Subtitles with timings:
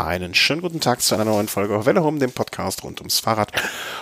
[0.00, 3.52] Einen schönen guten Tag zu einer neuen Folge Velo Home, dem Podcast rund ums Fahrrad.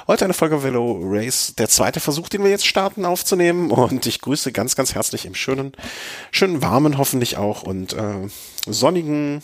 [0.06, 3.72] Heute eine Folge Velo Race, der zweite Versuch, den wir jetzt starten aufzunehmen.
[3.72, 5.72] Und ich grüße ganz, ganz herzlich im schönen,
[6.30, 8.28] schönen warmen hoffentlich auch und äh,
[8.64, 9.42] sonnigen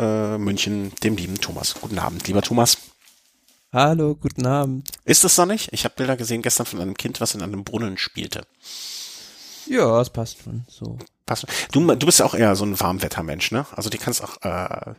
[0.00, 1.76] äh, München, dem lieben Thomas.
[1.80, 2.78] Guten Abend, lieber Thomas.
[3.72, 4.88] Hallo, guten Abend.
[5.04, 5.68] Ist es sonnig?
[5.72, 8.42] Ich habe Bilder gesehen gestern von einem Kind, was in einem Brunnen spielte.
[9.66, 10.98] Ja, es passt schon so.
[11.26, 11.46] Passt.
[11.70, 13.66] Du, du bist ja auch eher so ein Warmwettermensch, ne?
[13.76, 14.94] Also die kannst auch äh,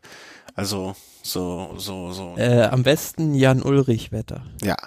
[0.56, 2.36] also so, so, so.
[2.38, 4.44] Äh, am besten Jan-Ulrich-Wetter.
[4.62, 4.78] Ja.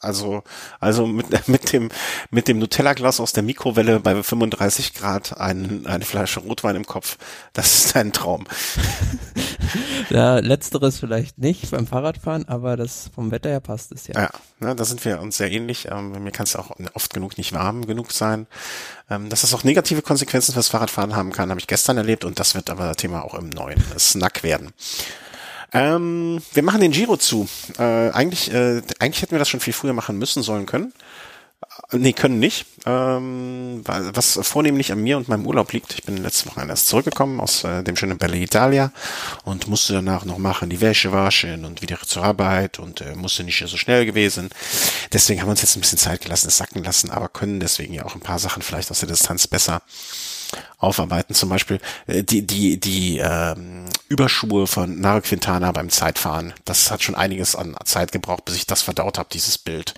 [0.00, 0.42] Also,
[0.80, 1.90] also mit, mit dem,
[2.30, 7.18] mit dem Nutella-Glas aus der Mikrowelle bei 35 Grad ein, eine Flasche Rotwein im Kopf.
[7.52, 8.46] Das ist ein Traum.
[10.10, 14.20] ja, letzteres vielleicht nicht beim Fahrradfahren, aber das vom Wetter her passt es ja.
[14.20, 15.88] Ja, ne, da sind wir uns sehr ähnlich.
[15.90, 18.46] Ähm, mir kann es auch oft genug nicht warm genug sein.
[19.10, 22.38] Ähm, dass das auch negative Konsequenzen fürs Fahrradfahren haben kann, habe ich gestern erlebt und
[22.38, 24.72] das wird aber Thema auch im neuen Snack werden.
[25.72, 27.48] Ähm, wir machen den Giro zu.
[27.78, 30.92] Äh, eigentlich, äh, eigentlich hätten wir das schon viel früher machen müssen, sollen können.
[31.90, 32.66] Nee, können nicht.
[32.86, 35.94] Ähm, was vornehmlich an mir und meinem Urlaub liegt.
[35.94, 38.92] Ich bin letzte Woche erst zurückgekommen aus äh, dem schönen Belle Italia
[39.44, 43.42] und musste danach noch machen, die Wäsche waschen und wieder zur Arbeit und äh, musste
[43.42, 44.50] nicht so schnell gewesen.
[45.12, 47.94] Deswegen haben wir uns jetzt ein bisschen Zeit gelassen, es sacken lassen, aber können deswegen
[47.94, 49.82] ja auch ein paar Sachen vielleicht aus der Distanz besser
[50.76, 51.34] aufarbeiten.
[51.34, 56.52] Zum Beispiel äh, die, die, die ähm, Überschuhe von Naro Quintana beim Zeitfahren.
[56.64, 59.94] Das hat schon einiges an Zeit gebraucht, bis ich das verdaut habe, dieses Bild.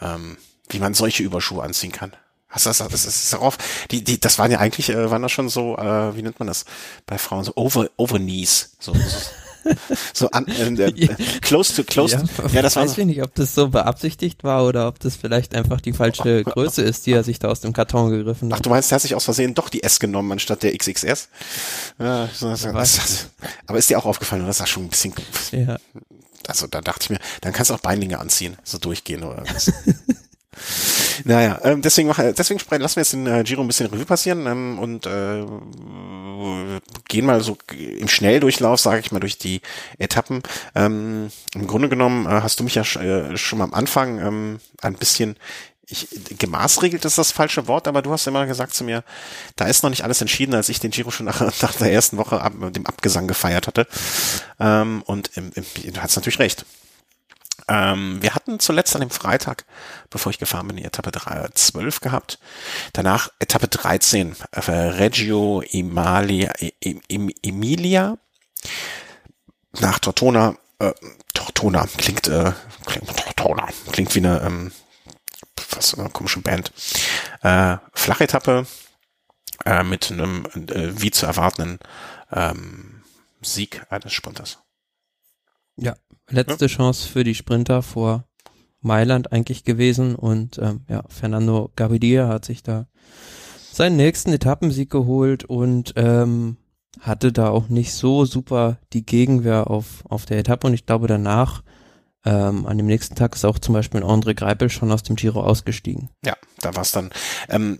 [0.00, 0.36] Ähm,
[0.68, 2.12] wie man solche Überschuhe anziehen kann.
[2.48, 3.58] Hast du das, das ist darauf,
[3.90, 6.46] die, die, das waren ja eigentlich, äh, waren das schon so, äh, wie nennt man
[6.46, 6.64] das
[7.04, 9.00] bei Frauen, so over, over knees, so, so
[10.12, 11.08] so an, äh, äh,
[11.40, 12.14] close to close.
[12.14, 13.00] Ja, ja das weiß war so.
[13.00, 16.82] ich nicht, ob das so beabsichtigt war oder ob das vielleicht einfach die falsche Größe
[16.82, 18.58] ist, die er sich da aus dem Karton gegriffen hat.
[18.58, 21.28] Ach, du meinst, er hat sich aus Versehen doch die S genommen anstatt der XXS?
[21.98, 23.26] Ja, so, das, das,
[23.66, 25.14] aber ist dir auch aufgefallen, das sah schon ein bisschen.
[25.52, 25.78] Ja.
[26.46, 29.72] Also da dachte ich mir, dann kannst du auch Beinlinge anziehen, so durchgehen oder was.
[31.24, 34.46] naja, ähm, deswegen, mach, deswegen lassen wir jetzt den äh, Giro ein bisschen Revue passieren
[34.46, 35.44] ähm, und äh,
[37.08, 39.60] gehen mal so im Schnelldurchlauf, sage ich mal, durch die
[39.98, 40.42] Etappen.
[40.74, 44.18] Ähm, Im Grunde genommen äh, hast du mich ja sch, äh, schon mal am Anfang
[44.18, 45.36] ähm, ein bisschen
[45.86, 49.04] ich, gemaßregelt ist das falsche Wort, aber du hast immer gesagt zu mir,
[49.56, 52.16] da ist noch nicht alles entschieden, als ich den Giro schon nach, nach der ersten
[52.16, 53.86] Woche ab, dem Abgesang gefeiert hatte.
[54.58, 56.64] Ähm, und im, im, du hast natürlich recht.
[57.68, 59.64] Ähm, wir hatten zuletzt an dem Freitag,
[60.10, 62.38] bevor ich gefahren bin, die Etappe 3, 12 gehabt.
[62.92, 66.52] Danach Etappe 13, äh, Reggio Emilia,
[67.42, 68.18] Emilia
[69.80, 70.56] nach Tortona.
[70.78, 70.92] Äh,
[71.32, 72.52] Tortona klingt, äh,
[72.86, 74.72] klingt, Tortona klingt wie eine, ähm,
[75.70, 76.72] was eine komische Band.
[77.42, 78.66] Äh, Flachetappe
[79.64, 81.78] äh, mit einem äh, wie zu erwartenden
[82.32, 83.02] ähm,
[83.42, 84.58] Sieg eines Sprinters.
[85.76, 85.94] Ja,
[86.28, 86.68] letzte ja.
[86.68, 88.24] Chance für die Sprinter vor
[88.80, 92.86] Mailand eigentlich gewesen und ähm, ja, Fernando Gaviria hat sich da
[93.72, 96.58] seinen nächsten Etappensieg geholt und ähm,
[97.00, 101.06] hatte da auch nicht so super die Gegenwehr auf, auf der Etappe und ich glaube
[101.08, 101.62] danach
[102.24, 105.42] ähm, an dem nächsten Tag ist auch zum Beispiel André Greipel schon aus dem Giro
[105.42, 106.10] ausgestiegen.
[106.24, 107.10] Ja, da war es dann.
[107.48, 107.78] Ähm,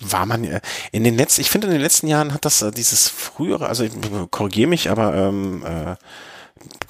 [0.00, 0.60] war man äh,
[0.92, 3.86] in den letzten, ich finde in den letzten Jahren hat das äh, dieses frühere, also
[4.30, 5.96] korrigiere mich, aber ähm, äh,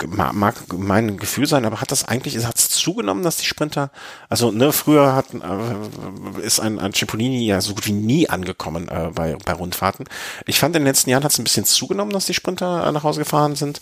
[0.07, 3.91] mag mein Gefühl sein, aber hat das eigentlich, hat es zugenommen, dass die Sprinter,
[4.29, 8.89] also ne, früher hat, äh, ist ein, ein Cipollini ja so gut wie nie angekommen
[8.89, 10.07] äh, bei, bei Rundfahrten.
[10.47, 12.93] Ich fand in den letzten Jahren hat es ein bisschen zugenommen, dass die Sprinter äh,
[12.93, 13.81] nach Hause gefahren sind,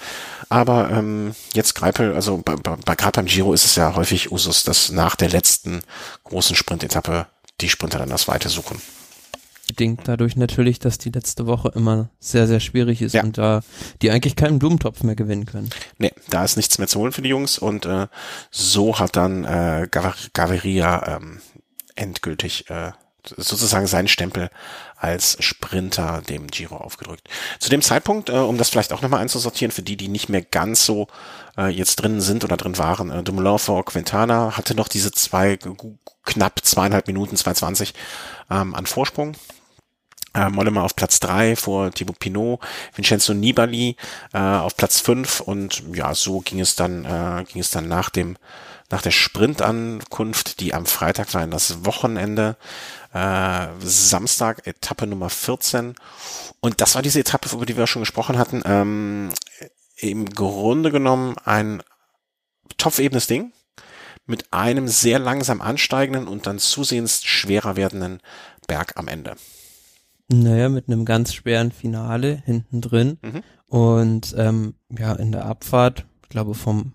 [0.49, 4.65] aber ähm, jetzt Greipel, also bei, bei, gerade beim Giro ist es ja häufig Usus,
[4.65, 5.83] dass nach der letzten
[6.25, 7.27] großen Sprintetappe
[7.61, 8.81] die Sprinter dann das Weite suchen
[9.69, 13.23] bedingt dadurch natürlich, dass die letzte Woche immer sehr, sehr schwierig ist ja.
[13.23, 13.61] und da
[14.03, 15.71] die eigentlich keinen Blumentopf mehr gewinnen können.
[15.99, 18.09] Nee, da ist nichts mehr zu holen für die Jungs und äh,
[18.51, 19.87] so hat dann äh,
[20.33, 21.41] Gaviria ähm,
[21.95, 22.91] endgültig äh,
[23.37, 24.51] sozusagen seinen Stempel
[24.97, 27.29] als Sprinter dem Giro aufgedrückt.
[27.61, 30.43] Zu dem Zeitpunkt, äh, um das vielleicht auch nochmal einzusortieren, für die, die nicht mehr
[30.43, 31.09] ganz so
[31.57, 35.59] äh, jetzt drin sind oder drin waren, äh, Dumoulin vor Quintana hatte noch diese zwei,
[36.25, 37.93] knapp zweieinhalb Minuten, 2,20
[38.51, 39.37] ähm, an Vorsprung
[40.35, 42.61] äh, Mollema auf Platz drei vor Thibaut Pinot,
[42.95, 43.97] Vincenzo Nibali
[44.33, 48.11] äh, auf Platz fünf und ja, so ging es dann, äh, ging es dann nach
[48.11, 48.37] dem,
[48.91, 52.57] nach der Sprintankunft, die am Freitag war in das Wochenende,
[53.13, 55.95] äh, Samstag, Etappe Nummer 14.
[56.61, 59.31] Und das war diese Etappe, über die wir schon gesprochen hatten, ähm,
[59.97, 61.83] im Grunde genommen ein
[62.77, 63.53] topfebenes Ding
[64.27, 68.21] mit einem sehr langsam ansteigenden und dann zusehends schwerer werdenden
[68.67, 69.37] Berg am Ende.
[70.29, 73.19] Naja, mit einem ganz schweren Finale hinten drin.
[73.23, 73.43] Mhm.
[73.67, 76.93] Und ähm, ja, in der Abfahrt, ich glaube vom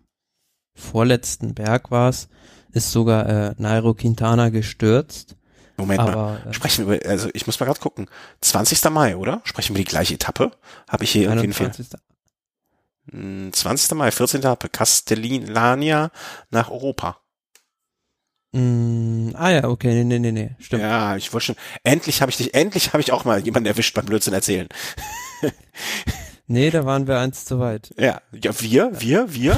[0.75, 2.29] vorletzten Berg war es,
[2.71, 5.35] ist sogar äh, Nairo Quintana gestürzt.
[5.77, 8.07] Moment Aber, mal, äh, sprechen wir also ich muss mal gerade gucken.
[8.41, 8.83] 20.
[8.91, 9.41] Mai, oder?
[9.43, 10.51] Sprechen wir die gleiche Etappe?
[10.87, 11.99] Habe ich hier irgendwie einen Fehler?
[13.51, 13.97] 20.
[13.97, 14.39] Mai, 14.
[14.41, 16.11] Etappe, Castellania
[16.51, 17.22] nach Europa.
[18.53, 20.83] Mm, ah ja, okay, nee, nee, nee, nee, stimmt.
[20.83, 23.95] Ja, ich wollte schon, endlich habe ich dich, endlich habe ich auch mal jemanden erwischt
[23.95, 24.67] beim Blödsinn erzählen.
[26.47, 27.89] nee, da waren wir eins zu weit.
[27.97, 29.57] Ja, ja wir, wir, wir.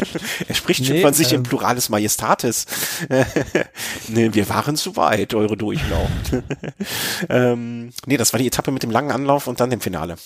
[0.48, 2.66] er spricht schon nee, von sich ähm, im Pluralis Majestatis.
[4.08, 6.10] nee, wir waren zu weit, eure Durchlauf.
[7.30, 10.16] ähm, nee, das war die Etappe mit dem langen Anlauf und dann dem Finale.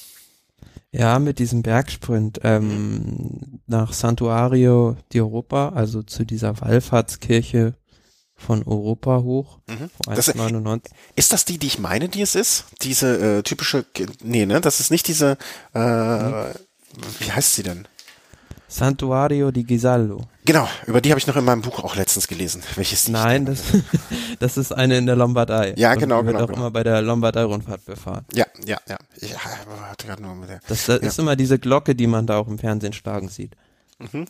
[0.91, 3.61] Ja, mit diesem Bergsprint ähm, mhm.
[3.69, 7.77] nach Santuario di Europa, also zu dieser Wallfahrtskirche
[8.43, 9.59] von Europa hoch.
[9.69, 9.91] Mhm.
[10.07, 10.29] Das,
[11.17, 12.65] ist das die, die ich meine, die es ist?
[12.83, 13.87] Diese äh, typische,
[14.23, 15.39] nee, ne, das ist nicht diese,
[15.75, 16.53] äh, mhm.
[17.21, 17.89] wie heißt sie denn?
[18.73, 20.23] Santuario di Gisallo.
[20.47, 22.63] Genau, über die habe ich noch in meinem Buch auch letztens gelesen.
[22.75, 23.63] Welches Nein, das,
[24.41, 25.75] das ist eine in der Lombardei.
[25.77, 26.41] Ja, genau, Und die genau.
[26.41, 26.67] Wird auch genau.
[26.67, 28.25] immer bei der Lombardei-Rundfahrt befahren.
[28.33, 28.97] Ja, ja, ja.
[29.21, 30.61] Ich hatte gerade nur mit der.
[30.67, 31.07] Das, das ja.
[31.07, 33.57] ist immer diese Glocke, die man da auch im Fernsehen schlagen sieht.
[33.99, 34.27] Mhm.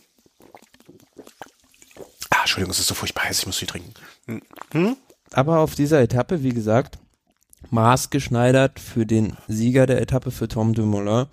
[2.33, 3.93] Ah, Entschuldigung, es ist so furchtbar heiß, ich muss sie trinken.
[4.71, 4.97] Hm?
[5.33, 6.97] Aber auf dieser Etappe, wie gesagt,
[7.69, 11.27] maßgeschneidert für den Sieger der Etappe, für Tom Dumoulin,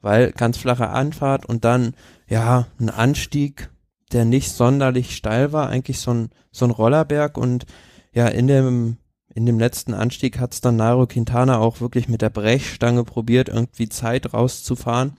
[0.00, 1.94] weil ganz flache Anfahrt und dann,
[2.28, 3.70] ja, ein Anstieg,
[4.12, 7.66] der nicht sonderlich steil war, eigentlich so ein, so ein Rollerberg und
[8.12, 8.98] ja, in dem,
[9.34, 13.88] in dem letzten Anstieg hat's dann Nairo Quintana auch wirklich mit der Brechstange probiert, irgendwie
[13.88, 15.14] Zeit rauszufahren.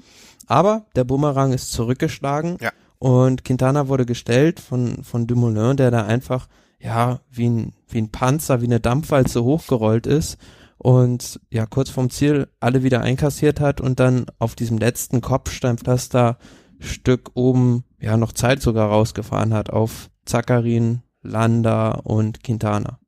[0.47, 2.71] Aber der Bumerang ist zurückgeschlagen ja.
[2.99, 6.47] Und Quintana wurde gestellt von, von Dumoulin, der da einfach
[6.79, 10.37] ja, wie ein, wie ein Panzer, wie eine Dampfwalze hochgerollt ist
[10.77, 16.37] und ja, kurz vorm Ziel alle wieder einkassiert hat und dann auf diesem letzten Kopfsteinpflaster
[16.79, 22.99] Stück oben ja noch Zeit sogar rausgefahren hat auf Zakarin, Landa und Quintana.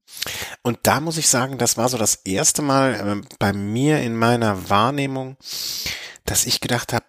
[0.63, 4.15] Und da muss ich sagen, das war so das erste Mal äh, bei mir in
[4.15, 5.37] meiner Wahrnehmung,
[6.25, 7.05] dass ich gedacht habe,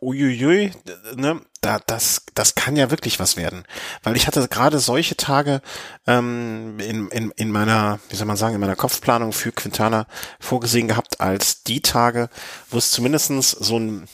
[0.00, 0.72] uiuiui,
[1.16, 3.64] ne, da, das, das kann ja wirklich was werden.
[4.02, 5.62] Weil ich hatte gerade solche Tage
[6.06, 10.06] ähm, in, in, in meiner, wie soll man sagen, in meiner Kopfplanung für Quintana
[10.40, 12.28] vorgesehen gehabt als die Tage,
[12.68, 14.08] wo es zumindestens so ein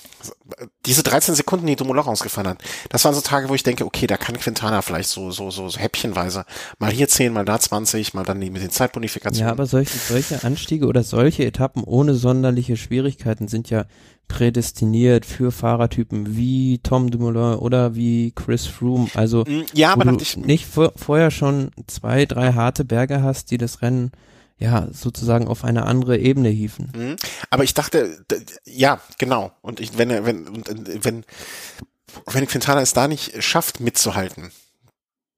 [0.84, 4.06] diese 13 Sekunden, die Dumoulin rausgefahren hat, das waren so Tage, wo ich denke, okay,
[4.06, 6.44] da kann Quintana vielleicht so, so, so, so häppchenweise
[6.78, 9.46] mal hier 10, mal da 20, mal dann mit den Zeitbonifikationen.
[9.46, 13.86] Ja, aber solche, solche Anstiege oder solche Etappen ohne sonderliche Schwierigkeiten sind ja
[14.28, 19.08] prädestiniert für Fahrertypen wie Tom Dumoulin oder wie Chris Froome.
[19.14, 23.58] Also mm, ja, aber du nicht vor, vorher schon zwei, drei harte Berge hast, die
[23.58, 24.12] das Rennen
[24.58, 26.92] ja sozusagen auf eine andere Ebene hieven.
[26.94, 27.16] Mhm.
[27.50, 28.24] Aber ich dachte,
[28.64, 29.52] ja, genau.
[29.62, 31.24] Und ich, wenn er, wenn, wenn,
[32.26, 34.50] wenn Quintana es da nicht schafft, mitzuhalten,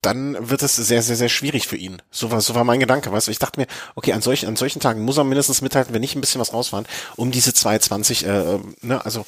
[0.02, 2.00] dann wird es sehr, sehr, sehr schwierig für ihn.
[2.10, 3.32] So war, so war mein Gedanke, weißt du.
[3.32, 6.16] Ich dachte mir, okay, an solchen, an solchen Tagen muss er mindestens mithalten, wenn nicht
[6.16, 6.86] ein bisschen was rausfahren,
[7.16, 9.26] um diese 220, äh, ne, also.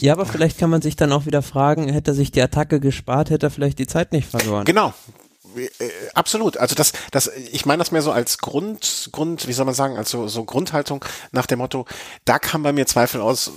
[0.00, 2.80] Ja, aber vielleicht kann man sich dann auch wieder fragen, hätte er sich die Attacke
[2.80, 4.64] gespart, hätte er vielleicht die Zeit nicht verloren.
[4.64, 4.92] Genau.
[5.56, 5.68] Äh,
[6.14, 6.56] absolut.
[6.56, 9.96] Also das, das, ich meine das mehr so als Grund, Grund, wie soll man sagen,
[9.96, 11.86] als so, so Grundhaltung nach dem Motto,
[12.24, 13.52] da kam bei mir Zweifel aus,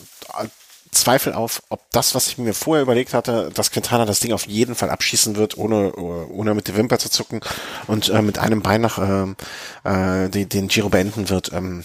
[0.96, 4.48] Zweifel auf, ob das, was ich mir vorher überlegt hatte, dass Quintana das Ding auf
[4.48, 7.42] jeden Fall abschießen wird, ohne, ohne mit der Wimper zu zucken
[7.88, 9.36] und äh, mit einem Bein nach ähm,
[9.84, 11.54] äh, den, den Giro beenden wird.
[11.54, 11.84] Ähm,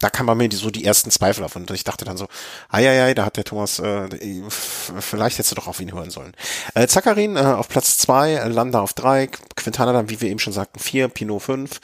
[0.00, 2.26] da kam bei mir die, so die ersten Zweifel auf und ich dachte dann so,
[2.70, 4.08] ai, ai, ai da hat der Thomas, äh,
[4.48, 6.32] vielleicht hättest du doch auf ihn hören sollen.
[6.74, 10.54] Äh, Zakarin äh, auf Platz zwei, Landa auf drei, Quintana dann, wie wir eben schon
[10.54, 11.80] sagten, vier, Pinot fünf,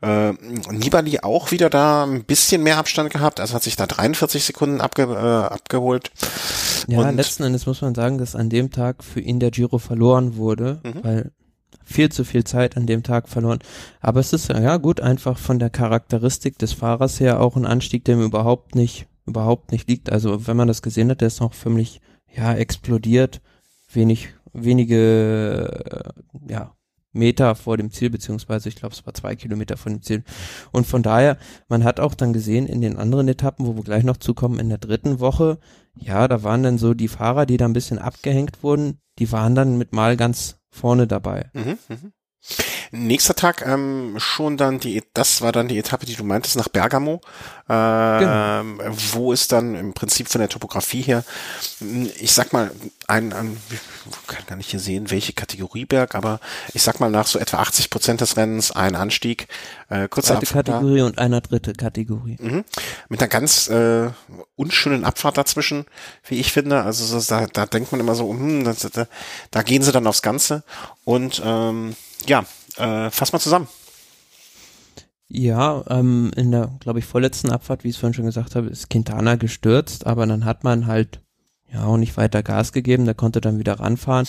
[0.00, 0.32] äh,
[0.70, 4.80] Nibali auch wieder da ein bisschen mehr Abstand gehabt, also hat sich da 43 Sekunden
[4.80, 6.10] abge, äh, abgeholt.
[6.86, 9.78] Ja, und letzten Endes muss man sagen, dass an dem Tag für ihn der Giro
[9.78, 11.04] verloren wurde, mhm.
[11.04, 11.32] weil
[11.84, 13.60] viel zu viel Zeit an dem Tag verloren.
[14.00, 18.04] Aber es ist ja gut, einfach von der Charakteristik des Fahrers her auch ein Anstieg,
[18.04, 20.12] der ihm überhaupt nicht, überhaupt nicht liegt.
[20.12, 22.00] Also wenn man das gesehen hat, der ist noch förmlich,
[22.34, 23.40] ja, explodiert,
[23.90, 26.12] wenig, wenige,
[26.46, 26.74] äh, ja,
[27.18, 30.24] Meter vor dem Ziel, beziehungsweise ich glaube, es war zwei Kilometer vor dem Ziel.
[30.72, 31.36] Und von daher,
[31.68, 34.68] man hat auch dann gesehen in den anderen Etappen, wo wir gleich noch zukommen, in
[34.68, 35.58] der dritten Woche,
[35.94, 39.54] ja, da waren dann so die Fahrer, die da ein bisschen abgehängt wurden, die waren
[39.54, 41.50] dann mit mal ganz vorne dabei.
[41.54, 41.96] Mhm, mh.
[42.90, 46.68] Nächster Tag ähm, schon dann die, das war dann die Etappe, die du meintest, nach
[46.68, 47.20] Bergamo,
[47.68, 48.62] äh, genau.
[49.12, 51.24] wo es dann im Prinzip von der Topografie her,
[52.18, 52.70] ich sag mal,
[53.06, 56.40] ein, ein ich kann gar nicht hier sehen, welche Kategorie Berg, aber
[56.72, 59.48] ich sag mal nach so etwa 80 Prozent des Rennens ein Anstieg,
[59.90, 61.06] äh, kurze Zweite Abfahrt Kategorie da.
[61.06, 62.38] und einer dritte Kategorie.
[62.40, 62.64] Mhm.
[63.10, 64.10] Mit einer ganz äh,
[64.56, 65.84] unschönen Abfahrt dazwischen,
[66.26, 66.84] wie ich finde.
[66.84, 69.06] Also so, da, da denkt man immer so, hm, da, da,
[69.50, 70.62] da gehen sie dann aufs Ganze
[71.04, 71.94] und ähm,
[72.26, 72.44] ja,
[72.76, 73.68] äh, fass mal zusammen.
[75.28, 78.68] Ja, ähm, in der, glaube ich, vorletzten Abfahrt, wie ich es vorhin schon gesagt habe,
[78.68, 81.20] ist Quintana gestürzt, aber dann hat man halt
[81.70, 84.26] ja auch nicht weiter Gas gegeben, der konnte dann wieder ranfahren.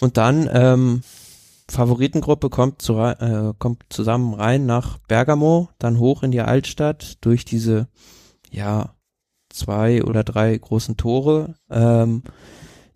[0.00, 1.02] Und dann, ähm,
[1.70, 7.44] Favoritengruppe kommt, zu, äh, kommt zusammen rein nach Bergamo, dann hoch in die Altstadt durch
[7.44, 7.88] diese,
[8.50, 8.94] ja,
[9.50, 11.54] zwei oder drei großen Tore.
[11.70, 12.22] Ähm,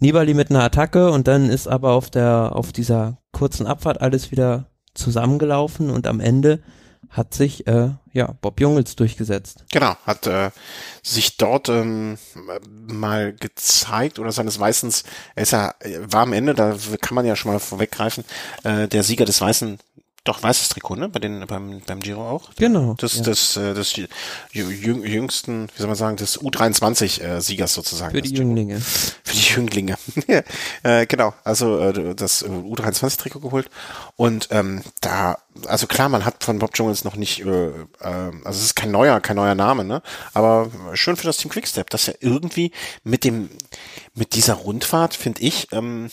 [0.03, 4.33] Nibali mit einer Attacke und dann ist aber auf der, auf dieser kurzen Abfahrt alles
[4.33, 6.61] wieder zusammengelaufen und am Ende
[7.09, 9.65] hat sich äh, ja Bob Jungels durchgesetzt.
[9.71, 10.51] Genau, hat äh,
[11.05, 12.19] sich dort ähm,
[12.89, 15.05] mal gezeigt oder seines Weißens,
[15.37, 15.75] er
[16.09, 18.25] war am Ende, da kann man ja schon mal vorweggreifen,
[18.65, 19.79] äh, der Sieger des Weißen
[20.25, 21.09] doch, weißes Trikot, ne?
[21.09, 22.51] Bei den, beim, beim Giro auch.
[22.57, 22.95] Genau.
[22.99, 23.23] Das, ja.
[23.25, 24.09] das, äh, das, das
[24.53, 28.15] jüngsten, wie soll man sagen, des U23-Siegers äh, sozusagen.
[28.15, 28.81] Für die Jünglinge.
[28.81, 29.97] Für die Jünglinge.
[30.85, 31.35] äh, genau.
[31.43, 33.69] Also äh, das U23-Trikot geholt.
[34.15, 38.51] Und ähm, da, also klar, man hat von Bob Jungels noch nicht, äh, äh, also
[38.51, 40.03] es ist kein neuer, kein neuer Name, ne?
[40.35, 42.71] Aber schön für das Team Quickstep, dass er irgendwie
[43.03, 43.51] mit dem,
[44.15, 46.11] mit dieser Rundfahrt, finde ich, ähm,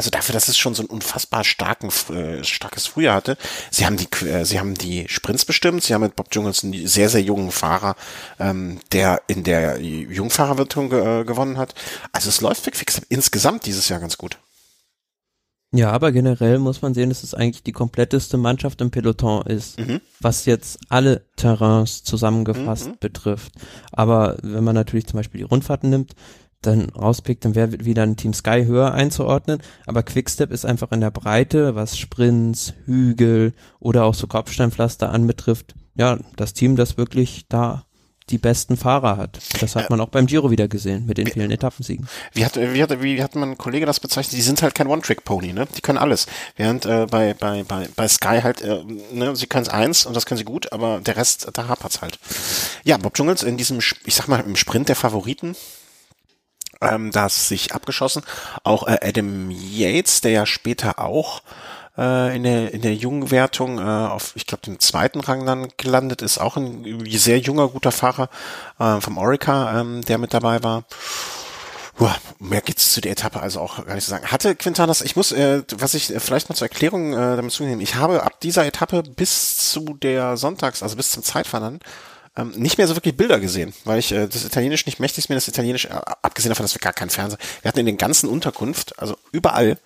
[0.00, 3.36] also dafür, dass es schon so ein unfassbar starken, äh, starkes Frühjahr hatte.
[3.70, 5.82] Sie haben die, äh, sie haben die Sprints bestimmt.
[5.82, 7.96] Sie haben mit Bob Jungels einen sehr, sehr jungen Fahrer,
[8.38, 11.74] ähm, der in der Jungfahrerwertung äh, gewonnen hat.
[12.12, 14.38] Also es läuft Quickstep insgesamt dieses Jahr ganz gut.
[15.72, 19.78] Ja, aber generell muss man sehen, dass es eigentlich die kompletteste Mannschaft im Peloton ist,
[19.78, 20.00] mhm.
[20.18, 22.96] was jetzt alle Terrains zusammengefasst mhm.
[23.00, 23.52] betrifft.
[23.92, 26.14] Aber wenn man natürlich zum Beispiel die Rundfahrten nimmt,
[26.62, 29.60] dann rauspickt, dann wäre wieder ein Team Sky höher einzuordnen.
[29.86, 35.74] Aber Quickstep ist einfach in der Breite, was Sprints, Hügel oder auch so Kopfsteinpflaster anbetrifft,
[35.94, 37.84] ja, das Team, das wirklich da
[38.30, 39.38] die besten Fahrer hat.
[39.60, 42.06] Das hat man auch beim Giro wieder gesehen mit den vielen Etappensiegen.
[42.32, 44.36] Wie hat, wie hat, wie hat mein Kollege das bezeichnet?
[44.36, 45.66] Die sind halt kein One-Trick-Pony, ne?
[45.76, 46.26] Die können alles.
[46.56, 50.14] Während äh, bei, bei, bei, bei Sky halt, äh, ne, sie können es eins und
[50.14, 52.18] das können sie gut, aber der Rest, da hapert's halt.
[52.84, 55.56] Ja, Bob Jungels in diesem, ich sag mal, im Sprint der Favoriten,
[56.80, 58.22] ähm, das sich abgeschossen.
[58.64, 61.42] Auch äh, Adam Yates, der ja später auch
[61.98, 65.68] äh, in der in der jungen Wertung äh, auf, ich glaube, dem zweiten Rang dann
[65.76, 68.28] gelandet ist, auch ein sehr junger guter Fahrer
[68.78, 70.84] äh, vom Orica, ähm, der mit dabei war.
[71.98, 74.26] Uah, mehr gibt's zu der Etappe also auch gar nicht zu sagen.
[74.28, 77.80] Hatte Quintanas, ich muss, äh, was ich äh, vielleicht mal zur Erklärung äh, damit zunehmen,
[77.82, 81.80] ich habe ab dieser Etappe bis zu der Sonntags, also bis zum Zeitfahren
[82.40, 85.34] ähm, nicht mehr so wirklich Bilder gesehen, weil ich äh, das Italienisch nicht mächtig mir
[85.34, 88.28] das Italienisch, äh, abgesehen davon, dass wir gar keinen Fernseher, wir hatten in den ganzen
[88.28, 89.78] Unterkunft, also überall,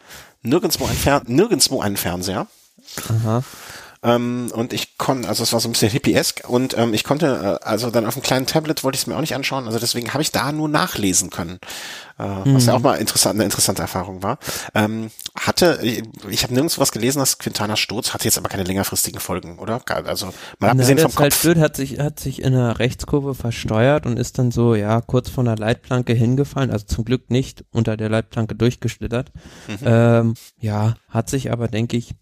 [0.42, 2.46] nirgendwo ein, Fer nirgendwo einen Fernseher.
[3.08, 3.42] Aha.
[4.04, 7.58] Ähm, und ich konnte, also es war so ein bisschen hippiesk und ähm, ich konnte,
[7.62, 9.78] äh, also dann auf dem kleinen Tablet wollte ich es mir auch nicht anschauen, also
[9.78, 11.58] deswegen habe ich da nur nachlesen können,
[12.18, 12.54] äh, mhm.
[12.54, 12.78] was ja mhm.
[12.78, 14.38] auch mal interessant, eine interessante Erfahrung war.
[14.74, 19.20] Ähm, hatte, ich habe nirgends was gelesen, dass Quintana Sturz hatte jetzt aber keine längerfristigen
[19.20, 19.80] Folgen, oder?
[19.86, 21.44] Also mal abgesehen vom Kopf.
[21.44, 25.30] Halt hat sich hat sich in einer Rechtskurve versteuert und ist dann so ja kurz
[25.30, 29.32] von der Leitplanke hingefallen, also zum Glück nicht unter der Leitplanke durchgeschlittert.
[29.66, 29.78] Mhm.
[29.82, 32.14] Ähm, ja, hat sich aber denke ich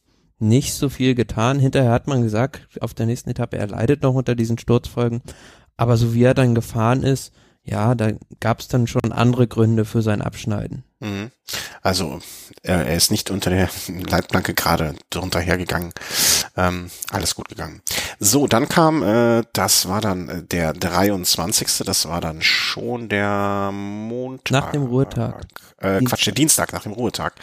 [0.43, 1.59] nicht so viel getan.
[1.59, 5.23] Hinterher hat man gesagt, auf der nächsten Etappe, er leidet noch unter diesen Sturzfolgen.
[5.77, 7.33] Aber so wie er dann gefahren ist,
[7.65, 10.85] ja, da gab es dann schon andere Gründe für sein Abschneiden.
[11.01, 11.31] Mhm.
[11.81, 12.21] Also
[12.63, 15.93] er, er, ist nicht unter der Leitplanke gerade drunter hergegangen.
[16.57, 17.83] Ähm, alles gut gegangen.
[18.21, 21.85] So, dann kam, äh, das war dann äh, der 23.
[21.85, 24.51] Das war dann schon der Montag.
[24.51, 25.43] Nach dem Ruhetag.
[25.79, 27.35] Äh, Quatsch, der Dienstag nach dem Ruhetag.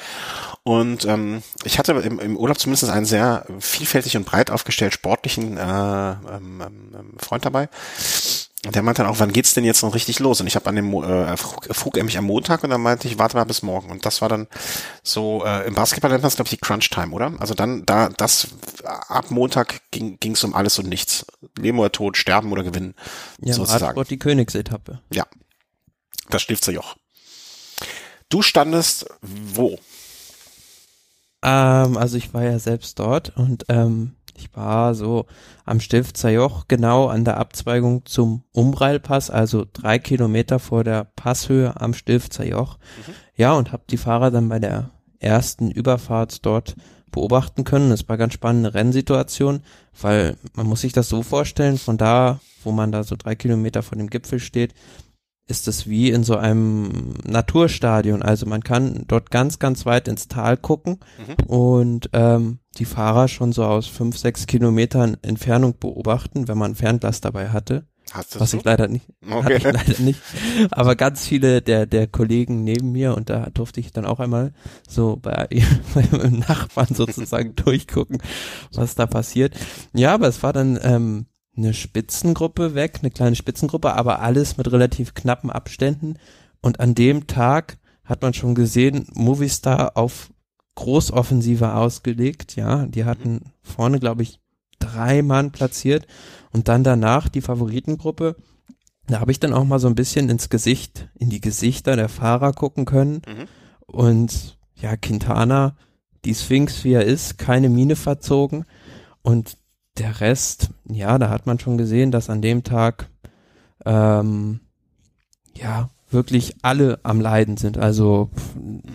[0.63, 5.57] Und ähm, ich hatte im, im Urlaub zumindest einen sehr vielfältig und breit aufgestellt sportlichen
[5.57, 7.69] äh, ähm, ähm, Freund dabei.
[8.65, 10.41] Und der meinte dann auch, wann geht's denn jetzt noch richtig los?
[10.41, 13.07] Und ich habe an dem äh, frug, frug er mich am Montag und dann meinte
[13.07, 13.89] ich, warte mal bis morgen.
[13.89, 14.47] Und das war dann
[15.01, 17.31] so, äh, im Basketball nennt man es, glaube ich, die Crunch Time, oder?
[17.39, 18.49] Also dann, da, das
[18.83, 21.25] ab Montag ging es um alles und nichts.
[21.57, 22.95] Leben oder Tod, sterben oder gewinnen.
[23.39, 23.85] Ja, sozusagen.
[23.85, 24.99] Radsport die Königsetappe.
[25.13, 25.25] Ja.
[26.29, 26.97] Das Stifter Joch.
[28.27, 29.79] Du standest wo?
[31.41, 35.25] Ähm, also ich war ja selbst dort und ähm, ich war so
[35.65, 41.79] am Stilfzer Joch genau an der Abzweigung zum Umreilpass, also drei Kilometer vor der Passhöhe
[41.79, 42.77] am Stilfzer Joch.
[42.77, 43.13] Mhm.
[43.35, 46.75] Ja, und habe die Fahrer dann bei der ersten Überfahrt dort
[47.11, 47.91] beobachten können.
[47.91, 49.61] Es war ganz spannende Rennsituation,
[49.99, 53.83] weil man muss sich das so vorstellen, von da, wo man da so drei Kilometer
[53.83, 54.73] von dem Gipfel steht,
[55.49, 58.21] ist es wie in so einem Naturstadion.
[58.21, 61.45] Also man kann dort ganz, ganz weit ins Tal gucken mhm.
[61.45, 67.21] und ähm, die Fahrer schon so aus fünf, sechs Kilometern Entfernung beobachten, wenn man Fernglas
[67.21, 67.85] dabei hatte.
[68.11, 68.57] Hast was so?
[68.57, 69.57] ich leider nicht, okay.
[69.57, 70.19] ich leider nicht.
[70.71, 74.51] Aber ganz viele der der Kollegen neben mir und da durfte ich dann auch einmal
[74.87, 75.47] so bei,
[75.93, 78.19] bei meinem Nachbarn sozusagen durchgucken,
[78.73, 79.55] was da passiert.
[79.93, 81.25] Ja, aber es war dann ähm,
[81.59, 86.15] eine Spitzengruppe weg, eine kleine Spitzengruppe, aber alles mit relativ knappen Abständen.
[86.61, 90.31] Und an dem Tag hat man schon gesehen, Movistar auf
[90.75, 92.55] Großoffensive ausgelegt.
[92.55, 94.39] Ja, die hatten vorne, glaube ich,
[94.79, 96.07] drei Mann platziert
[96.51, 98.37] und dann danach die Favoritengruppe.
[99.07, 102.09] Da habe ich dann auch mal so ein bisschen ins Gesicht, in die Gesichter der
[102.09, 103.21] Fahrer gucken können.
[103.27, 103.47] Mhm.
[103.85, 105.75] Und ja, Quintana,
[106.25, 108.65] die Sphinx, wie er ist, keine Mine verzogen.
[109.21, 109.57] Und
[109.99, 113.09] der Rest, ja, da hat man schon gesehen, dass an dem Tag
[113.85, 114.61] ähm,
[115.55, 117.77] ja wirklich alle am Leiden sind.
[117.77, 118.31] Also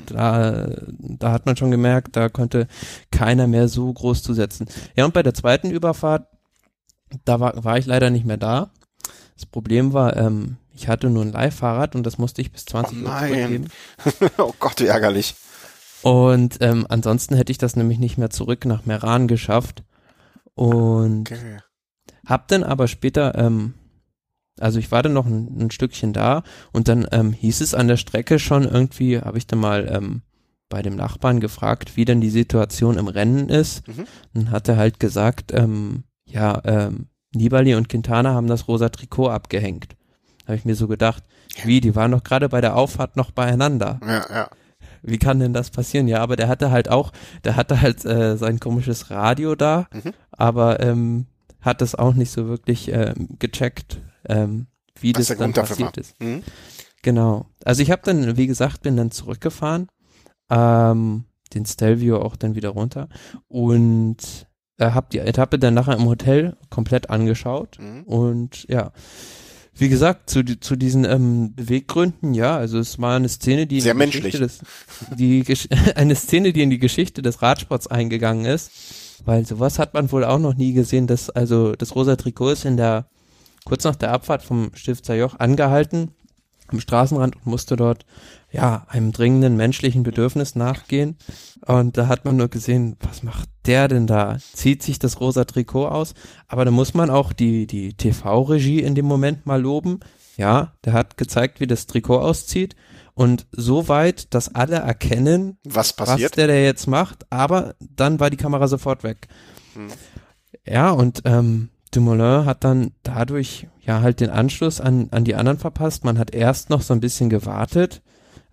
[0.06, 0.66] da,
[0.99, 2.66] da hat man schon gemerkt, da konnte
[3.11, 4.66] keiner mehr so groß zusetzen.
[4.96, 6.26] Ja, und bei der zweiten Überfahrt,
[7.25, 8.70] da war, war ich leider nicht mehr da.
[9.37, 12.99] Das Problem war, ähm, ich hatte nur ein Leihfahrrad und das musste ich bis 20
[12.99, 13.68] oh Uhr zurückgeben.
[14.38, 15.37] oh Gott, wie ärgerlich.
[16.02, 19.84] Und ähm, ansonsten hätte ich das nämlich nicht mehr zurück nach Meran geschafft.
[20.54, 21.58] Und okay.
[22.26, 23.75] hab dann aber später, ähm,
[24.61, 26.42] also ich war dann noch ein, ein Stückchen da
[26.73, 30.23] und dann ähm, hieß es an der Strecke schon irgendwie, habe ich dann mal ähm,
[30.68, 33.87] bei dem Nachbarn gefragt, wie denn die Situation im Rennen ist.
[33.88, 34.06] Mhm.
[34.32, 39.28] Dann hat er halt gesagt, ähm, ja, ähm, Nibali und Quintana haben das rosa Trikot
[39.28, 39.96] abgehängt.
[40.46, 41.25] Habe ich mir so gedacht,
[41.64, 43.99] wie, die waren doch gerade bei der Auffahrt noch beieinander.
[44.02, 44.50] Ja, ja
[45.06, 46.08] wie kann denn das passieren?
[46.08, 47.12] Ja, aber der hatte halt auch,
[47.44, 50.12] der hatte halt äh, sein komisches Radio da, mhm.
[50.32, 51.26] aber ähm,
[51.61, 54.66] hat das auch nicht so wirklich ähm, gecheckt, ähm,
[54.99, 56.20] wie Was das dann passiert ist.
[56.20, 56.42] Mhm.
[57.02, 57.46] Genau.
[57.64, 59.88] Also ich habe dann, wie gesagt, bin dann zurückgefahren,
[60.50, 63.08] ähm, den Stelvio auch dann wieder runter
[63.49, 64.46] und
[64.78, 68.04] äh, habe die Etappe dann nachher im Hotel komplett angeschaut mhm.
[68.04, 68.92] und ja,
[69.76, 73.95] wie gesagt, zu, zu diesen ähm, Beweggründen, ja, also es war eine Szene, die sehr
[73.95, 74.61] menschlich, des,
[75.16, 75.45] die
[75.97, 78.71] eine Szene, die in die Geschichte des Radsports eingegangen ist,
[79.25, 82.65] weil sowas hat man wohl auch noch nie gesehen, dass also das rosa Trikot ist
[82.65, 83.06] in der
[83.65, 86.10] kurz nach der Abfahrt vom Stifter Joch angehalten
[86.69, 88.06] am Straßenrand und musste dort
[88.54, 91.17] ja einem dringenden menschlichen Bedürfnis nachgehen
[91.67, 94.36] und da hat man nur gesehen, was macht der denn da?
[94.52, 96.14] Zieht sich das rosa Trikot aus?
[96.47, 100.00] Aber da muss man auch die die TV-Regie in dem Moment mal loben.
[100.36, 102.76] Ja, der hat gezeigt, wie das Trikot auszieht
[103.14, 107.26] und so weit, dass alle erkennen, was passiert, was der der jetzt macht.
[107.30, 109.26] Aber dann war die Kamera sofort weg.
[109.75, 109.88] Hm.
[110.64, 115.58] Ja und ähm, Dumoulin hat dann dadurch ja halt den Anschluss an, an die anderen
[115.58, 116.04] verpasst.
[116.04, 118.02] Man hat erst noch so ein bisschen gewartet,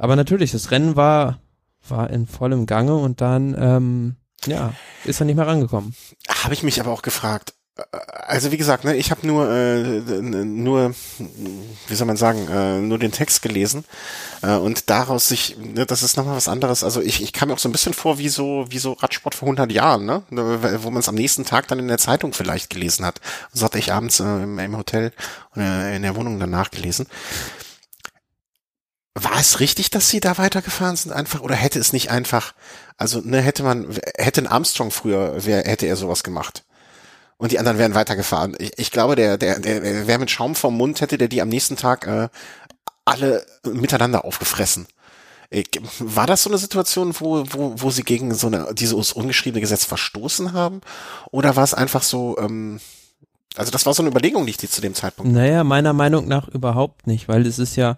[0.01, 1.39] aber natürlich, das Rennen war,
[1.87, 4.15] war in vollem Gange und dann, ähm,
[4.47, 4.73] ja,
[5.05, 5.93] ist er nicht mehr rangekommen.
[6.27, 7.53] Habe ich mich aber auch gefragt,
[7.91, 10.95] also wie gesagt, ne, ich habe nur äh, nur
[11.87, 13.85] wie soll man sagen, äh, nur den Text gelesen
[14.41, 16.83] äh, und daraus sich, ne, das ist nochmal was anderes.
[16.83, 19.35] Also ich, ich kam mir auch so ein bisschen vor wie so wie so Radsport
[19.35, 22.71] vor 100 Jahren, ne, wo man es am nächsten Tag dann in der Zeitung vielleicht
[22.71, 23.21] gelesen hat.
[23.53, 25.11] So hatte ich abends äh, im, im Hotel
[25.55, 27.05] oder in der Wohnung danach gelesen.
[29.13, 32.53] War es richtig, dass sie da weitergefahren sind einfach oder hätte es nicht einfach,
[32.97, 36.63] also ne, hätte man hätte ein Armstrong früher, wer hätte er sowas gemacht?
[37.41, 38.55] und die anderen wären weitergefahren.
[38.59, 41.49] Ich, ich glaube, der, der, der, wäre mit Schaum vom Mund, hätte der die am
[41.49, 42.29] nächsten Tag äh,
[43.03, 44.85] alle miteinander aufgefressen.
[45.97, 49.85] War das so eine Situation, wo, wo, wo sie gegen so eine, dieses ungeschriebene Gesetz
[49.85, 50.81] verstoßen haben?
[51.31, 52.79] Oder war es einfach so, ähm,
[53.55, 55.33] also das war so eine Überlegung, die ich dir zu dem Zeitpunkt.
[55.33, 57.97] Naja, meiner Meinung nach überhaupt nicht, weil es ist ja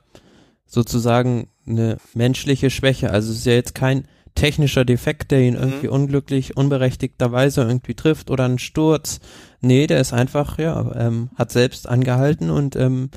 [0.74, 3.12] sozusagen eine menschliche Schwäche.
[3.12, 5.94] Also es ist ja jetzt kein technischer Defekt, der ihn irgendwie mhm.
[5.94, 9.20] unglücklich, unberechtigterweise irgendwie trifft oder ein Sturz.
[9.62, 13.12] Nee, der ist einfach, ja, ähm, hat selbst angehalten und ähm,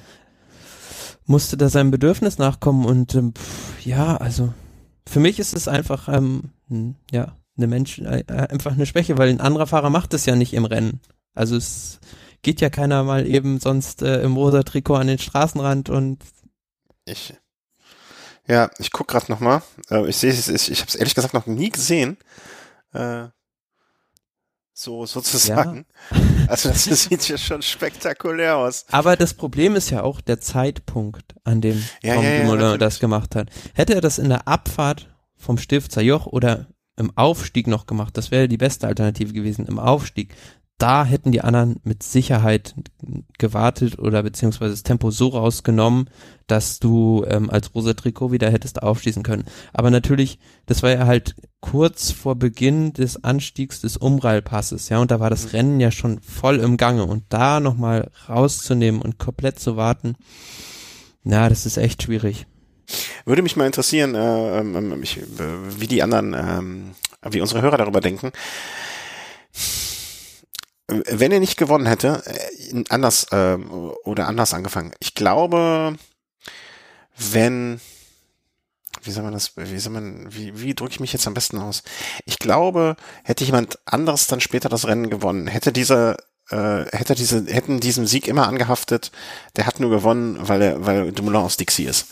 [1.25, 4.53] musste da seinem Bedürfnis nachkommen und ähm, pff, ja, also
[5.09, 6.51] für mich ist es einfach, ähm,
[7.11, 10.53] ja, eine Mensch, äh, einfach eine Schwäche, weil ein anderer Fahrer macht es ja nicht
[10.53, 11.01] im Rennen.
[11.35, 12.01] Also es
[12.42, 16.19] geht ja keiner mal eben sonst äh, im rosa Trikot an den Straßenrand und
[17.07, 17.35] ich
[18.48, 19.62] ja, ich guck gerade noch mal.
[19.90, 22.16] Äh, ich sehe es, ich, ich habe es ehrlich gesagt noch nie gesehen.
[22.92, 23.28] Äh,
[24.72, 25.87] so sozusagen.
[26.11, 26.18] Ja.
[26.48, 28.85] Also das sieht ja schon spektakulär aus.
[28.90, 33.00] Aber das Problem ist ja auch der Zeitpunkt, an dem ja, Tom ja, Dumoulin das
[33.00, 33.48] gemacht hat.
[33.74, 38.30] Hätte er das in der Abfahrt vom Stifter Joch oder im Aufstieg noch gemacht, das
[38.30, 40.35] wäre die beste Alternative gewesen, im Aufstieg,
[40.79, 42.75] da hätten die anderen mit Sicherheit
[43.39, 46.11] gewartet oder beziehungsweise das Tempo so rausgenommen,
[46.47, 49.47] dass du ähm, als rosa Trikot wieder hättest aufschließen können.
[49.73, 55.11] Aber natürlich, das war ja halt kurz vor Beginn des Anstiegs des Umrallpasses, ja, und
[55.11, 55.51] da war das mhm.
[55.51, 60.15] Rennen ja schon voll im Gange und da nochmal rauszunehmen und komplett zu warten,
[61.25, 62.47] na, das ist echt schwierig.
[63.25, 65.23] Würde mich mal interessieren, äh, äh, ich, äh,
[65.79, 68.31] wie die anderen, äh, wie unsere Hörer darüber denken
[70.88, 73.57] wenn er nicht gewonnen hätte, äh, anders äh,
[74.05, 74.92] oder anders angefangen.
[75.01, 75.96] Ich glaube,
[77.16, 77.81] wenn
[79.03, 81.59] wie soll man das, wie soll man, wie, wie drücke ich mich jetzt am besten
[81.59, 81.83] aus?
[82.25, 86.16] Ich glaube, hätte jemand anderes dann später das Rennen gewonnen, hätte dieser,
[86.51, 89.12] äh, hätte diese, hätten diesem Sieg immer angehaftet,
[89.55, 92.09] der hat nur gewonnen, weil er, weil Dumoulin aus Dixie ist.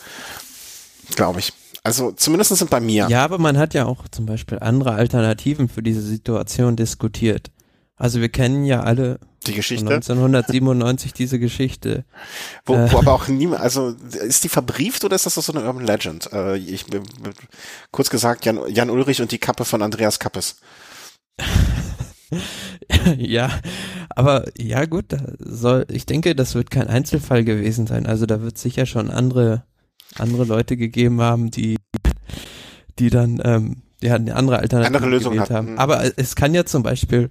[1.15, 1.53] Glaube ich.
[1.83, 3.07] Also zumindest sind bei mir.
[3.09, 7.51] Ja, aber man hat ja auch zum Beispiel andere Alternativen für diese Situation diskutiert.
[7.97, 12.03] Also wir kennen ja alle die Geschichte 1997 diese Geschichte.
[12.65, 15.65] Wo, äh, wo aber auch niemand, also ist die verbrieft oder ist das so eine
[15.65, 16.31] Urban Legend?
[16.33, 16.85] Äh, ich
[17.91, 20.57] kurz gesagt Jan, Jan Ulrich und die Kappe von Andreas Kappes.
[23.17, 23.49] ja,
[24.09, 28.05] aber ja gut, da soll ich denke, das wird kein Einzelfall gewesen sein.
[28.05, 29.63] Also da wird sicher schon andere
[30.17, 31.77] andere Leute gegeben haben, die
[32.99, 35.77] die dann ähm, die hatten eine andere Alternative andere Lösung gewählt haben.
[35.77, 37.29] Aber es kann ja zum Beispiel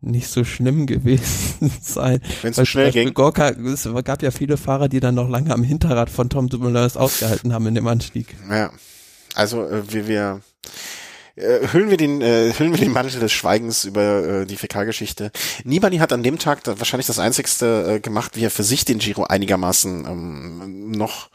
[0.00, 2.20] nicht so schlimm gewesen sein.
[2.42, 3.14] Wenn es so schnell ging.
[3.14, 6.76] Gorka, es gab ja viele Fahrer, die dann noch lange am Hinterrad von Tom Dumoulin
[6.76, 8.36] ausgehalten haben in dem Anstieg.
[8.48, 8.70] Ja,
[9.34, 10.40] also äh, wir, wir
[11.36, 15.30] äh, hüllen wir den äh, hüllen wir den Mantel des Schweigens über äh, die Fäkalgeschichte.
[15.64, 18.84] Nibali hat an dem Tag da wahrscheinlich das einzigste äh, gemacht, wie er für sich
[18.84, 21.30] den Giro einigermaßen ähm, noch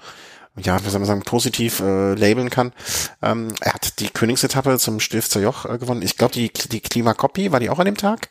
[0.57, 2.73] ja, wie soll man sagen, positiv äh, labeln kann.
[3.21, 6.01] Ähm, er hat die Königsetappe zum Stilfzer Joch äh, gewonnen.
[6.01, 8.29] Ich glaube, die, die Klimakopie, war die auch an dem Tag?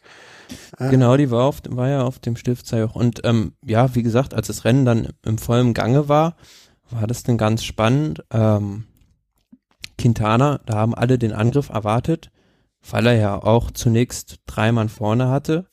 [0.78, 0.90] Äh.
[0.90, 2.94] Genau, die war, auf, war ja auf dem Stiftsee Joch.
[2.94, 6.36] Und ähm, ja, wie gesagt, als das Rennen dann im vollen Gange war,
[6.90, 8.22] war das dann ganz spannend.
[8.32, 8.84] Ähm,
[9.98, 12.30] Quintana, da haben alle den Angriff erwartet,
[12.88, 15.66] weil er ja auch zunächst drei Mann vorne hatte.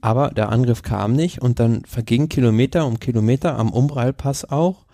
[0.00, 4.84] Aber der Angriff kam nicht und dann verging Kilometer um Kilometer am Umbrallpass auch.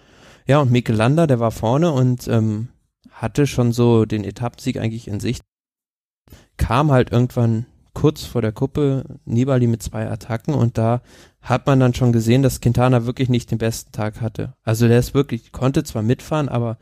[0.51, 2.71] Ja, und Mikel Landa, der war vorne und ähm,
[3.13, 5.45] hatte schon so den Etappensieg eigentlich in Sicht.
[6.57, 11.03] Kam halt irgendwann kurz vor der Kuppe Nibali mit zwei Attacken und da
[11.41, 14.55] hat man dann schon gesehen, dass Quintana wirklich nicht den besten Tag hatte.
[14.65, 16.79] Also der ist wirklich, konnte zwar mitfahren, aber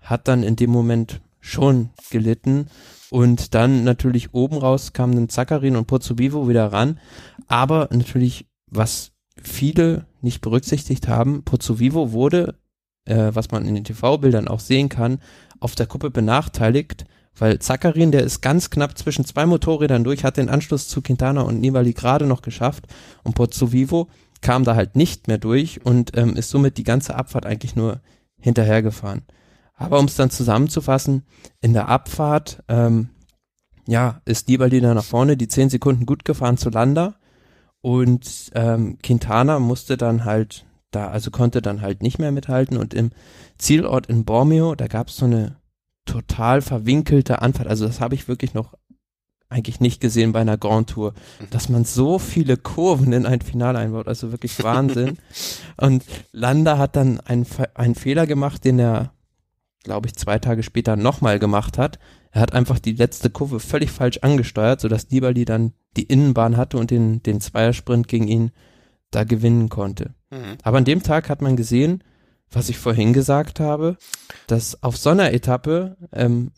[0.00, 2.66] hat dann in dem Moment schon gelitten
[3.08, 6.98] und dann natürlich oben raus kamen dann Zakarin und Pozzovivo wieder ran,
[7.46, 12.56] aber natürlich, was viele nicht berücksichtigt haben, Pozzovivo wurde
[13.04, 15.18] äh, was man in den TV-Bildern auch sehen kann,
[15.60, 17.04] auf der Kuppe benachteiligt,
[17.36, 21.42] weil Zakarin, der ist ganz knapp zwischen zwei Motorrädern durch, hat den Anschluss zu Quintana
[21.42, 22.86] und Nibali gerade noch geschafft
[23.22, 24.08] und Pozzo Vivo
[24.42, 28.00] kam da halt nicht mehr durch und ähm, ist somit die ganze Abfahrt eigentlich nur
[28.38, 29.22] hinterhergefahren.
[29.74, 31.22] Aber um es dann zusammenzufassen,
[31.60, 33.10] in der Abfahrt, ähm,
[33.86, 37.14] ja, ist Nibali da nach vorne, die zehn Sekunden gut gefahren zu Landa
[37.80, 42.94] und ähm, Quintana musste dann halt da, also konnte dann halt nicht mehr mithalten und
[42.94, 43.10] im
[43.58, 45.56] Zielort in Bormio, da gab es so eine
[46.04, 48.74] total verwinkelte Anfahrt, also das habe ich wirklich noch
[49.52, 51.14] eigentlich nicht gesehen bei einer Grand Tour,
[51.50, 55.18] dass man so viele Kurven in ein Finale einbaut, also wirklich Wahnsinn.
[55.76, 59.12] und Landa hat dann einen, einen Fehler gemacht, den er,
[59.84, 61.98] glaube ich, zwei Tage später nochmal gemacht hat.
[62.30, 66.78] Er hat einfach die letzte Kurve völlig falsch angesteuert, sodass Nibali dann die Innenbahn hatte
[66.78, 68.52] und den, den Zweiersprint gegen ihn
[69.12, 70.14] da gewinnen konnte.
[70.30, 70.58] Mhm.
[70.64, 72.02] Aber an dem Tag hat man gesehen,
[72.50, 73.96] was ich vorhin gesagt habe,
[74.46, 76.50] dass auf so einer Etappe ähm,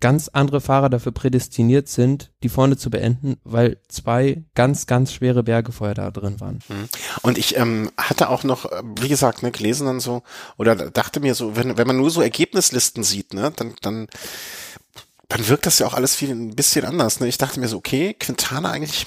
[0.00, 5.42] ganz andere Fahrer dafür prädestiniert sind, die vorne zu beenden, weil zwei ganz, ganz schwere
[5.42, 6.60] Berge vorher da drin waren.
[6.68, 6.88] Mhm.
[7.22, 10.22] Und ich ähm, hatte auch noch, äh, wie gesagt, ne, gelesen dann so,
[10.56, 14.08] oder dachte mir so, wenn, wenn man nur so Ergebnislisten sieht, ne, dann, dann,
[15.28, 17.20] dann wirkt das ja auch alles viel ein bisschen anders.
[17.20, 17.28] Ne?
[17.28, 19.06] Ich dachte mir so, okay, Quintana eigentlich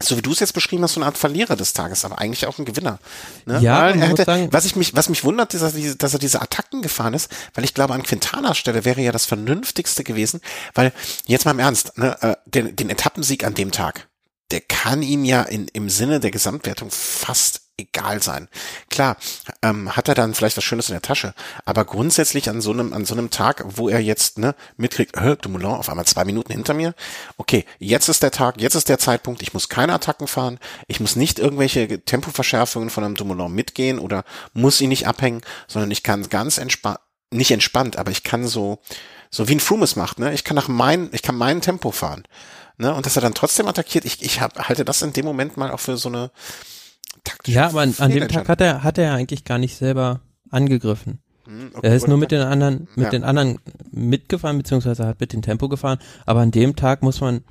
[0.00, 2.46] so wie du es jetzt beschrieben hast, so eine Art Verlierer des Tages, aber eigentlich
[2.46, 2.98] auch ein Gewinner.
[3.46, 3.58] Ne?
[3.60, 5.96] Ja, weil er hätte, sagen, was ich mich, was mich wundert, ist, dass er, diese,
[5.96, 9.26] dass er diese Attacken gefahren ist, weil ich glaube, an Quintanas Stelle wäre ja das
[9.26, 10.40] Vernünftigste gewesen,
[10.74, 10.92] weil
[11.26, 14.06] jetzt mal im Ernst, ne, äh, den, den Etappensieg an dem Tag,
[14.50, 18.48] der kann ihm ja in, im Sinne der Gesamtwertung fast egal sein.
[18.90, 19.16] Klar,
[19.62, 21.32] ähm, hat er dann vielleicht was Schönes in der Tasche,
[21.64, 25.36] aber grundsätzlich an so einem an so einem Tag, wo er jetzt ne mitkriegt, äh,
[25.36, 26.94] Dumoulin auf einmal zwei Minuten hinter mir.
[27.36, 29.42] Okay, jetzt ist der Tag, jetzt ist der Zeitpunkt.
[29.42, 30.58] Ich muss keine Attacken fahren,
[30.88, 35.90] ich muss nicht irgendwelche Tempoverschärfungen von einem Dumoulin mitgehen oder muss ihn nicht abhängen, sondern
[35.90, 36.98] ich kann ganz entspannt
[37.30, 38.78] nicht entspannt, aber ich kann so,
[39.30, 40.32] so wie ein Froome es macht, ne?
[40.32, 42.24] Ich kann nach mein, ich kann mein Tempo fahren.
[42.78, 42.94] Ne?
[42.94, 45.70] Und dass er dann trotzdem attackiert, ich, ich hab, halte das in dem Moment mal
[45.70, 46.30] auch für so eine
[47.24, 50.20] taktische Ja, aber an, an dem Tag hat er, hat er eigentlich gar nicht selber
[50.50, 51.18] angegriffen.
[51.44, 53.10] Hm, okay, er ist nur mit den anderen, mit ja.
[53.10, 53.58] den anderen
[53.90, 55.98] mitgefahren, beziehungsweise hat mit dem Tempo gefahren.
[56.24, 57.42] Aber an dem Tag muss man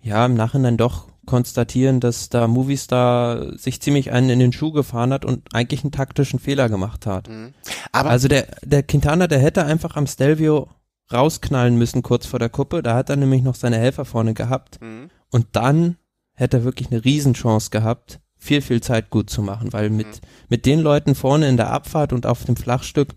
[0.00, 5.12] ja im Nachhinein doch konstatieren, dass da Movistar sich ziemlich einen in den Schuh gefahren
[5.12, 7.28] hat und eigentlich einen taktischen Fehler gemacht hat.
[7.28, 7.52] Mhm.
[7.92, 10.68] Aber also der, der Quintana, der hätte einfach am Stelvio
[11.12, 12.82] rausknallen müssen kurz vor der Kuppe.
[12.82, 14.80] Da hat er nämlich noch seine Helfer vorne gehabt.
[14.80, 15.10] Mhm.
[15.30, 15.96] Und dann
[16.34, 20.28] hätte er wirklich eine Riesenchance gehabt, viel, viel Zeit gut zu machen, weil mit, mhm.
[20.48, 23.10] mit den Leuten vorne in der Abfahrt und auf dem Flachstück,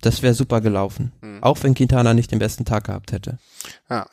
[0.00, 1.12] das wäre super gelaufen.
[1.20, 1.42] Mhm.
[1.42, 3.38] Auch wenn Quintana nicht den besten Tag gehabt hätte.
[3.88, 4.06] Ja.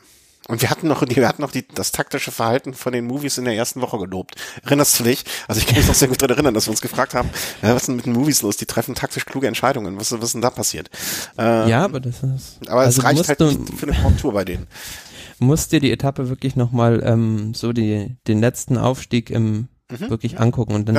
[0.50, 3.46] Und wir hatten noch, wir hatten noch die, das taktische Verhalten von den Movies in
[3.46, 4.36] der ersten Woche gelobt.
[4.64, 5.24] Erinnerst du dich?
[5.48, 7.30] Also ich kann mich noch sehr gut daran erinnern, dass wir uns gefragt haben,
[7.62, 8.58] ja, was ist denn mit den Movies los?
[8.58, 9.98] Die treffen taktisch kluge Entscheidungen.
[9.98, 10.90] Was, was ist denn da passiert?
[11.38, 12.60] Ähm, ja, aber das ist.
[12.68, 14.68] Aber also es reicht halt nicht für eine Kontur bei denen.
[15.40, 20.10] Musst dir die Etappe wirklich nochmal ähm, so die, den letzten Aufstieg im mhm.
[20.10, 20.96] wirklich angucken und dann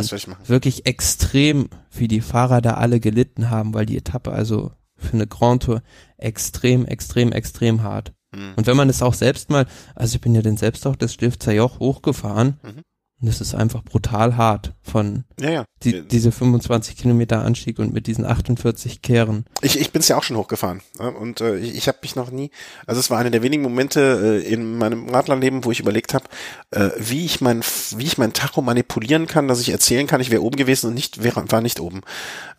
[0.47, 5.27] wirklich extrem, wie die Fahrer da alle gelitten haben, weil die Etappe also für eine
[5.27, 5.83] Grand Tour
[6.17, 8.13] extrem, extrem, extrem hart.
[8.35, 8.55] Mhm.
[8.57, 11.15] Und wenn man es auch selbst mal, also ich bin ja den selbst auch das
[11.15, 12.83] Stifter Joch hochgefahren, mhm.
[13.25, 15.65] Und es ist einfach brutal hart von ja, ja.
[15.83, 19.47] Die, diese 25 Kilometer Anstieg und mit diesen 48 Kehren.
[19.63, 22.31] Ich, ich bin es ja auch schon hochgefahren und äh, ich, ich habe mich noch
[22.31, 22.51] nie,
[22.87, 26.27] also es war eine der wenigen Momente äh, in meinem Radlerleben, wo ich überlegt habe,
[26.71, 27.63] äh, wie ich mein
[27.97, 30.95] wie ich mein Tacho manipulieren kann, dass ich erzählen kann, ich wäre oben gewesen und
[30.95, 32.03] nicht wäre, war nicht oben.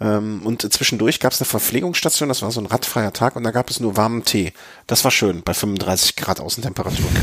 [0.02, 3.52] Ähm, und zwischendurch gab es eine Verpflegungsstation, das war so ein radfreier Tag und da
[3.52, 4.52] gab es nur warmen Tee.
[4.88, 7.06] Das war schön bei 35 Grad Außentemperatur.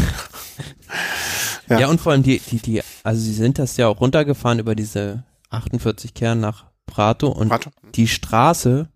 [1.69, 1.81] Ja.
[1.81, 4.75] ja, und vor allem die, die, die, also sie sind das ja auch runtergefahren über
[4.75, 7.71] diese 48 Kern nach Prato und Prato.
[7.95, 8.89] die Straße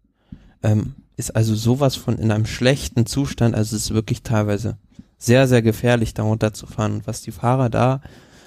[0.63, 4.77] ähm, ist also sowas von in einem schlechten Zustand, also es ist wirklich teilweise
[5.19, 6.97] sehr, sehr gefährlich, da runterzufahren.
[6.97, 8.03] Und was die Fahrer da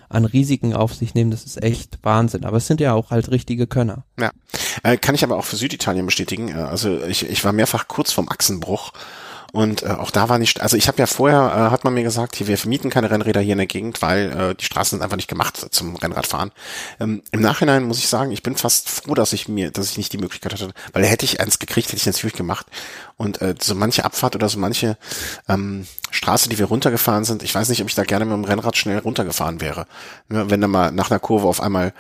[0.08, 2.46] an Risiken auf sich nehmen, das ist echt Wahnsinn.
[2.46, 4.06] Aber es sind ja auch halt richtige Könner.
[4.20, 4.32] Ja,
[4.84, 6.50] äh, kann ich aber auch für Süditalien bestätigen.
[6.50, 8.92] Äh, also ich, ich war mehrfach kurz vorm Achsenbruch
[9.52, 12.04] und äh, auch da war nicht, also ich habe ja vorher, äh, hat man mir
[12.04, 15.04] gesagt, hier, wir vermieten keine Rennräder hier in der Gegend, weil äh, die Straßen sind
[15.04, 16.52] einfach nicht gemacht zum Rennradfahren.
[17.00, 19.98] Ähm, Im Nachhinein muss ich sagen, ich bin fast froh, dass ich mir, dass ich
[19.98, 22.68] nicht die Möglichkeit hatte, weil hätte ich eins gekriegt, hätte ich natürlich gemacht.
[23.18, 24.98] Und äh, so manche Abfahrt oder so manche
[25.48, 28.46] ähm, Straße, die wir runtergefahren sind, ich weiß nicht, ob ich da gerne mit dem
[28.46, 29.88] Rennrad schnell runtergefahren wäre.
[30.32, 31.94] Ja, wenn da mal nach einer Kurve auf einmal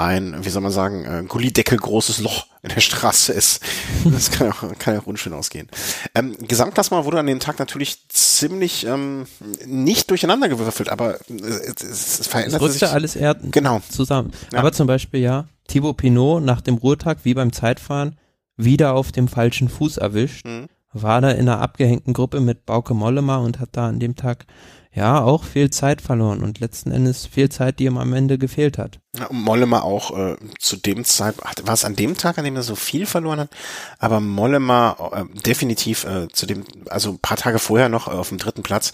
[0.00, 3.60] ein, wie soll man sagen, äh, Gullideckel großes Loch in der Straße ist.
[4.04, 5.68] Das kann auch, kann auch unschön ausgehen.
[6.14, 9.26] Ähm, Gesamtklassement wurde an dem Tag natürlich ziemlich ähm,
[9.66, 12.88] nicht durcheinander gewürfelt, aber es, es, es veränderte es sich.
[12.88, 13.80] alles eher genau.
[13.88, 14.32] zusammen.
[14.52, 14.60] Ja.
[14.60, 18.16] Aber zum Beispiel ja, Thibaut Pinot nach dem Ruhetag, wie beim Zeitfahren,
[18.56, 20.46] wieder auf dem falschen Fuß erwischt.
[20.46, 20.68] Mhm.
[20.92, 24.46] War da in einer abgehängten Gruppe mit Bauke Mollema und hat da an dem Tag
[24.92, 28.78] ja auch viel Zeit verloren und letzten Endes viel Zeit, die ihm am Ende gefehlt
[28.78, 28.98] hat.
[29.30, 32.76] Mollema auch äh, zu dem Zeitpunkt, war es an dem Tag, an dem er so
[32.76, 33.50] viel verloren hat,
[33.98, 38.28] aber Mollema äh, definitiv äh, zu dem, also ein paar Tage vorher noch äh, auf
[38.28, 38.92] dem dritten Platz,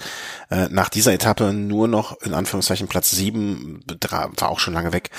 [0.50, 5.10] äh, nach dieser Etappe nur noch in Anführungszeichen Platz sieben, war auch schon lange weg.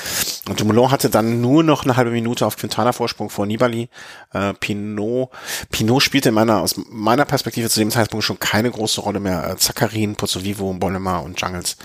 [0.50, 3.90] Und Dumoulin hatte dann nur noch eine halbe Minute auf Quintana Vorsprung vor Nibali.
[4.34, 5.30] Äh, Pinot,
[5.70, 9.48] Pinot spielte in meiner, aus meiner Perspektive zu dem Zeitpunkt schon keine große Rolle mehr.
[9.48, 11.78] Äh, Zakarin, Pozzovivo, Mollema und Jungles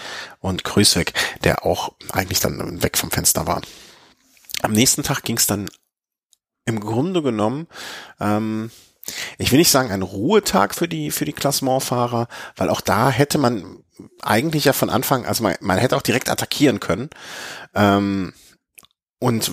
[0.42, 3.62] und Grüßweg, der auch eigentlich dann weg vom Fenster war.
[4.61, 5.70] Am nächsten Tag ging es dann
[6.66, 7.66] im Grunde genommen,
[8.20, 8.70] ähm,
[9.38, 13.38] ich will nicht sagen ein Ruhetag für die für die Klassementfahrer, weil auch da hätte
[13.38, 13.83] man
[14.20, 17.11] eigentlich ja von Anfang, also man, man hätte auch direkt attackieren können.
[17.74, 18.33] Ähm,
[19.18, 19.52] und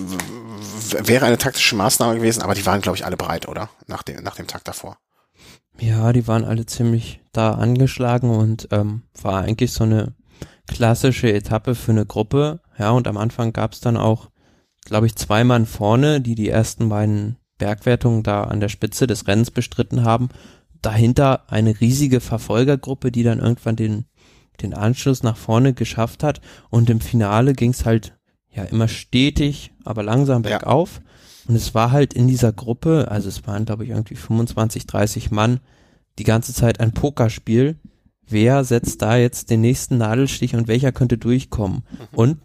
[1.06, 3.70] wäre eine taktische Maßnahme gewesen, aber die waren, glaube ich, alle bereit, oder?
[3.86, 4.98] Nach dem, nach dem Tag davor.
[5.78, 10.12] Ja, die waren alle ziemlich da angeschlagen und ähm, war eigentlich so eine
[10.70, 12.60] klassische Etappe für eine Gruppe.
[12.78, 14.30] Ja, und am Anfang gab es dann auch,
[14.84, 19.26] glaube ich, zwei Mann vorne, die die ersten beiden Bergwertungen da an der Spitze des
[19.26, 20.28] Rennens bestritten haben.
[20.80, 24.04] Dahinter eine riesige Verfolgergruppe, die dann irgendwann den,
[24.62, 26.40] den Anschluss nach vorne geschafft hat.
[26.70, 28.16] Und im Finale ging es halt
[28.48, 31.00] ja immer stetig, aber langsam bergauf.
[31.02, 31.48] Ja.
[31.48, 35.32] Und es war halt in dieser Gruppe, also es waren, glaube ich, irgendwie 25, 30
[35.32, 35.58] Mann,
[36.18, 37.76] die ganze Zeit ein Pokerspiel
[38.30, 41.84] wer setzt da jetzt den nächsten Nadelstich und welcher könnte durchkommen.
[41.90, 42.06] Mhm.
[42.12, 42.40] Und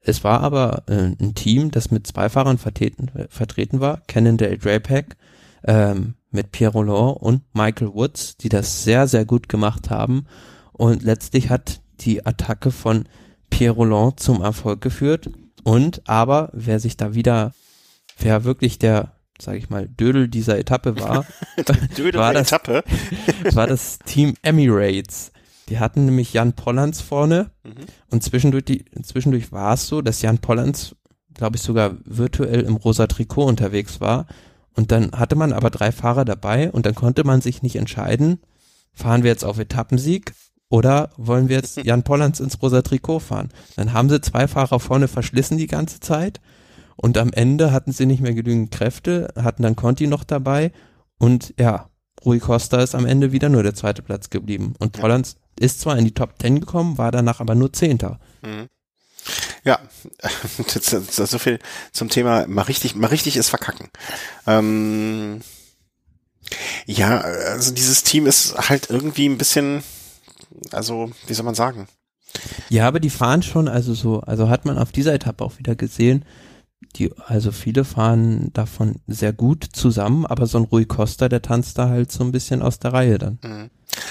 [0.00, 5.16] es war aber äh, ein Team, das mit zwei Fahrern vertreten, vertreten war, Cannondale Drapack,
[5.64, 10.26] ähm, mit Pierre Roland und Michael Woods, die das sehr, sehr gut gemacht haben.
[10.72, 13.04] Und letztlich hat die Attacke von
[13.48, 15.30] Pierre Roland zum Erfolg geführt.
[15.62, 17.52] Und aber, wer sich da wieder,
[18.18, 21.26] wer wirklich der sage ich mal, Dödel dieser Etappe war,
[21.96, 22.84] Dödel war, das, Etappe.
[23.52, 25.32] war das Team Emirates.
[25.68, 27.86] Die hatten nämlich Jan Pollands vorne Mhm.
[28.10, 30.94] und zwischendurch, die, zwischendurch war es so, dass Jan Pollands,
[31.32, 34.26] glaube ich, sogar virtuell im rosa Trikot unterwegs war.
[34.76, 38.40] Und dann hatte man aber drei Fahrer dabei und dann konnte man sich nicht entscheiden,
[38.92, 40.34] fahren wir jetzt auf Etappensieg
[40.68, 43.48] oder wollen wir jetzt Jan Pollands ins rosa Trikot fahren?
[43.76, 46.40] Dann haben sie zwei Fahrer vorne verschlissen die ganze Zeit
[46.96, 50.72] und am Ende hatten sie nicht mehr genügend Kräfte, hatten dann Conti noch dabei
[51.18, 51.88] und ja,
[52.24, 54.74] Rui Costa ist am Ende wieder nur der zweite Platz geblieben.
[54.78, 55.02] Und Ja.
[55.02, 58.18] Pollands ist zwar in die Top Ten gekommen, war danach aber nur Zehnter.
[58.42, 58.68] Mhm.
[59.64, 59.78] Ja,
[60.74, 61.58] das, das, das so viel
[61.92, 63.88] zum Thema mal richtig, mal richtig ist verkacken.
[64.46, 65.40] Ähm,
[66.86, 69.82] ja, also dieses Team ist halt irgendwie ein bisschen,
[70.72, 71.88] also wie soll man sagen?
[72.68, 75.74] Ja, aber die fahren schon, also so, also hat man auf dieser Etappe auch wieder
[75.74, 76.24] gesehen,
[76.96, 81.78] die, also viele fahren davon sehr gut zusammen, aber so ein Rui Costa, der tanzt
[81.78, 83.38] da halt so ein bisschen aus der Reihe dann.
[83.42, 83.70] Mhm.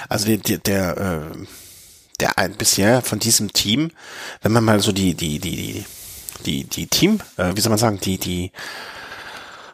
[0.09, 1.45] Also der, der, der, äh,
[2.19, 3.91] der ein bisher von diesem Team,
[4.41, 5.85] wenn man mal so die, die, die, die,
[6.45, 8.51] die, die Team, äh, wie soll man sagen, die, die,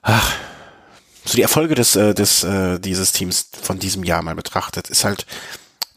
[0.01, 0.33] ach,
[1.25, 2.45] so die Erfolge des, äh, des,
[2.79, 5.25] dieses Teams von diesem Jahr mal betrachtet, ist halt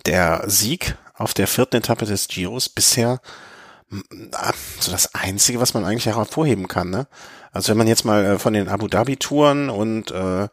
[0.05, 3.21] der Sieg auf der vierten Etappe des Giros bisher
[4.81, 7.07] so das Einzige, was man eigentlich hervorheben kann, ne?
[7.53, 10.49] Also wenn man jetzt mal äh, von den Abu Dhabi Touren und äh,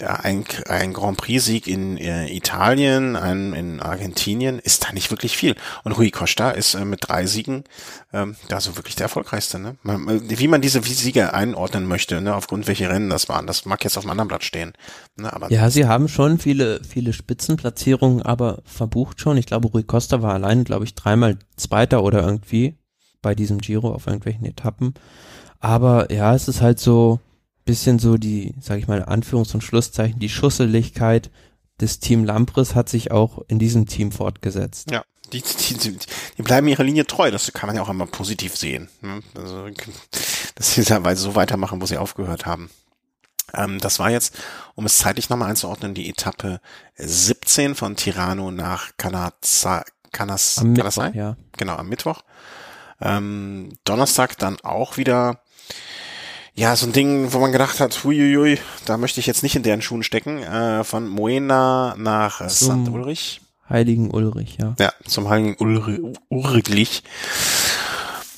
[0.00, 5.36] ja, ein, ein Grand Prix-Sieg in äh, Italien, ein in Argentinien, ist da nicht wirklich
[5.36, 5.56] viel.
[5.82, 7.64] Und Rui Costa ist äh, mit drei Siegen
[8.12, 9.58] ähm, da so wirklich der erfolgreichste.
[9.58, 9.76] Ne?
[9.82, 12.36] Man, wie man diese Siege einordnen möchte, ne?
[12.36, 14.74] aufgrund welche Rennen das waren, das mag jetzt auf einem anderen Blatt stehen.
[15.16, 15.32] Ne?
[15.32, 19.36] Aber Ja, sie haben schon viele, viele Spitzenplatzierungen, aber verbucht schon.
[19.36, 22.78] Ich glaube, Rui Costa war allein, glaube ich, dreimal Zweiter oder irgendwie
[23.20, 24.94] bei diesem Giro auf irgendwelchen Etappen.
[25.60, 27.20] Aber ja, es ist halt so
[27.64, 31.30] bisschen so die, sag ich mal, Anführungs- und Schlusszeichen, die Schusseligkeit
[31.80, 34.90] des Team Lampres hat sich auch in diesem Team fortgesetzt.
[34.90, 35.98] Ja, die, die, die,
[36.38, 37.30] die bleiben ihrer Linie treu.
[37.30, 38.88] Das kann man ja auch immer positiv sehen.
[39.02, 39.20] ne?
[39.36, 39.68] Also,
[40.54, 42.70] dass sie da so weitermachen, wo sie aufgehört haben.
[43.54, 44.36] Ähm, das war jetzt,
[44.74, 46.60] um es zeitlich nochmal einzuordnen, die Etappe
[46.96, 49.82] 17 von Tirano nach Kanazai.
[50.10, 50.72] Kanas, Am?
[50.72, 51.36] Mittwoch, ja.
[51.58, 52.22] Genau, am Mittwoch.
[53.00, 55.42] Ähm, Donnerstag dann auch wieder,
[56.58, 59.62] ja, so ein Ding, wo man gedacht hat, huiuiui, da möchte ich jetzt nicht in
[59.62, 62.88] deren Schuhen stecken, äh, von Moena nach äh, St.
[62.90, 63.40] Ulrich.
[63.70, 64.74] Heiligen Ulrich, ja.
[64.76, 67.04] Ja, zum heiligen Ulri Urglich.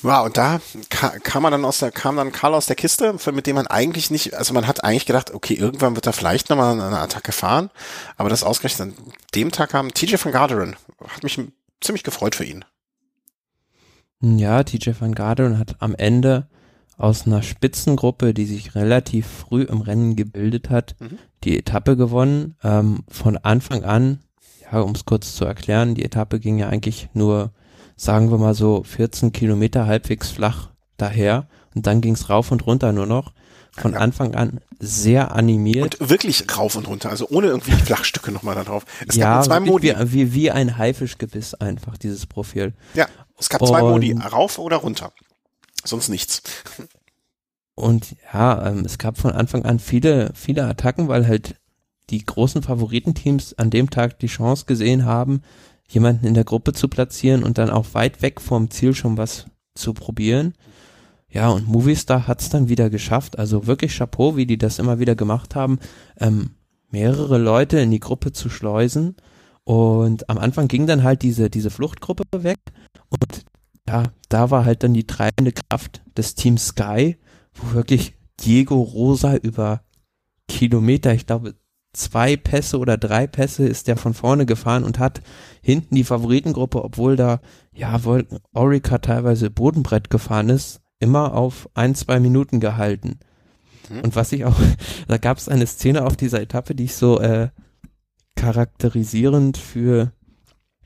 [0.03, 3.15] Wow, und da ka kam man dann aus der, kam dann Karl aus der Kiste,
[3.33, 6.51] mit dem man eigentlich nicht, also man hat eigentlich gedacht, okay, irgendwann wird er vielleicht
[6.51, 7.71] nochmal eine Attacke fahren,
[8.17, 10.75] aber das ausgerechnet an dem Tag kam TJ van Garderen.
[11.07, 11.39] Hat mich
[11.81, 12.65] ziemlich gefreut für ihn.
[14.21, 16.47] Ja, TJ van Garderen hat am Ende
[17.01, 21.17] aus einer Spitzengruppe, die sich relativ früh im Rennen gebildet hat, Mhm.
[21.43, 22.55] die Etappe gewonnen.
[22.63, 24.19] Ähm, von Anfang an,
[24.71, 27.51] ja, um es kurz zu erklären, die Etappe ging ja eigentlich nur,
[27.95, 32.91] sagen wir mal so, 14 Kilometer halbwegs flach daher und dann ging's rauf und runter
[32.93, 33.33] nur noch.
[33.77, 33.99] Von Ja.
[33.99, 35.99] Anfang an sehr animiert.
[36.01, 38.85] Und wirklich rauf und runter, also ohne irgendwie Flachstücke nochmal da drauf.
[39.07, 39.93] Es ja, gab zwei Modi.
[39.97, 42.73] wie, wie, wie ein Haifischgebiss einfach, dieses Profil.
[42.95, 43.07] Ja,
[43.39, 45.13] es gab zwei Und- Modi, rauf oder runter.
[45.83, 46.41] Sonst nichts.
[47.75, 51.55] Und ja, ähm, es gab von Anfang an viele, viele Attacken, weil halt
[52.09, 55.41] die großen Favoritenteams an dem Tag die Chance gesehen haben,
[55.87, 59.45] jemanden in der Gruppe zu platzieren und dann auch weit weg vom Ziel schon was
[59.75, 60.53] zu probieren.
[61.29, 63.39] Ja, und Movistar hat's dann wieder geschafft.
[63.39, 65.79] Also wirklich Chapeau, wie die das immer wieder gemacht haben,
[66.19, 66.51] ähm,
[66.89, 69.15] mehrere Leute in die Gruppe zu schleusen.
[69.63, 72.59] Und am Anfang ging dann halt diese, diese Fluchtgruppe weg.
[73.07, 73.45] Und
[73.87, 77.17] ja, da war halt dann die treibende Kraft des Teams Sky,
[77.53, 79.81] wo wirklich Diego Rosa über
[80.47, 81.55] Kilometer, ich glaube
[81.93, 85.21] zwei Pässe oder drei Pässe ist der von vorne gefahren und hat
[85.61, 87.41] hinten die Favoritengruppe, obwohl da
[87.73, 93.19] ja wohl Orica teilweise Bodenbrett gefahren ist, immer auf ein, zwei Minuten gehalten.
[93.89, 94.01] Mhm.
[94.01, 94.55] Und was ich auch,
[95.07, 97.49] da gab es eine Szene auf dieser Etappe, die ich so äh,
[98.35, 100.13] charakterisierend für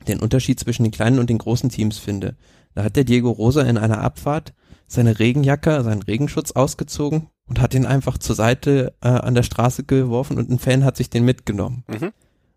[0.08, 2.36] den Unterschied zwischen den kleinen und den großen Teams finde.
[2.76, 4.52] Da hat der Diego Rosa in einer Abfahrt
[4.86, 9.84] seine Regenjacke, seinen Regenschutz ausgezogen und hat ihn einfach zur Seite äh, an der Straße
[9.84, 11.84] geworfen und ein Fan hat sich den mitgenommen.
[11.88, 12.12] Mhm.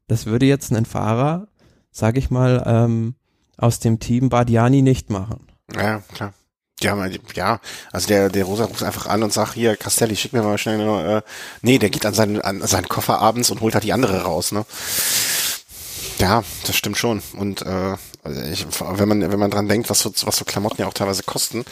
[0.10, 1.47] Das würde jetzt ein Fahrer,
[1.91, 3.15] sag ich mal, ähm,
[3.55, 5.47] aus dem Team Bardiani nicht machen.
[5.73, 6.34] Ja, klar.
[6.82, 7.60] Ja, ja,
[7.91, 10.79] also der, der Rosa ruft einfach an und sagt, hier, Castelli, schick mir mal schnell,
[10.79, 11.21] äh,
[11.62, 14.52] nee, der geht an seinen, an seinen Koffer abends und holt halt die andere raus,
[14.52, 14.65] ne?
[16.19, 17.21] Ja, das stimmt schon.
[17.37, 20.87] Und äh, ich, wenn man wenn man dran denkt, was so was so Klamotten ja
[20.87, 21.63] auch teilweise kosten.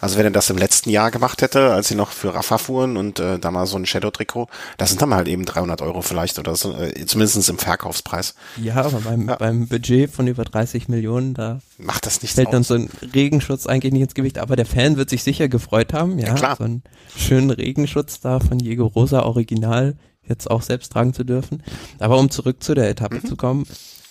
[0.00, 2.96] Also wenn er das im letzten Jahr gemacht hätte, als sie noch für Rafa fuhren
[2.96, 4.48] und äh, da mal so ein Shadow-Trikot,
[4.78, 8.34] das sind dann halt eben 300 Euro vielleicht oder so, äh, zumindest im Verkaufspreis.
[8.60, 9.36] Ja, aber beim, ja.
[9.36, 12.52] beim Budget von über 30 Millionen, da macht das nicht fällt aus.
[12.52, 14.38] dann so ein Regenschutz eigentlich nicht ins Gewicht.
[14.38, 16.56] Aber der Fan wird sich sicher gefreut haben, ja, ja klar.
[16.56, 16.82] so einen
[17.16, 19.94] schönen Regenschutz da von Diego Rosa Original
[20.24, 21.62] jetzt auch selbst tragen zu dürfen.
[21.98, 23.26] Aber um zurück zu der Etappe mhm.
[23.26, 23.66] zu kommen,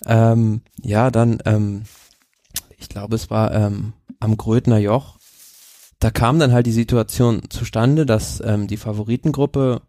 [0.06, 1.82] ähm, ja, dann, ähm,
[2.78, 5.18] ich glaube, es war ähm, am Grödner Joch,
[5.98, 9.82] da kam dann halt die Situation zustande, dass ähm, die Favoritengruppe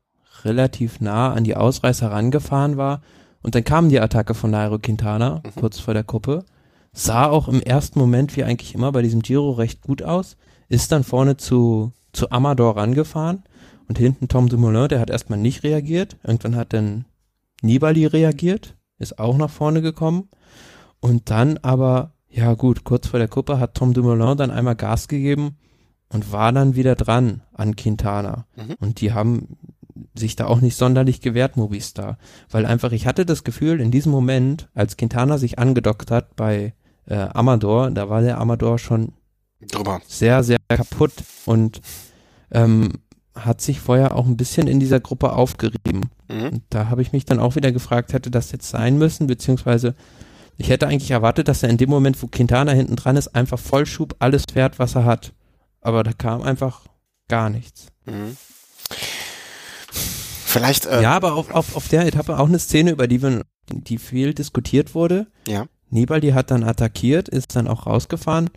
[0.43, 3.01] relativ nah an die Ausreißer rangefahren war.
[3.41, 5.59] Und dann kam die Attacke von Nairo Quintana mhm.
[5.59, 6.45] kurz vor der Kuppe,
[6.91, 10.37] sah auch im ersten Moment wie eigentlich immer bei diesem Giro recht gut aus,
[10.69, 13.43] ist dann vorne zu, zu Amador rangefahren.
[13.87, 16.17] Und hinten Tom Dumoulin, der hat erstmal nicht reagiert.
[16.23, 17.05] Irgendwann hat dann
[17.61, 20.29] Nibali reagiert, ist auch nach vorne gekommen.
[20.99, 25.07] Und dann aber, ja gut, kurz vor der Kuppe hat Tom Dumoulin dann einmal Gas
[25.07, 25.57] gegeben
[26.09, 28.45] und war dann wieder dran an Quintana.
[28.55, 28.75] Mhm.
[28.79, 29.57] Und die haben
[30.15, 32.17] sich da auch nicht sonderlich gewehrt, Movistar.
[32.49, 36.73] Weil einfach, ich hatte das Gefühl, in diesem Moment, als Quintana sich angedockt hat bei
[37.05, 39.13] äh, Amador, da war der Amador schon
[39.71, 40.01] Drüber.
[40.07, 41.13] sehr, sehr kaputt.
[41.45, 41.81] Und
[42.51, 42.93] ähm,
[43.35, 46.09] hat sich vorher auch ein bisschen in dieser Gruppe aufgerieben.
[46.29, 46.45] Mhm.
[46.45, 49.95] Und da habe ich mich dann auch wieder gefragt, hätte das jetzt sein müssen, beziehungsweise
[50.57, 53.57] ich hätte eigentlich erwartet, dass er in dem Moment, wo Quintana hinten dran ist, einfach
[53.57, 55.33] Vollschub alles fährt, was er hat.
[55.81, 56.81] Aber da kam einfach
[57.27, 57.87] gar nichts.
[58.05, 58.37] Mhm.
[60.53, 60.85] Vielleicht.
[60.85, 63.97] Äh, ja, aber auf, auf, auf der Etappe auch eine Szene, über die wir, die
[63.97, 65.27] viel diskutiert wurde.
[65.47, 65.65] Ja.
[65.89, 68.49] Nibali hat dann attackiert, ist dann auch rausgefahren,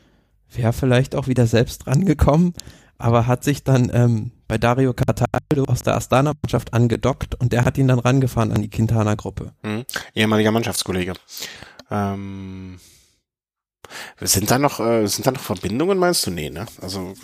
[0.51, 2.55] wäre vielleicht auch wieder selbst rangekommen,
[2.99, 7.79] aber hat sich dann ähm, bei Dario Cataldo aus der Astana-Mannschaft angedockt und der hat
[7.79, 9.53] ihn dann rangefahren an die Quintana-Gruppe.
[9.63, 9.85] Mhm.
[10.15, 11.15] Ehemaliger Mannschaftskollege.
[11.91, 12.79] Ähm,
[14.21, 16.31] sind da noch, äh, sind da noch Verbindungen, meinst du?
[16.31, 16.67] Nee, ne?
[16.81, 17.15] Also.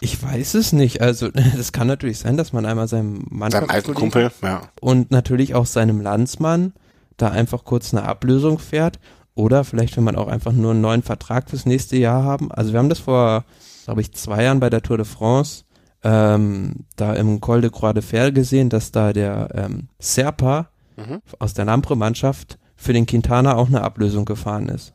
[0.00, 1.00] Ich weiß es nicht.
[1.00, 4.68] Also, das kann natürlich sein, dass man einmal seinem Seinem alten Kumpel, ja.
[4.80, 6.72] Und natürlich auch seinem Landsmann
[7.16, 8.98] da einfach kurz eine Ablösung fährt.
[9.34, 12.52] Oder vielleicht will man auch einfach nur einen neuen Vertrag fürs nächste Jahr haben.
[12.52, 13.44] Also wir haben das vor,
[13.84, 15.64] glaube ich, zwei Jahren bei der Tour de France
[16.02, 21.22] ähm, da im Col de Croix de Fer gesehen, dass da der ähm, Serpa mhm.
[21.38, 24.94] aus der Lampre-Mannschaft für den Quintana auch eine Ablösung gefahren ist.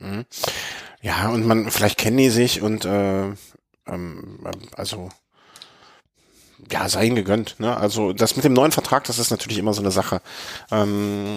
[0.00, 0.24] Mhm.
[1.00, 3.28] Ja, und man, vielleicht kennen die sich und äh,
[3.86, 4.40] ähm,
[4.76, 5.08] also
[6.70, 7.56] ja, sei ihm gegönnt.
[7.58, 7.76] Ne?
[7.76, 10.20] Also das mit dem neuen Vertrag, das ist natürlich immer so eine Sache.
[10.70, 11.34] Ähm,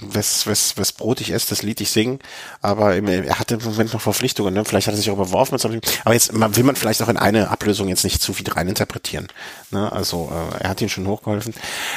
[0.00, 2.18] wes, wes, wes Brot ich esse, das Lied ich singen.
[2.60, 4.54] Aber er hatte im Moment noch Verpflichtungen.
[4.54, 4.64] Ne?
[4.64, 5.58] Vielleicht hat er sich auch überworfen.
[6.04, 9.28] Aber jetzt will man vielleicht auch in eine Ablösung jetzt nicht zu viel reininterpretieren.
[9.70, 9.90] Ne?
[9.90, 11.54] Also äh, er hat ihn schon hochgeholfen.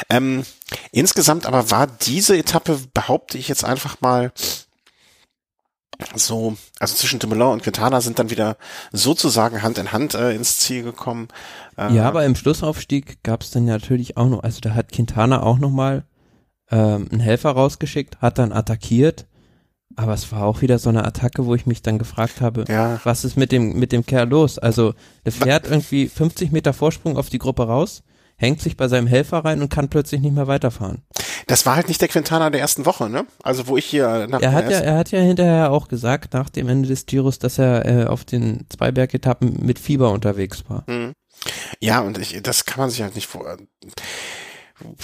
[0.10, 0.44] Ähm,
[0.92, 4.32] insgesamt aber war diese Etappe, behaupte ich jetzt einfach mal,
[6.16, 8.58] so, also zwischen Dumoulin und Quintana sind dann wieder
[8.92, 11.28] sozusagen Hand in Hand äh, ins Ziel gekommen.
[11.78, 15.44] Äh, ja, aber im Schlussaufstieg gab es dann natürlich auch noch, also da hat Quintana
[15.44, 16.06] auch nochmal
[16.72, 19.28] ähm, einen Helfer rausgeschickt, hat dann attackiert,
[19.96, 23.02] aber es war auch wieder so eine Attacke, wo ich mich dann gefragt habe, ja.
[23.04, 24.58] was ist mit dem, mit dem Kerl los?
[24.58, 24.94] Also
[25.26, 28.04] der fährt irgendwie 50 Meter Vorsprung auf die Gruppe raus,
[28.40, 31.04] hängt sich bei seinem Helfer rein und kann plötzlich nicht mehr weiterfahren.
[31.48, 33.26] Das war halt nicht der Quintana der ersten Woche, ne?
[33.44, 36.50] Also wo ich hier nach er hat ja, er hat ja hinterher auch gesagt nach
[36.50, 40.86] dem Ende des Giros, dass er äh, auf den Zweiberg-Etappen mit Fieber unterwegs war.
[40.88, 41.14] Hm.
[41.80, 43.58] Ja, und ich, das kann man sich halt nicht vor.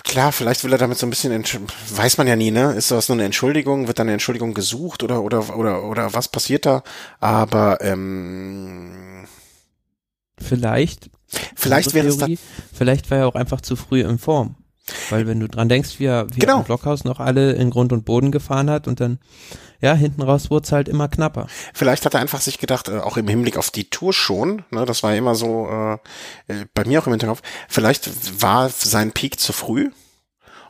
[0.05, 1.43] Klar, vielleicht will er damit so ein bisschen,
[1.89, 2.73] weiß man ja nie, ne?
[2.73, 3.87] Ist das nur eine Entschuldigung?
[3.87, 6.83] Wird dann eine Entschuldigung gesucht oder oder oder oder was passiert da?
[7.19, 9.25] Aber ähm,
[10.37, 11.09] vielleicht,
[11.55, 12.37] vielleicht wäre es dann,
[12.73, 14.55] vielleicht war er auch einfach zu früh in Form.
[15.09, 16.57] Weil wenn du dran denkst, wie er, wie genau.
[16.57, 19.17] er im Blockhaus noch alle in Grund und Boden gefahren hat und dann,
[19.81, 21.47] ja, hinten raus wurde es halt immer knapper.
[21.73, 24.85] Vielleicht hat er einfach sich gedacht, äh, auch im Hinblick auf die Tour schon, ne,
[24.85, 25.93] das war ja immer so äh,
[26.47, 29.91] äh bei mir auch im Hinterkopf, vielleicht war sein Peak zu früh.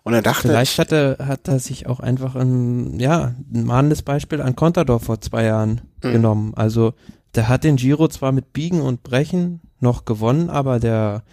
[0.04, 0.48] Und er dachte.
[0.48, 5.00] Vielleicht hat er, hat er sich auch einfach ein, ja, ein mahnendes Beispiel an Contador
[5.00, 6.12] vor zwei Jahren mhm.
[6.12, 6.54] genommen.
[6.56, 6.94] Also,
[7.36, 11.24] der hat den Giro zwar mit Biegen und Brechen noch gewonnen, aber der,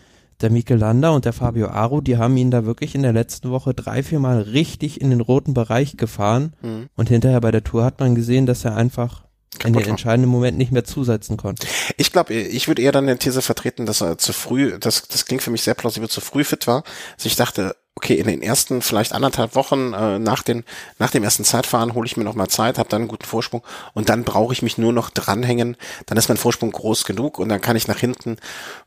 [0.40, 3.50] der Mikel Landa und der Fabio Aru, die haben ihn da wirklich in der letzten
[3.50, 6.54] Woche drei, vier Mal richtig in den roten Bereich gefahren.
[6.62, 6.88] Mhm.
[6.96, 9.24] Und hinterher bei der Tour hat man gesehen, dass er einfach
[9.64, 11.66] in den entscheidenden Moment nicht mehr zusetzen konnte.
[11.96, 15.26] Ich glaube, ich würde eher dann der These vertreten, dass er zu früh, das, das
[15.26, 16.84] klingt für mich sehr plausibel, zu früh fit war.
[17.16, 20.64] Also ich dachte, okay, in den ersten vielleicht anderthalb Wochen äh, nach, den,
[20.98, 23.62] nach dem ersten Zeitfahren hole ich mir noch mal Zeit, habe dann einen guten Vorsprung
[23.94, 25.76] und dann brauche ich mich nur noch dranhängen.
[26.06, 28.36] Dann ist mein Vorsprung groß genug und dann kann ich nach hinten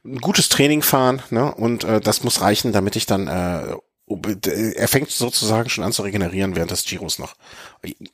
[0.04, 1.54] ein gutes Training fahren ne?
[1.54, 3.76] und äh, das muss reichen, damit ich dann äh,
[4.08, 7.34] er fängt sozusagen schon an zu regenerieren während des Giros noch.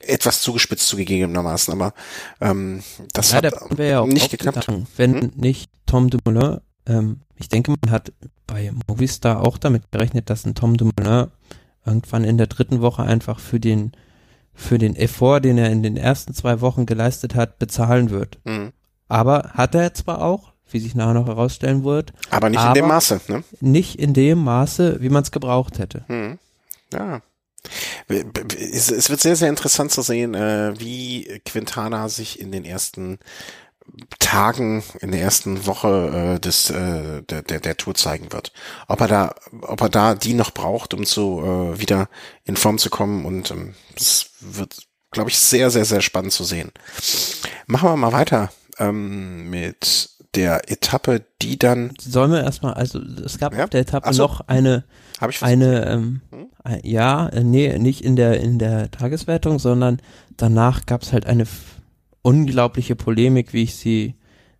[0.00, 1.92] Etwas zugespitzt zugegebenermaßen, aber
[2.40, 2.82] ähm,
[3.12, 4.66] das ja, hat ja nicht geklappt.
[4.96, 5.32] Wenn hm?
[5.36, 8.10] nicht Tom Dumoulin, ähm, ich denke, man hat
[8.52, 11.28] bei Movistar auch damit gerechnet, dass ein Tom Dumoulin
[11.86, 13.92] irgendwann in der dritten Woche einfach für den
[14.54, 18.38] für den Effort, den er in den ersten zwei Wochen geleistet hat, bezahlen wird.
[18.44, 18.72] Mhm.
[19.08, 22.12] Aber hat er zwar auch, wie sich nachher noch herausstellen wird.
[22.28, 23.44] Aber nicht aber in dem Maße, ne?
[23.60, 26.04] Nicht in dem Maße, wie man es gebraucht hätte.
[26.08, 26.38] Mhm.
[26.92, 27.22] Ja.
[28.08, 33.18] Es, wird sehr, sehr interessant zu sehen, äh, wie Quintana sich in den ersten
[34.18, 38.52] Tagen in der ersten Woche äh, des äh, der, der der Tour zeigen wird.
[38.88, 42.08] Ob er da ob er da die noch braucht, um zu äh, wieder
[42.44, 46.44] in Form zu kommen und ähm, das wird glaube ich sehr sehr sehr spannend zu
[46.44, 46.72] sehen.
[47.66, 53.38] Machen wir mal weiter ähm, mit der Etappe, die dann sollen wir erstmal also es
[53.38, 53.64] gab ja?
[53.64, 54.22] auf der Etappe so.
[54.22, 54.84] noch eine
[55.42, 56.46] eine ähm, hm?
[56.82, 60.00] ja äh, nee nicht in der in der Tageswertung, sondern
[60.38, 61.46] danach gab es halt eine
[62.22, 64.14] unglaubliche Polemik, wie ich sie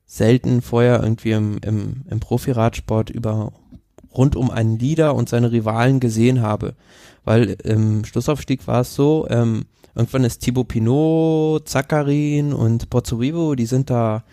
[0.05, 3.53] selten vorher irgendwie im, im, im Profiradsport über
[4.15, 6.75] rund um einen Leader und seine Rivalen gesehen habe.
[7.25, 13.67] Weil im Schlussaufstieg war es so, ähm, irgendwann ist Thibaut Pinot, Zakarin und Pozzovivo, die
[13.67, 14.25] sind da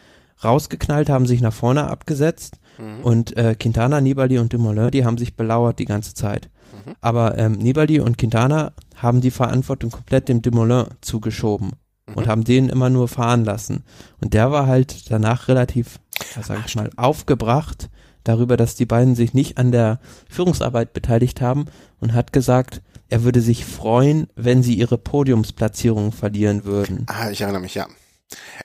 [0.44, 3.04] rausgeknallt, haben sich nach vorne abgesetzt mhm.
[3.04, 6.50] und äh, Quintana, Nibali und Dumoulin, die haben sich belauert die ganze Zeit.
[6.74, 6.96] Mhm.
[7.00, 11.72] Aber ähm, Nibali und Quintana haben die Verantwortung komplett dem Dumoulin zugeschoben
[12.16, 13.84] und haben den immer nur fahren lassen.
[14.22, 16.00] Und der war halt danach relativ,
[16.42, 17.90] sag ich mal, aufgebracht
[18.24, 20.00] darüber, dass die beiden sich nicht an der
[20.30, 21.66] Führungsarbeit beteiligt haben
[22.00, 27.06] und hat gesagt, er würde sich freuen, wenn sie ihre Podiumsplatzierung verlieren würden.
[27.08, 27.88] Ah, ich erinnere mich, ja.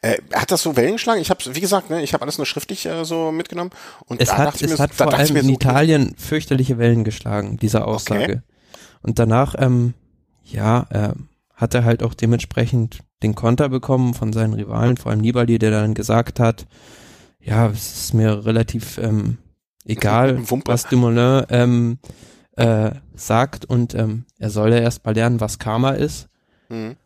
[0.02, 1.20] Äh, hat das so Wellen geschlagen?
[1.22, 3.70] Ich habe, wie gesagt, ne, ich habe alles nur schriftlich äh, so mitgenommen.
[4.04, 7.86] Und es hat, es mir, hat vor allem in so, Italien fürchterliche Wellen geschlagen, diese
[7.86, 8.22] Aussage.
[8.22, 8.40] Okay.
[9.00, 9.94] Und danach, ähm,
[10.44, 11.14] ja, äh,
[11.54, 15.70] hat er halt auch dementsprechend den Konter bekommen von seinen Rivalen, vor allem Nibali, der
[15.70, 16.66] dann gesagt hat,
[17.40, 19.38] ja, es ist mir relativ ähm,
[19.84, 21.98] egal, was Dumoulin ähm,
[22.56, 26.28] äh, sagt und ähm, er soll ja erst mal lernen, was Karma ist.
[26.68, 26.96] Mhm.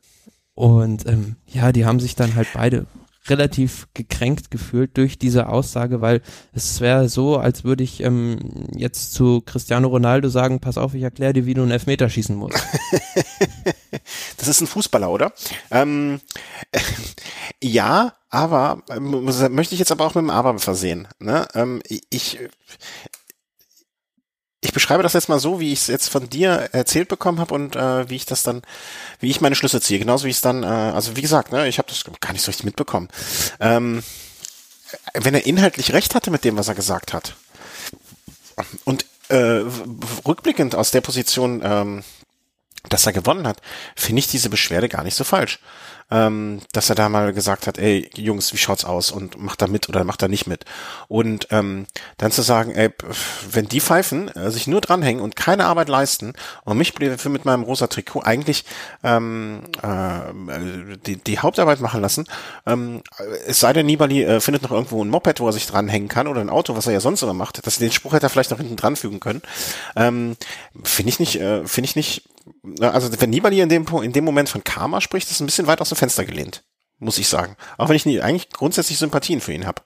[0.54, 2.86] Und ähm, ja, die haben sich dann halt beide
[3.28, 8.38] relativ gekränkt gefühlt durch diese Aussage, weil es wäre so, als würde ich ähm,
[8.74, 12.34] jetzt zu Cristiano Ronaldo sagen, pass auf, ich erkläre dir, wie du einen Elfmeter schießen
[12.34, 12.58] musst.
[14.36, 15.32] das ist ein Fußballer, oder?
[15.70, 16.20] Ähm,
[16.72, 16.80] äh,
[17.62, 21.08] ja, aber äh, möchte ich jetzt aber auch mit dem Aber versehen.
[21.18, 21.46] Ne?
[21.54, 22.38] Ähm, ich,
[24.60, 27.54] ich beschreibe das jetzt mal so, wie ich es jetzt von dir erzählt bekommen habe
[27.54, 28.62] und äh, wie ich das dann,
[29.20, 29.98] wie ich meine Schlüsse ziehe.
[29.98, 32.42] Genauso wie ich es dann, äh, also wie gesagt, ne, ich habe das gar nicht
[32.42, 33.08] so richtig mitbekommen.
[33.60, 34.02] Ähm,
[35.14, 37.34] wenn er inhaltlich recht hatte mit dem, was er gesagt hat
[38.84, 39.62] und äh,
[40.26, 42.04] rückblickend aus der Position, ähm,
[42.88, 43.60] dass er gewonnen hat,
[43.96, 45.60] finde ich diese Beschwerde gar nicht so falsch
[46.10, 49.66] ähm, dass er da mal gesagt hat, ey, Jungs, wie schaut's aus und macht da
[49.66, 50.64] mit oder macht da nicht mit.
[51.06, 52.90] Und ähm, dann zu sagen, ey,
[53.50, 56.32] wenn die pfeifen, äh, sich nur dranhängen und keine Arbeit leisten
[56.64, 58.64] und mich für mit meinem rosa Trikot eigentlich
[59.02, 62.26] ähm, äh, die, die Hauptarbeit machen lassen,
[62.66, 63.02] ähm,
[63.46, 66.26] es sei denn, Nibali äh, findet noch irgendwo ein Moped, wo er sich dranhängen kann
[66.26, 67.66] oder ein Auto, was er ja sonst immer macht.
[67.66, 69.42] Das, den Spruch hätte er vielleicht noch hinten dran fügen können.
[69.94, 70.36] Ähm,
[70.84, 72.22] finde ich nicht, äh, finde ich nicht
[72.80, 75.80] also wenn Nibali in dem, in dem Moment von Karma spricht, ist ein bisschen weit
[75.80, 76.64] aus dem Fenster gelehnt,
[76.98, 77.56] muss ich sagen.
[77.76, 79.82] Auch wenn ich nie, eigentlich grundsätzlich Sympathien für ihn habe.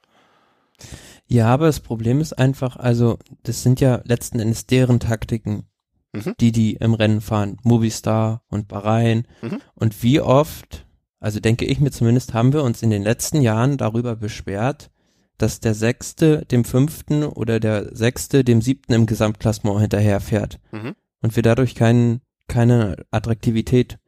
[1.27, 5.65] Ja, aber das Problem ist einfach, also das sind ja letzten Endes deren Taktiken,
[6.13, 6.35] mhm.
[6.41, 9.27] die die im Rennen fahren, Movistar und Bahrain.
[9.41, 9.61] Mhm.
[9.75, 10.87] Und wie oft,
[11.21, 14.91] also denke ich mir zumindest, haben wir uns in den letzten Jahren darüber beschwert,
[15.39, 20.61] dass der Sechste dem Fünften oder der Sechste dem Siebten im Gesamtklassement hinterherfährt.
[20.71, 20.95] Mhm.
[21.23, 22.21] Und wir dadurch keinen
[22.53, 23.99] keine Attraktivität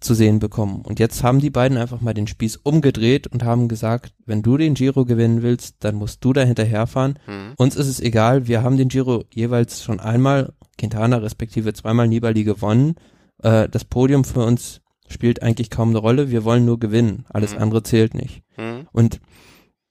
[0.00, 0.82] zu sehen bekommen.
[0.82, 4.56] Und jetzt haben die beiden einfach mal den Spieß umgedreht und haben gesagt, wenn du
[4.56, 7.18] den Giro gewinnen willst, dann musst du da hinterherfahren.
[7.26, 7.54] Mhm.
[7.56, 12.44] Uns ist es egal, wir haben den Giro jeweils schon einmal, Quintana respektive zweimal Nibali
[12.44, 12.94] gewonnen.
[13.42, 17.54] Äh, das Podium für uns spielt eigentlich kaum eine Rolle, wir wollen nur gewinnen, alles
[17.54, 17.62] mhm.
[17.62, 18.42] andere zählt nicht.
[18.56, 18.86] Mhm.
[18.92, 19.20] Und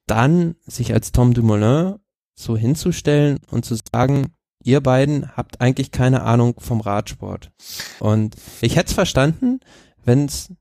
[0.05, 1.95] dann sich als Tom Dumoulin
[2.33, 4.27] so hinzustellen und zu sagen,
[4.67, 7.51] ihr beiden habt eigentlich keine Ahnung vom Radsport.
[7.99, 9.61] Und ich hätte es verstanden,
[10.03, 10.51] wenn es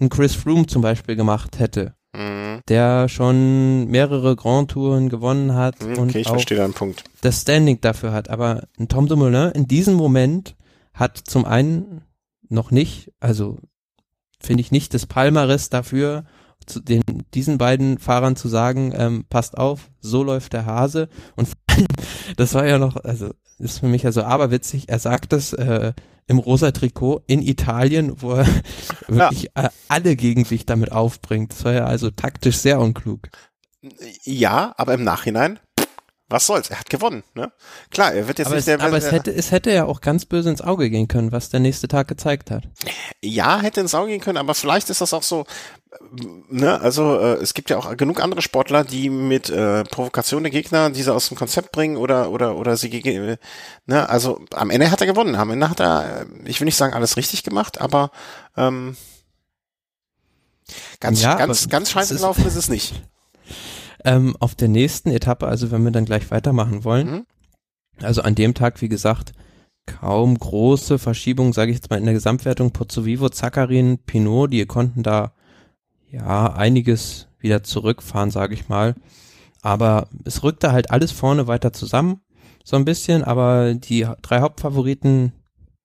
[0.00, 2.60] ein Chris Froome zum Beispiel gemacht hätte, mhm.
[2.68, 6.44] der schon mehrere Grand Touren gewonnen hat mhm, okay, und auch
[7.20, 8.30] das Standing dafür hat.
[8.30, 10.56] Aber ein Tom Dumoulin in diesem Moment
[10.92, 12.02] hat zum einen
[12.48, 13.58] noch nicht, also
[14.40, 16.24] finde ich nicht das Palmares dafür,
[16.66, 17.02] zu den,
[17.34, 21.61] diesen beiden Fahrern zu sagen, ähm, passt auf, so läuft der Hase und
[22.36, 24.88] das war ja noch, also ist für mich also aberwitzig.
[24.88, 25.92] Er sagt es äh,
[26.26, 28.46] im rosa Trikot in Italien, wo er
[29.08, 29.70] wirklich ja.
[29.88, 31.52] alle gegen sich damit aufbringt.
[31.52, 33.28] Das war ja also taktisch sehr unklug.
[34.24, 35.58] Ja, aber im Nachhinein
[36.32, 37.52] was soll's, er hat gewonnen, ne?
[37.90, 40.00] Klar, er wird jetzt aber nicht es, der Aber es hätte, es hätte ja auch
[40.00, 42.64] ganz böse ins Auge gehen können, was der nächste Tag gezeigt hat.
[43.20, 45.44] Ja, hätte ins Auge gehen können, aber vielleicht ist das auch so,
[46.48, 50.50] ne, also äh, es gibt ja auch genug andere Sportler, die mit äh, Provokation der
[50.50, 53.36] Gegner diese aus dem Konzept bringen oder oder oder sie gegen, äh,
[53.86, 56.94] ne, also am Ende hat er gewonnen, am Ende hat er, ich will nicht sagen
[56.94, 58.10] alles richtig gemacht, aber
[58.56, 58.96] ähm,
[61.00, 62.94] ganz ja, ganz ganz scheiße gelaufen ist es nicht.
[64.04, 67.26] Ähm, auf der nächsten Etappe, also wenn wir dann gleich weitermachen wollen, mhm.
[68.00, 69.32] also an dem Tag, wie gesagt,
[69.86, 72.72] kaum große Verschiebungen, sage ich jetzt mal in der Gesamtwertung.
[72.72, 75.32] Pozzo Vivo, Zakarin, Pinot, die konnten da
[76.08, 78.94] ja einiges wieder zurückfahren, sage ich mal.
[79.60, 82.20] Aber es rückte halt alles vorne weiter zusammen,
[82.64, 85.32] so ein bisschen, aber die drei Hauptfavoriten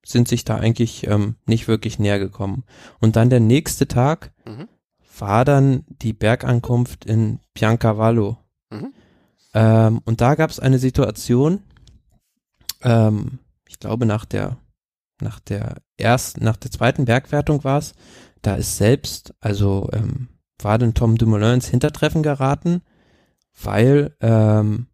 [0.04, 2.64] sind sich da eigentlich ähm, nicht wirklich näher gekommen.
[3.00, 4.68] Und dann der nächste Tag, mhm
[5.20, 8.38] war dann die Bergankunft in Piancavallo.
[8.70, 8.94] Mhm.
[9.54, 11.62] Ähm, und da gab es eine Situation,
[12.84, 14.58] ähm, ich glaube nach der,
[15.22, 17.94] nach der ersten, nach der zweiten Bergwertung war es,
[18.42, 20.30] da ist selbst, also ähm,
[20.62, 22.82] war dann Tom Dumoulin ins Hintertreffen geraten,
[23.62, 24.88] weil ähm,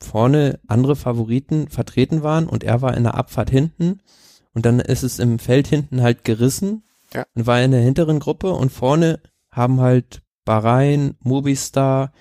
[0.00, 4.00] vorne andere Favoriten vertreten waren und er war in der Abfahrt hinten
[4.52, 7.24] und dann ist es im Feld hinten halt gerissen ja.
[7.34, 12.12] Und war in der hinteren Gruppe und vorne haben halt Bahrain, Mobistar,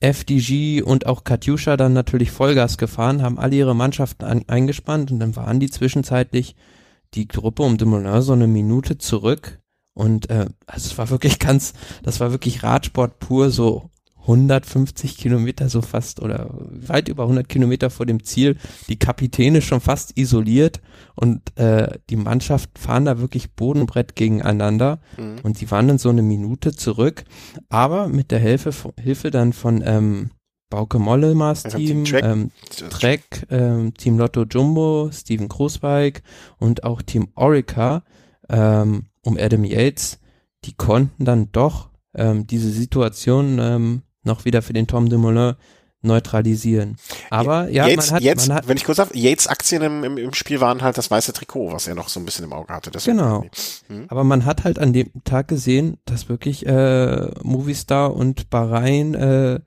[0.00, 5.20] FDG und auch Katjuscha dann natürlich Vollgas gefahren, haben alle ihre Mannschaften an, eingespannt und
[5.20, 6.56] dann waren die zwischenzeitlich
[7.14, 9.60] die Gruppe um Dumoulin so eine Minute zurück
[9.94, 13.90] und äh, also es war wirklich ganz, das war wirklich Radsport pur, so
[14.30, 18.56] 150 Kilometer so fast oder weit über 100 Kilometer vor dem Ziel,
[18.88, 20.80] die Kapitäne schon fast isoliert
[21.14, 25.38] und äh, die Mannschaft fahren da wirklich Bodenbrett gegeneinander mhm.
[25.42, 27.24] und die waren dann so eine Minute zurück,
[27.68, 30.30] aber mit der Hilfe, Hilfe dann von ähm,
[30.70, 32.50] Bauke Mollemars Team, Trek, ähm,
[32.90, 36.22] Trek ähm, Team Lotto Jumbo, Steven Großweig
[36.58, 38.04] und auch Team Orica
[38.48, 40.20] ähm, um Adam Yates,
[40.64, 45.54] die konnten dann doch ähm, diese Situation ähm, noch wieder für den Tom Dumoulin
[46.02, 46.96] neutralisieren.
[47.28, 50.04] Aber ja, Yates, man hat, Yates, man hat, wenn ich kurz sage, Yates Aktien im,
[50.04, 52.52] im, im, Spiel waren halt das weiße Trikot, was er noch so ein bisschen im
[52.52, 52.90] Auge hatte.
[53.04, 53.44] genau.
[53.88, 54.06] Hm?
[54.08, 59.60] Aber man hat halt an dem Tag gesehen, dass wirklich äh, Movistar und Bahrain äh,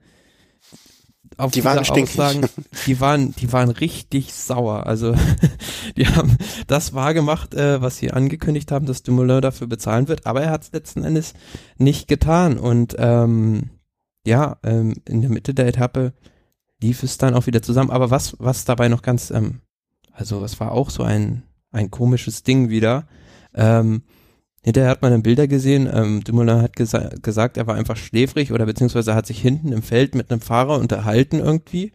[1.36, 2.46] auf die waren Aussagen,
[2.86, 4.86] die waren, die waren richtig sauer.
[4.86, 5.14] Also
[5.96, 6.36] die haben
[6.66, 10.62] das wahrgemacht, äh, was sie angekündigt haben, dass Dumoulin dafür bezahlen wird, aber er hat
[10.62, 11.34] es letzten Endes
[11.76, 13.70] nicht getan und ähm,
[14.26, 16.12] ja, ähm, in der Mitte der Etappe
[16.80, 17.90] lief es dann auch wieder zusammen.
[17.90, 19.60] Aber was, was dabei noch ganz, ähm,
[20.12, 23.06] also was war auch so ein, ein komisches Ding wieder.
[23.54, 24.02] Ähm,
[24.62, 28.52] hinterher hat man dann Bilder gesehen, ähm, Dumoulin hat gesa gesagt, er war einfach schläfrig
[28.52, 31.92] oder beziehungsweise hat sich hinten im Feld mit einem Fahrer unterhalten irgendwie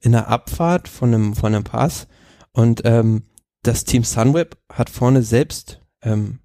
[0.00, 2.08] in der Abfahrt von einem, von einem Pass.
[2.52, 3.22] Und ähm,
[3.62, 6.40] das Team Sunweb hat vorne selbst ähm,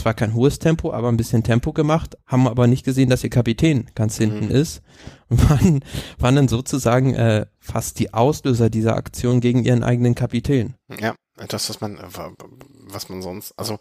[0.00, 3.30] zwar kein hohes Tempo, aber ein bisschen Tempo gemacht, haben aber nicht gesehen, dass ihr
[3.30, 4.54] Kapitän ganz hinten mhm.
[4.54, 4.82] ist
[5.28, 5.84] und waren,
[6.18, 10.74] waren dann sozusagen äh, fast die Auslöser dieser Aktion gegen ihren eigenen Kapitän.
[11.00, 11.14] Ja,
[11.48, 11.98] das, was man,
[12.88, 13.78] was man sonst, also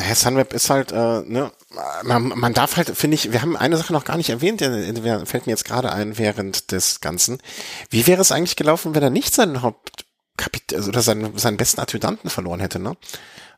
[0.00, 1.52] naja, Sunweb ist halt, äh, ne,
[2.04, 5.46] man, man darf halt, finde ich, wir haben eine Sache noch gar nicht erwähnt, fällt
[5.46, 7.38] mir jetzt gerade ein während des Ganzen.
[7.90, 11.80] Wie wäre es eigentlich gelaufen, wenn er nicht seinen Hauptkapitän, also oder seinen, seinen besten
[11.80, 12.96] Adjutanten verloren hätte, ne?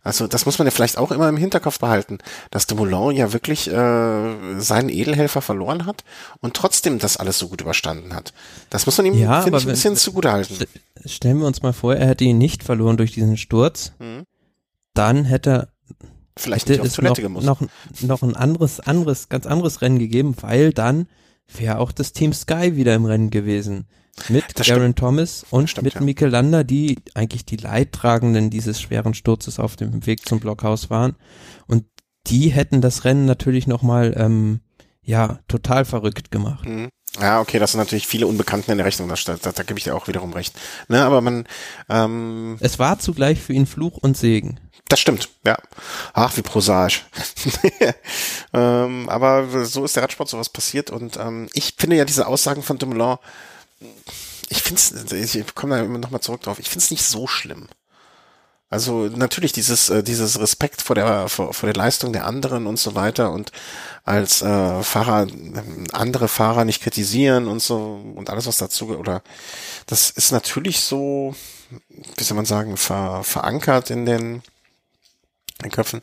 [0.04, 2.18] Also das muss man ja vielleicht auch immer im Hinterkopf behalten,
[2.50, 6.02] dass de Moulin ja wirklich äh, seinen Edelhelfer verloren hat
[6.40, 8.32] und trotzdem das alles so gut überstanden hat.
[8.68, 10.56] Das muss man ihm, ja, finde ich, ein bisschen zugute halten.
[11.06, 14.24] Stellen wir uns mal vor, er hätte ihn nicht verloren durch diesen Sturz, mhm.
[14.94, 15.68] dann hätte er
[16.36, 17.60] vielleicht hätte nicht auf Toilette noch, noch,
[18.00, 21.06] noch ein anderes, anderes, ganz anderes Rennen gegeben, weil dann
[21.46, 23.86] wäre auch das Team Sky wieder im Rennen gewesen.
[24.28, 26.00] Mit das Garen Thomas und stimmt, mit ja.
[26.02, 31.16] Mikel Landa, die eigentlich die Leidtragenden dieses schweren Sturzes auf dem Weg zum Blockhaus waren.
[31.66, 31.86] Und
[32.26, 34.60] die hätten das Rennen natürlich nochmal, ähm,
[35.02, 36.68] ja, total verrückt gemacht.
[36.68, 36.88] Mhm.
[37.20, 39.84] Ja, okay, das sind natürlich viele Unbekannten in der Rechnung, da, da, da gebe ich
[39.84, 40.54] dir auch wiederum recht.
[40.88, 41.46] Ne, aber man
[41.90, 44.58] ähm, Es war zugleich für ihn Fluch und Segen.
[44.88, 45.58] Das stimmt, ja.
[46.14, 47.04] Ach, wie prosaisch.
[48.54, 52.62] ähm, aber so ist der Radsport sowas passiert und ähm, ich finde ja diese Aussagen
[52.62, 53.18] von Dumoulin
[54.48, 57.26] ich finde es, ich komme da immer nochmal zurück drauf, ich finde es nicht so
[57.26, 57.68] schlimm.
[58.72, 62.78] Also natürlich dieses äh, dieses Respekt vor der vor, vor der Leistung der anderen und
[62.78, 63.52] so weiter und
[64.04, 65.26] als äh, Fahrer
[65.92, 69.22] andere Fahrer nicht kritisieren und so und alles was dazu oder
[69.86, 71.34] das ist natürlich so
[72.16, 74.42] wie soll man sagen ver, verankert in den
[75.64, 76.00] in Köpfen.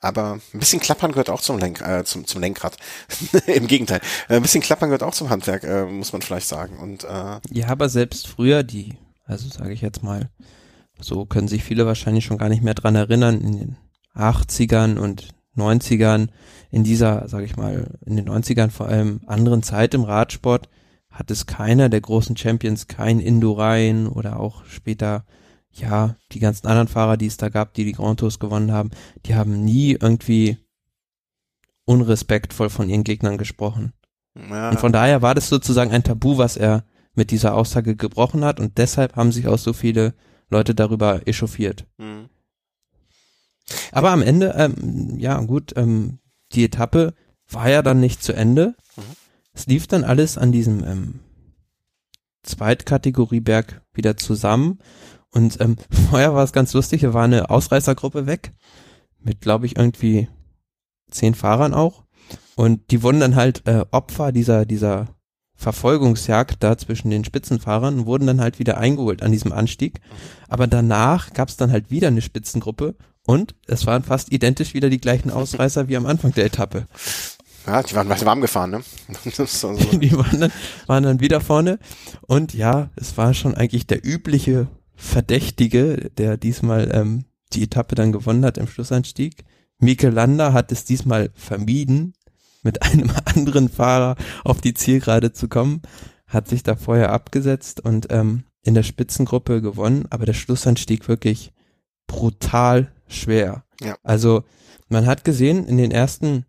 [0.00, 2.76] Aber ein bisschen Klappern gehört auch zum, Lenk, äh, zum, zum Lenkrad.
[3.46, 4.00] Im Gegenteil.
[4.28, 6.78] Äh, ein bisschen Klappern gehört auch zum Handwerk, äh, muss man vielleicht sagen.
[6.78, 8.94] Und, äh, ja, aber selbst früher die,
[9.24, 10.30] also sage ich jetzt mal,
[11.00, 13.76] so können sich viele wahrscheinlich schon gar nicht mehr dran erinnern, in den
[14.14, 16.28] 80ern und 90ern,
[16.70, 20.68] in dieser, sage ich mal, in den 90ern vor allem anderen Zeit im Radsport,
[21.10, 25.24] hat es keiner der großen Champions, kein Indurain oder auch später
[25.80, 28.90] ja, die ganzen anderen Fahrer, die es da gab, die die Grand Tours gewonnen haben,
[29.26, 30.58] die haben nie irgendwie
[31.84, 33.92] unrespektvoll von ihren Gegnern gesprochen.
[34.34, 34.70] Ja.
[34.70, 38.60] Und von daher war das sozusagen ein Tabu, was er mit dieser Aussage gebrochen hat
[38.60, 40.14] und deshalb haben sich auch so viele
[40.50, 41.86] Leute darüber echauffiert.
[41.98, 42.28] Mhm.
[43.92, 46.20] Aber am Ende, ähm, ja gut, ähm,
[46.52, 47.14] die Etappe
[47.50, 48.74] war ja dann nicht zu Ende.
[48.96, 49.02] Mhm.
[49.52, 51.20] Es lief dann alles an diesem ähm,
[52.44, 54.78] Zweitkategorieberg wieder zusammen
[55.32, 55.76] und ähm,
[56.10, 58.52] vorher war es ganz lustig, da war eine Ausreißergruppe weg,
[59.20, 60.28] mit, glaube ich, irgendwie
[61.10, 62.04] zehn Fahrern auch.
[62.56, 65.08] Und die wurden dann halt äh, Opfer dieser, dieser
[65.54, 70.00] Verfolgungsjagd da zwischen den Spitzenfahrern und wurden dann halt wieder eingeholt an diesem Anstieg.
[70.48, 72.94] Aber danach gab es dann halt wieder eine Spitzengruppe
[73.26, 76.86] und es waren fast identisch wieder die gleichen Ausreißer wie am Anfang der Etappe.
[77.66, 78.82] Ja, die waren warm gefahren, ne?
[79.46, 79.74] so.
[79.92, 80.52] die waren dann,
[80.86, 81.78] waren dann wieder vorne
[82.22, 84.68] und ja, es war schon eigentlich der übliche
[85.00, 89.44] Verdächtige, der diesmal ähm, die Etappe dann gewonnen hat im Schlussanstieg.
[89.78, 92.14] Mikel Landa hat es diesmal vermieden,
[92.64, 95.82] mit einem anderen Fahrer auf die Zielgerade zu kommen,
[96.26, 101.52] hat sich da vorher abgesetzt und ähm, in der Spitzengruppe gewonnen, aber der Schlussanstieg wirklich
[102.08, 103.62] brutal schwer.
[103.80, 103.96] Ja.
[104.02, 104.42] Also
[104.88, 106.44] man hat gesehen, in den ersten,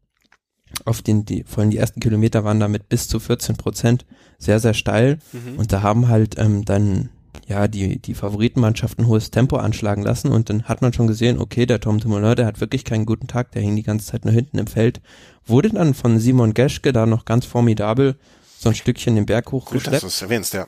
[0.86, 4.08] auf den, die, vor allem die ersten Kilometer waren damit bis zu 14 Prozent
[4.39, 5.60] sehr, sehr steil mhm.
[5.60, 7.10] und da haben halt ähm, dann
[7.50, 11.39] ja, die, die Favoritenmannschaft ein hohes Tempo anschlagen lassen und dann hat man schon gesehen,
[11.39, 14.24] okay, der Tom Dumoulin, der hat wirklich keinen guten Tag, der hing die ganze Zeit
[14.24, 15.02] nur hinten im Feld,
[15.47, 18.18] wurde dann von Simon Geschke da noch ganz formidabel
[18.60, 19.86] so ein Stückchen den Berg hochgeschleppt.
[19.86, 20.68] Gut, dass du es erwähnst, ja.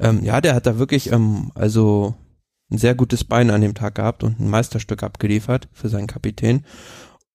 [0.00, 2.16] Ähm, ja, der hat da wirklich, ähm, also
[2.72, 6.64] ein sehr gutes Bein an dem Tag gehabt und ein Meisterstück abgeliefert für seinen Kapitän.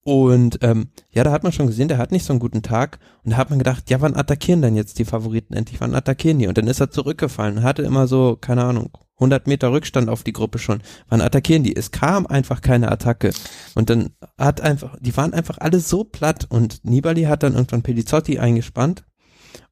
[0.07, 2.97] Und ähm, ja, da hat man schon gesehen, der hat nicht so einen guten Tag.
[3.25, 5.81] Und da hat man gedacht, ja, wann attackieren denn jetzt die Favoriten endlich?
[5.81, 6.47] Wann attackieren die?
[6.47, 10.23] Und dann ist er zurückgefallen und hatte immer so, keine Ahnung, 100 Meter Rückstand auf
[10.23, 10.81] die Gruppe schon.
[11.09, 11.75] Wann attackieren die?
[11.75, 13.33] Es kam einfach keine Attacke.
[13.75, 16.47] Und dann hat einfach, die waren einfach alle so platt.
[16.47, 19.03] Und Nibali hat dann irgendwann Pelizzotti eingespannt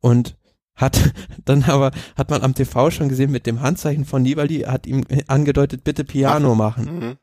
[0.02, 0.36] und
[0.76, 1.14] hat
[1.46, 5.06] dann aber, hat man am TV schon gesehen mit dem Handzeichen von Nibali, hat ihm
[5.28, 7.00] angedeutet, bitte Piano machen.
[7.00, 7.16] Mhm.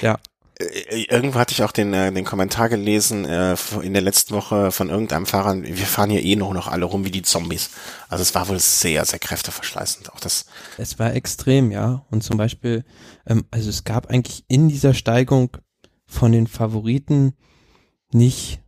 [0.00, 0.18] Ja.
[0.62, 4.72] Äh, irgendwo hatte ich auch den, äh, den Kommentar gelesen äh, in der letzten Woche
[4.72, 7.70] von irgendeinem Fahrer, wir fahren hier eh noch, noch alle rum wie die Zombies.
[8.08, 10.12] Also es war wohl sehr, sehr kräfteverschleißend.
[10.12, 10.46] Auch das.
[10.78, 12.04] Es war extrem, ja.
[12.10, 12.84] Und zum Beispiel,
[13.26, 15.56] ähm, also es gab eigentlich in dieser Steigung
[16.06, 17.34] von den Favoriten
[18.12, 18.60] nicht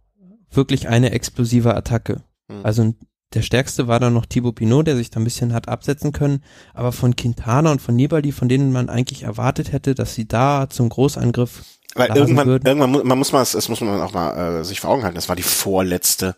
[0.51, 2.22] wirklich eine explosive Attacke.
[2.49, 2.64] Hm.
[2.64, 2.95] Also
[3.34, 6.42] der stärkste war dann noch Thibaut Pinot, der sich da ein bisschen hat absetzen können.
[6.72, 10.68] Aber von Quintana und von Nibali, von denen man eigentlich erwartet hätte, dass sie da
[10.70, 11.62] zum Großangriff
[11.95, 12.66] weil irgendwann, würden.
[12.66, 15.28] irgendwann, man muss mal, das muss man auch mal äh, sich vor Augen halten, das
[15.28, 16.34] war die vorletzte,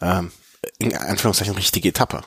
[0.00, 0.30] ähm,
[0.78, 2.22] in Anführungszeichen, richtige Etappe.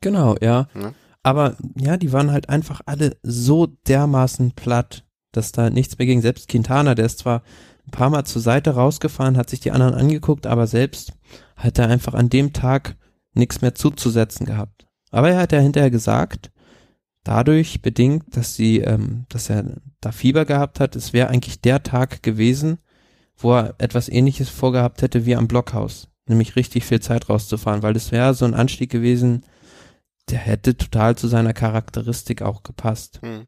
[0.00, 0.68] Genau, ja.
[0.74, 0.92] ja.
[1.22, 6.20] Aber ja, die waren halt einfach alle so dermaßen platt, dass da nichts mehr ging.
[6.20, 7.42] Selbst Quintana, der ist zwar
[7.86, 11.12] ein paar Mal zur Seite rausgefahren, hat sich die anderen angeguckt, aber selbst
[11.56, 12.96] hat er einfach an dem Tag
[13.34, 14.86] nichts mehr zuzusetzen gehabt.
[15.10, 16.50] Aber er hat ja hinterher gesagt,
[17.24, 19.64] dadurch bedingt, dass sie, ähm, dass er
[20.00, 22.78] da Fieber gehabt hat, es wäre eigentlich der Tag gewesen,
[23.36, 27.96] wo er etwas ähnliches vorgehabt hätte wie am Blockhaus, nämlich richtig viel Zeit rauszufahren, weil
[27.96, 29.44] es wäre so ein Anstieg gewesen,
[30.30, 33.20] der hätte total zu seiner Charakteristik auch gepasst.
[33.22, 33.44] Hm.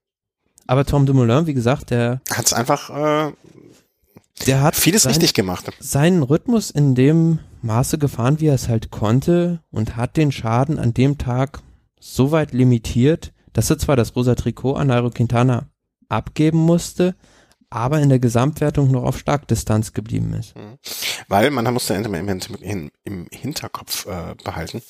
[0.66, 3.32] Aber Tom Dumoulin, wie gesagt, der hat es einfach, äh,
[4.46, 5.70] der hat vieles sein, richtig gemacht.
[5.80, 10.78] Seinen Rhythmus in dem Maße gefahren, wie er es halt konnte und hat den Schaden
[10.78, 11.60] an dem Tag
[11.98, 15.66] so weit limitiert, dass er zwar das rosa Trikot an Nairo Quintana
[16.08, 17.14] abgeben musste,
[17.70, 20.56] aber in der Gesamtwertung noch auf Starkdistanz geblieben ist.
[20.56, 20.78] Mhm.
[21.28, 24.82] Weil man musste im, im, im Hinterkopf äh, behalten,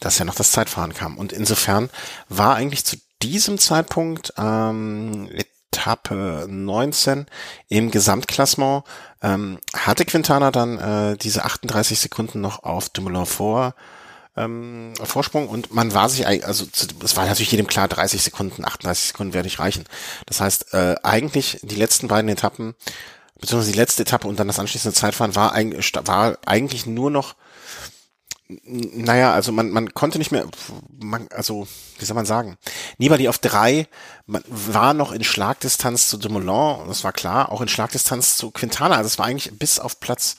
[0.00, 1.18] dass ja noch das Zeitfahren kam.
[1.18, 1.88] Und insofern
[2.28, 5.28] war eigentlich zu diesem Zeitpunkt ähm,
[5.70, 7.26] Etappe 19
[7.68, 8.84] im Gesamtklassement
[9.22, 13.74] ähm, hatte Quintana dann äh, diese 38 Sekunden noch auf Dumoulin vor
[14.36, 16.66] ähm, Vorsprung und man war sich eigentlich, also
[17.02, 19.84] es war natürlich jedem klar, 30 Sekunden, 38 Sekunden werde ich reichen.
[20.26, 22.74] Das heißt, äh, eigentlich die letzten beiden Etappen,
[23.40, 27.34] beziehungsweise die letzte Etappe und dann das anschließende Zeitfahren war, eigentlich war eigentlich nur noch
[28.48, 30.46] naja, also man, man konnte nicht mehr,
[31.00, 31.66] man, also
[31.98, 32.56] wie soll man sagen,
[32.96, 33.88] Nibali auf drei,
[34.26, 38.96] man war noch in Schlagdistanz zu Dumoulin, das war klar, auch in Schlagdistanz zu Quintana,
[38.96, 40.36] also es war eigentlich bis auf Platz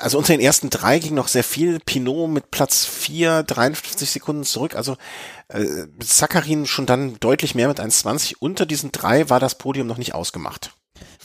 [0.00, 1.80] also unter den ersten drei ging noch sehr viel.
[1.80, 4.74] Pinot mit Platz vier, 53 Sekunden zurück.
[4.74, 4.96] Also
[5.48, 5.64] äh,
[6.02, 8.34] Sakarin schon dann deutlich mehr mit 1,20.
[8.38, 10.72] Unter diesen drei war das Podium noch nicht ausgemacht.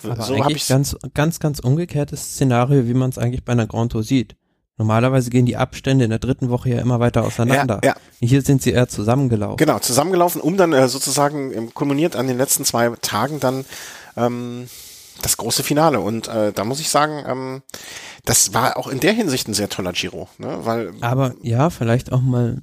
[0.03, 3.67] Aber so habe ich ganz, ganz, ganz umgekehrtes Szenario, wie man es eigentlich bei einer
[3.67, 4.36] Grand Tour sieht.
[4.78, 7.80] Normalerweise gehen die Abstände in der dritten Woche ja immer weiter auseinander.
[7.84, 7.95] Ja, ja.
[8.19, 9.57] Hier sind sie eher zusammengelaufen.
[9.57, 13.65] Genau, zusammengelaufen, um dann äh, sozusagen kulminiert an den letzten zwei Tagen dann
[14.17, 14.67] ähm,
[15.22, 15.99] das große Finale.
[15.99, 17.61] Und äh, da muss ich sagen, ähm,
[18.26, 20.59] das war auch in der Hinsicht ein sehr toller Giro, ne?
[20.64, 20.93] Weil.
[21.01, 22.61] Aber ja, vielleicht auch mal,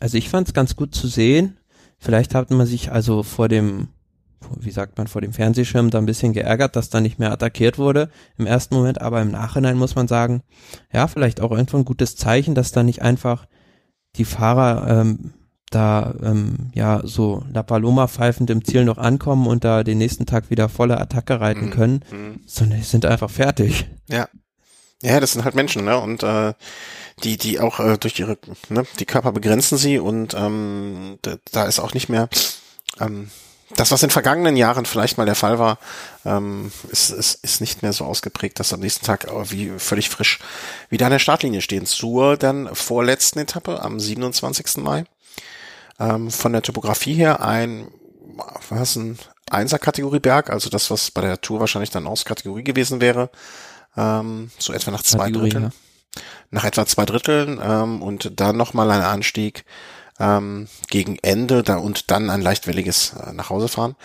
[0.00, 1.58] also ich fand es ganz gut zu sehen.
[1.98, 3.88] Vielleicht hat man sich also vor dem,
[4.58, 7.78] wie sagt man, vor dem Fernsehschirm da ein bisschen geärgert, dass da nicht mehr attackiert
[7.78, 10.42] wurde im ersten Moment, aber im Nachhinein muss man sagen,
[10.92, 13.46] ja, vielleicht auch irgendwo ein gutes Zeichen, dass da nicht einfach
[14.16, 15.32] die Fahrer ähm,
[15.70, 20.26] da ähm, ja so La Paloma pfeifend im Ziel noch ankommen und da den nächsten
[20.26, 21.70] Tag wieder volle Attacke reiten mhm.
[21.70, 22.40] können, mhm.
[22.46, 23.86] sondern die sind einfach fertig.
[24.08, 24.28] Ja.
[25.02, 25.98] Ja, das sind halt Menschen, ne?
[25.98, 26.54] Und äh,
[27.22, 28.38] die, die auch äh, durch ihre,
[28.70, 32.30] ne, die Körper begrenzen sie und ähm, da, da ist auch nicht mehr
[32.98, 33.30] ähm,
[33.74, 35.78] das, was in vergangenen Jahren vielleicht mal der Fall war,
[36.24, 40.38] ähm, ist, ist, ist nicht mehr so ausgeprägt, dass am nächsten Tag wie völlig frisch
[40.88, 41.84] wieder an der Startlinie stehen.
[41.84, 44.78] Zur dann vorletzten Etappe am 27.
[44.78, 45.04] Mai
[45.98, 47.88] ähm, von der Topografie her ein,
[48.68, 49.18] was ein
[49.50, 53.30] Einser-Kategorie-Berg, also das, was bei der Tour wahrscheinlich dann aus Kategorie gewesen wäre,
[53.96, 55.72] ähm, so etwa nach zwei Kategorie, Dritteln.
[56.16, 56.22] Ja.
[56.50, 59.64] Nach etwa zwei Dritteln ähm, und dann nochmal ein Anstieg
[60.18, 63.96] ähm, gegen Ende da und dann ein leichtwelliges äh, nach Hause fahren.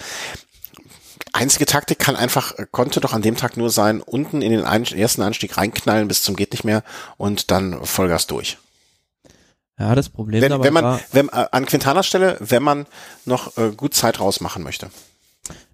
[1.34, 5.22] Einzige Taktik kann einfach, konnte doch an dem Tag nur sein, unten in den ersten
[5.22, 6.84] Anstieg reinknallen bis zum geht nicht mehr
[7.16, 8.58] und dann Vollgas durch.
[9.82, 12.86] Ja, das Problem wenn, dabei wenn man, war, wenn, äh, an Quintanas Stelle, wenn man
[13.26, 14.92] noch äh, gut Zeit rausmachen möchte.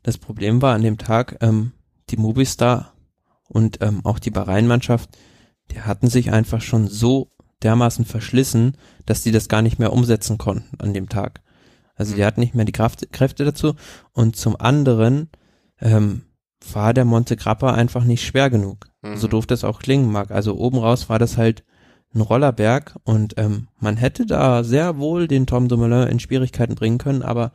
[0.02, 1.74] Das Problem war an dem Tag, ähm,
[2.10, 2.94] die Movistar
[3.50, 5.10] und ähm, auch die Bahrain-Mannschaft,
[5.72, 7.34] die hatten sich einfach schon so
[7.64, 11.42] dermaßen verschlissen, dass die das gar nicht mehr umsetzen konnten an dem Tag.
[11.96, 12.26] Also die mhm.
[12.28, 13.76] hatten nicht mehr die Kraft, Kräfte dazu.
[14.14, 15.30] Und zum anderen
[15.82, 16.22] ähm,
[16.72, 18.88] war der Monte Grappa einfach nicht schwer genug.
[19.02, 19.18] Mhm.
[19.18, 20.32] So doof das auch klingen mag.
[20.32, 21.66] Also oben raus war das halt
[22.18, 26.98] ein Rollerberg und ähm, man hätte da sehr wohl den Tom Dumoulin in Schwierigkeiten bringen
[26.98, 27.52] können, aber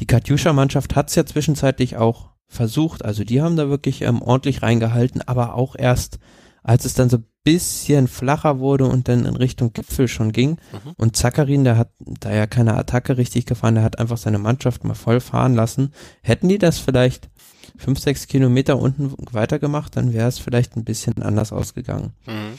[0.00, 3.04] die Katjuscha-Mannschaft hat es ja zwischenzeitlich auch versucht.
[3.04, 6.18] Also die haben da wirklich ähm, ordentlich reingehalten, aber auch erst,
[6.62, 10.58] als es dann so bisschen flacher wurde und dann in Richtung Gipfel schon ging.
[10.72, 10.92] Mhm.
[10.96, 14.84] Und Zakarin, der hat da ja keine Attacke richtig gefahren, der hat einfach seine Mannschaft
[14.84, 15.92] mal voll fahren lassen.
[16.22, 17.30] Hätten die das vielleicht
[17.78, 22.12] fünf, sechs Kilometer unten weitergemacht, dann wäre es vielleicht ein bisschen anders ausgegangen.
[22.26, 22.58] Mhm.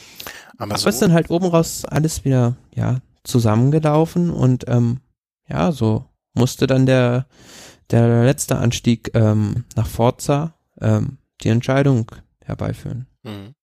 [0.60, 5.00] Aber, so ist dann halt oben raus alles wieder, ja, zusammengelaufen und ähm,
[5.48, 6.04] ja, so
[6.34, 7.26] musste dann der,
[7.90, 12.10] der letzte Anstieg ähm, nach Forza ähm, die Entscheidung
[12.44, 13.06] herbeiführen.
[13.22, 13.54] Mhm.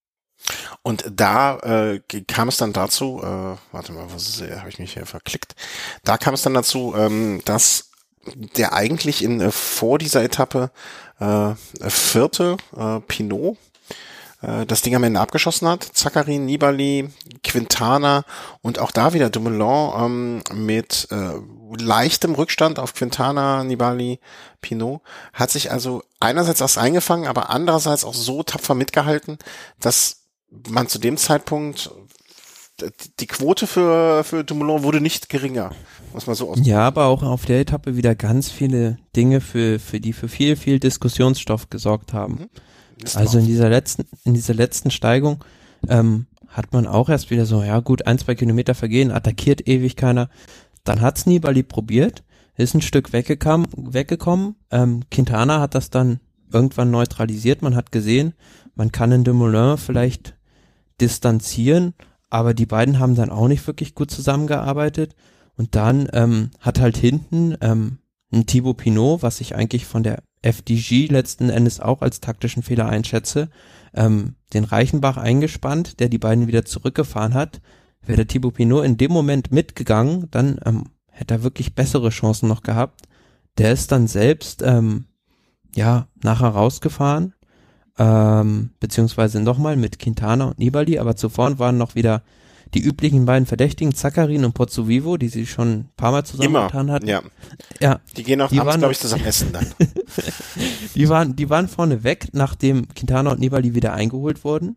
[0.82, 5.06] Und da äh, kam es dann dazu, äh, warte mal, was habe ich mich hier
[5.06, 5.56] verklickt?
[6.04, 7.90] Da kam es dann dazu, ähm, dass
[8.56, 10.70] der eigentlich in äh, vor dieser Etappe
[11.18, 11.54] äh,
[11.88, 13.56] vierte äh, Pinot
[14.42, 15.82] äh, das Ding am Ende abgeschossen hat.
[15.84, 17.10] Zakarin, Nibali,
[17.42, 18.24] Quintana
[18.62, 21.32] und auch da wieder Dumoulin ähm, mit äh,
[21.76, 24.20] leichtem Rückstand auf Quintana, Nibali,
[24.60, 29.38] Pinot hat sich also einerseits erst eingefangen, aber andererseits auch so tapfer mitgehalten,
[29.80, 30.22] dass
[30.68, 31.90] man zu dem Zeitpunkt
[33.18, 35.72] die Quote für, für Dumoulin wurde nicht geringer,
[36.12, 36.68] muss man so ausdrücken.
[36.68, 40.56] Ja, aber auch auf der Etappe wieder ganz viele Dinge, für, für die für viel,
[40.56, 42.34] viel Diskussionsstoff gesorgt haben.
[42.34, 42.48] Mhm.
[43.14, 45.44] Also in dieser letzten, in dieser letzten Steigung
[45.88, 49.96] ähm, hat man auch erst wieder so, ja gut, ein, zwei Kilometer vergehen, attackiert ewig
[49.96, 50.28] keiner.
[50.84, 52.24] Dann hat's Nibali probiert,
[52.56, 54.56] ist ein Stück weggekommen, weggekommen.
[54.70, 56.20] Ähm, Quintana hat das dann
[56.52, 57.62] irgendwann neutralisiert.
[57.62, 58.34] Man hat gesehen,
[58.74, 60.36] man kann in Dumoulin vielleicht
[61.00, 61.94] distanzieren,
[62.30, 65.14] aber die beiden haben dann auch nicht wirklich gut zusammengearbeitet.
[65.56, 67.98] Und dann ähm, hat halt hinten ähm,
[68.32, 72.88] ein Thibaut Pinot, was ich eigentlich von der FDG letzten Endes auch als taktischen Fehler
[72.88, 73.48] einschätze,
[73.94, 77.60] ähm, den Reichenbach eingespannt, der die beiden wieder zurückgefahren hat.
[78.02, 82.48] Wäre der Thibaut Pinot in dem Moment mitgegangen, dann ähm, hätte er wirklich bessere Chancen
[82.48, 83.02] noch gehabt.
[83.58, 85.06] Der ist dann selbst ähm,
[85.74, 87.34] ja nachher rausgefahren,
[87.98, 92.22] ähm, beziehungsweise nochmal mit Quintana und Nibali, aber zuvor waren noch wieder
[92.74, 97.06] die üblichen beiden Verdächtigen, Zakarin und Pozzovivo, die sie schon ein paar Mal zusammengetan hatten.
[97.06, 97.22] Ja.
[97.80, 98.00] ja.
[98.16, 99.66] Die gehen auch Die abends, glaube ich, zusammen essen dann.
[100.94, 104.76] Die waren, die waren vorne weg, nachdem Quintana und Nibali wieder eingeholt wurden.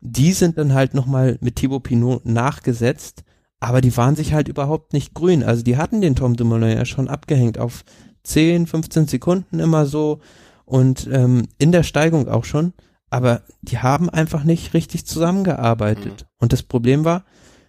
[0.00, 3.24] Die sind dann halt nochmal mit Thibaut Pinot nachgesetzt,
[3.60, 5.42] aber die waren sich halt überhaupt nicht grün.
[5.42, 7.84] Also die hatten den Tom Dumoulin ja schon abgehängt auf
[8.22, 10.20] 10, 15 Sekunden immer so
[10.64, 12.72] und ähm, in der Steigung auch schon.
[13.10, 16.26] Aber die haben einfach nicht richtig zusammengearbeitet.
[16.38, 17.24] Und das Problem war,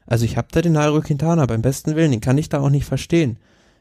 [0.05, 2.69] also ich habe da den Nairo Quintana beim besten Willen, den kann ich da auch
[2.69, 3.37] nicht verstehen.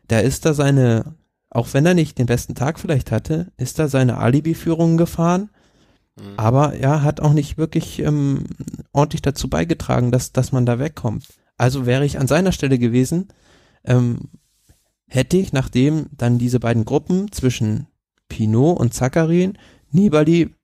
[0.08, 1.14] Da ist da seine,
[1.50, 5.50] auch wenn er nicht den besten Tag vielleicht hatte, ist da seine Alibi-Führung gefahren.
[6.16, 6.34] Mhm.
[6.36, 8.44] Aber ja, hat auch nicht wirklich ähm,
[8.92, 11.26] ordentlich dazu beigetragen, dass, dass man da wegkommt.
[11.56, 13.28] Also wäre ich an seiner Stelle gewesen,
[13.84, 14.28] ähm,
[15.08, 17.86] hätte ich, nachdem dann diese beiden Gruppen zwischen
[18.28, 19.56] Pinot und Zakarin,
[19.90, 20.54] Nibali,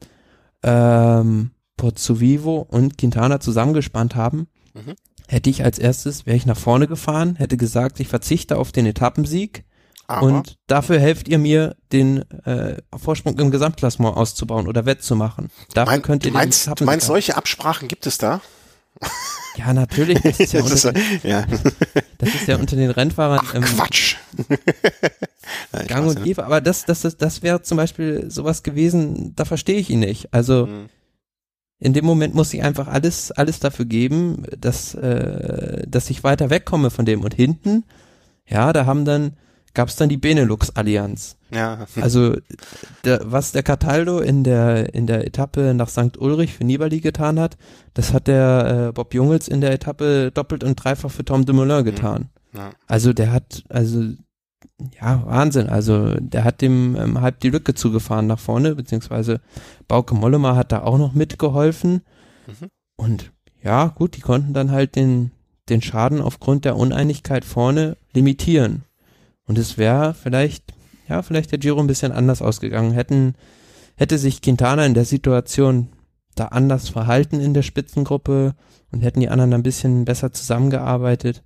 [0.62, 4.94] ähm, Pozzovivo und Quintana zusammengespannt haben, Mhm.
[5.28, 8.86] hätte ich als erstes, wäre ich nach vorne gefahren, hätte gesagt, ich verzichte auf den
[8.86, 9.64] Etappensieg
[10.06, 15.50] Aber, und dafür helft ihr mir, den äh, Vorsprung im Gesamtklassement auszubauen oder wettzumachen.
[15.74, 18.40] Dafür mein, könnt du ihr meinst, den du meinst, solche Absprachen gibt es da?
[19.57, 20.18] Ja, natürlich.
[20.22, 21.46] Das ist ja, Das ist, unter, ja,
[22.18, 24.16] das ist ja unter den Rennfahrern Ach, ähm, Quatsch.
[25.72, 26.44] Nein, gang und gäbe.
[26.44, 30.32] Aber das, das, das, das wäre zum Beispiel sowas gewesen, da verstehe ich ihn nicht.
[30.32, 30.88] Also Mhm.
[31.80, 36.48] in dem Moment muss ich einfach alles, alles dafür geben, dass, äh, dass ich weiter
[36.50, 37.22] wegkomme von dem.
[37.22, 37.84] Und hinten,
[38.48, 39.34] ja, da haben dann,
[39.75, 41.37] gab es dann die Benelux-Allianz.
[41.51, 42.37] Ja, Also
[43.05, 46.18] der, was der Cataldo in der in der Etappe nach St.
[46.18, 47.57] Ulrich für Nibali getan hat,
[47.95, 51.85] das hat der äh, Bob Jungels in der Etappe doppelt und dreifach für Tom Dumoulin
[51.85, 52.31] getan.
[52.55, 52.70] ja.
[52.87, 54.03] Also der hat also
[55.01, 55.68] ja Wahnsinn.
[55.68, 59.41] Also der hat dem ähm, halb die Lücke zugefahren nach vorne, beziehungsweise
[59.89, 62.03] Bauke Mollema hat da auch noch mitgeholfen.
[62.47, 62.68] Mhm.
[62.97, 65.33] Und ja gut, die konnten dann halt den
[65.68, 68.85] den Schaden aufgrund der Uneinigkeit vorne limitieren.
[69.47, 70.72] Und es wäre vielleicht
[71.09, 72.93] ja, vielleicht der Giro ein bisschen anders ausgegangen.
[72.93, 73.34] Hätten,
[73.97, 75.88] hätte sich Quintana in der Situation
[76.34, 78.55] da anders verhalten in der Spitzengruppe
[78.90, 81.43] und hätten die anderen ein bisschen besser zusammengearbeitet.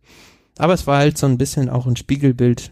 [0.59, 2.71] Aber es war halt so ein bisschen auch ein Spiegelbild.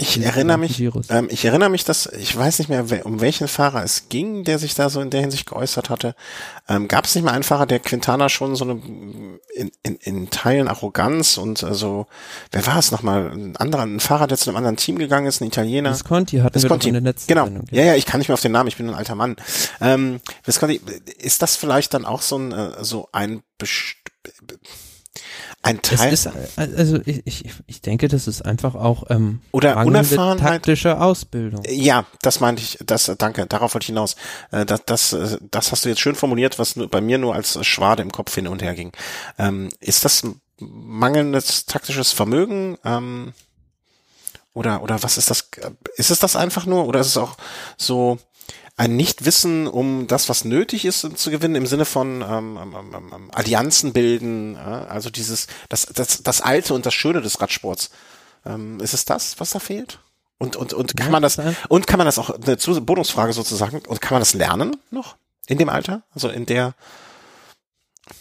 [0.00, 0.80] Ich erinnere mich,
[1.10, 4.58] ähm, ich erinnere mich, dass, ich weiß nicht mehr, um welchen Fahrer es ging, der
[4.58, 6.14] sich da so in der Hinsicht geäußert hatte.
[6.68, 8.80] Ähm, Gab es nicht mal einen Fahrer, der Quintana schon so eine,
[9.54, 12.06] in, in, in Teilen Arroganz und also,
[12.50, 13.30] wer war es nochmal?
[13.30, 15.90] Ein anderer, ein Fahrer, der zu einem anderen Team gegangen ist, ein Italiener.
[15.90, 17.44] Visconti hatten wir Visconti, doch in der letzten genau.
[17.44, 17.64] Sendung.
[17.70, 19.36] Ja, ja, ich kann nicht mehr auf den Namen, ich bin ein alter Mann.
[19.82, 20.80] Ähm, Visconti,
[21.18, 23.96] ist das vielleicht dann auch so ein, äh, so ein, best-
[25.62, 26.12] ein Teil?
[26.12, 30.52] ist, also ich, ich, ich denke, das ist einfach auch ähm, Oder Unerfahrenheit?
[30.64, 31.62] taktische Ausbildung.
[31.68, 34.16] Ja, das meinte ich, das, danke, darauf wollte ich hinaus.
[34.52, 35.16] Äh, Das, das,
[35.50, 38.46] das hast du jetzt schön formuliert, was bei mir nur als Schwade im Kopf hin
[38.48, 38.92] und her ging.
[39.38, 40.22] Ähm, ist das
[40.58, 42.78] mangelndes taktisches Vermögen?
[42.84, 43.32] Ähm,
[44.52, 45.48] oder, oder was ist das?
[45.96, 46.86] Ist es das einfach nur?
[46.86, 47.36] Oder ist es auch
[47.76, 48.18] so
[48.80, 52.74] ein Nichtwissen um das, was nötig ist, um zu gewinnen, im Sinne von ähm, ähm,
[52.74, 54.86] ähm, ähm, Allianzen bilden, ja?
[54.86, 57.90] also dieses, das, das, das Alte und das Schöne des Radsports.
[58.46, 59.98] Ähm, ist es das, was da fehlt?
[60.38, 64.00] Und, und, und kann man das, und kann man das auch, eine Bonusfrage sozusagen, und
[64.00, 65.16] kann man das lernen noch?
[65.46, 66.02] In dem Alter?
[66.14, 66.74] Also in der,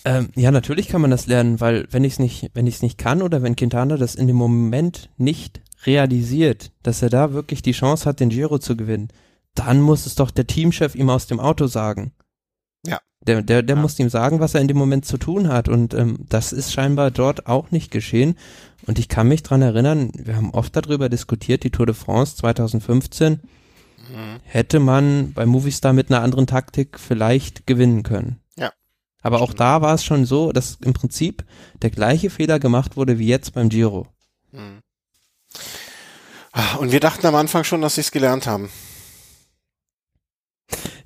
[0.03, 2.81] Ähm, ja, natürlich kann man das lernen, weil wenn ich es nicht, wenn ich es
[2.81, 7.61] nicht kann oder wenn Quintana das in dem Moment nicht realisiert, dass er da wirklich
[7.61, 9.07] die Chance hat, den Giro zu gewinnen,
[9.59, 12.11] dann muss es doch der Teamchef ihm aus dem Auto sagen.
[12.85, 12.99] Ja.
[13.21, 13.81] Der, der, der Ja.
[13.81, 15.67] muss ihm sagen, was er in dem Moment zu tun hat.
[15.69, 18.37] Und ähm, das ist scheinbar dort auch nicht geschehen.
[18.87, 22.35] Und ich kann mich dran erinnern, wir haben oft darüber diskutiert, die Tour de France
[22.37, 23.39] 2015
[24.43, 28.39] hätte man bei Movistar mit einer anderen Taktik vielleicht gewinnen können.
[28.57, 28.71] Ja.
[29.21, 31.45] Aber auch da war es schon so, dass im Prinzip
[31.83, 34.07] der gleiche Fehler gemacht wurde wie jetzt beim Giro.
[34.51, 34.79] hm.
[36.51, 38.71] Ah, und wir dachten am Anfang schon, dass sie es gelernt haben.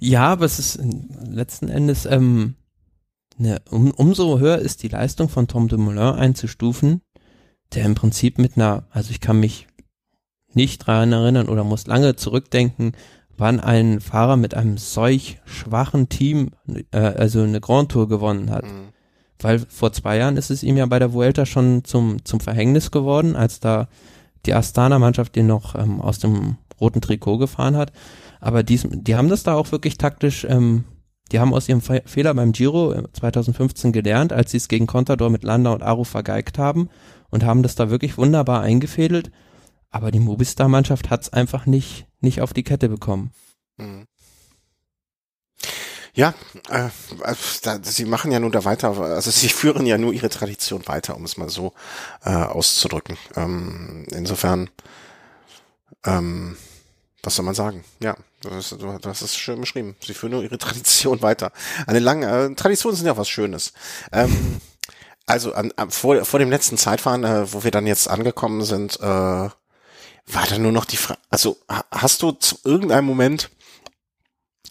[0.04, 0.82] Ja, aber es ist
[1.26, 2.56] letzten Endes, ähm,
[3.38, 7.02] ne, um, umso höher ist die Leistung von Tom Dumoulin einzustufen,
[7.74, 9.66] der im Prinzip mit einer, also ich kann mich
[10.54, 12.92] nicht dran erinnern oder muss lange zurückdenken,
[13.38, 16.52] wann ein Fahrer mit einem solch schwachen Team,
[16.92, 18.66] äh, also eine Grand Tour gewonnen hat.
[18.66, 18.90] Hm.
[19.40, 22.92] Weil vor zwei Jahren ist es ihm ja bei der Vuelta schon zum, zum Verhängnis
[22.92, 23.88] geworden, als da
[24.46, 27.94] die Astana-Mannschaft den noch ähm, aus dem roten Trikot gefahren hat.
[28.44, 30.84] Aber dies, die haben das da auch wirklich taktisch, ähm,
[31.32, 34.86] die haben aus ihrem Fe Fehler beim Giro äh, 2015 gelernt, als sie es gegen
[34.86, 36.90] Contador mit Landa und Aru vergeigt haben
[37.30, 39.32] und haben das da wirklich wunderbar eingefädelt.
[39.92, 43.32] Aber die Movistar-Mannschaft hat es einfach nicht, nicht auf die Kette bekommen.
[43.78, 44.08] Hm.
[46.14, 46.34] Ja,
[46.70, 46.90] äh,
[47.62, 51.16] da, sie machen ja nur da weiter, also sie führen ja nur ihre Tradition weiter,
[51.16, 51.72] um es mal so
[52.26, 53.18] äh, auszudrücken.
[53.38, 54.70] Ähm, insofern,
[56.06, 56.58] ähm,
[57.24, 57.84] was soll man sagen?
[58.02, 59.96] Ja, das, das ist schön beschrieben.
[60.06, 61.52] Sie führen nur ihre Tradition weiter.
[61.88, 63.74] Eine lange äh, Traditionen sind ja was Schönes.
[64.12, 64.60] Ähm,
[65.26, 69.00] also an, an, vor, vor dem letzten Zeitfahren, äh, wo wir dann jetzt angekommen sind,
[69.00, 71.58] äh, war da nur noch die Frage, also
[71.92, 73.50] hast du zu irgendeinem Moment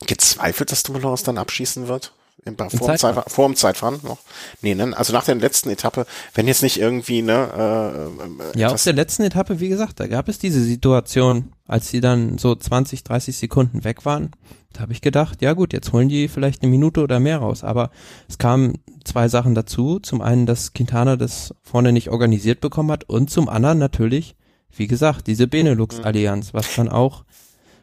[0.07, 2.15] gezweifelt, dass Dumoulin dann abschießen wird?
[2.45, 4.19] Im, vor, dem Zeitfahren, vor dem Zeitfahren noch?
[4.63, 4.97] Nee, ne?
[4.97, 8.11] Also nach der letzten Etappe, wenn jetzt nicht irgendwie, ne?
[8.55, 12.01] Äh, ja, auf der letzten Etappe, wie gesagt, da gab es diese Situation, als sie
[12.01, 14.33] dann so 20, 30 Sekunden weg waren.
[14.73, 17.63] Da habe ich gedacht, ja gut, jetzt holen die vielleicht eine Minute oder mehr raus.
[17.63, 17.91] Aber
[18.29, 20.01] es kamen zwei Sachen dazu.
[20.01, 24.35] Zum einen, dass Quintana das vorne nicht organisiert bekommen hat und zum anderen natürlich,
[24.75, 27.25] wie gesagt, diese Benelux-Allianz, was dann auch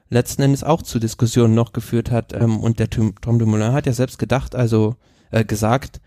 [0.09, 2.33] letzten Endes auch zu Diskussionen noch geführt hat.
[2.33, 4.95] Ähm, und der Tom, Tom Dumoulin hat ja selbst gedacht, also
[5.31, 6.01] äh, gesagt,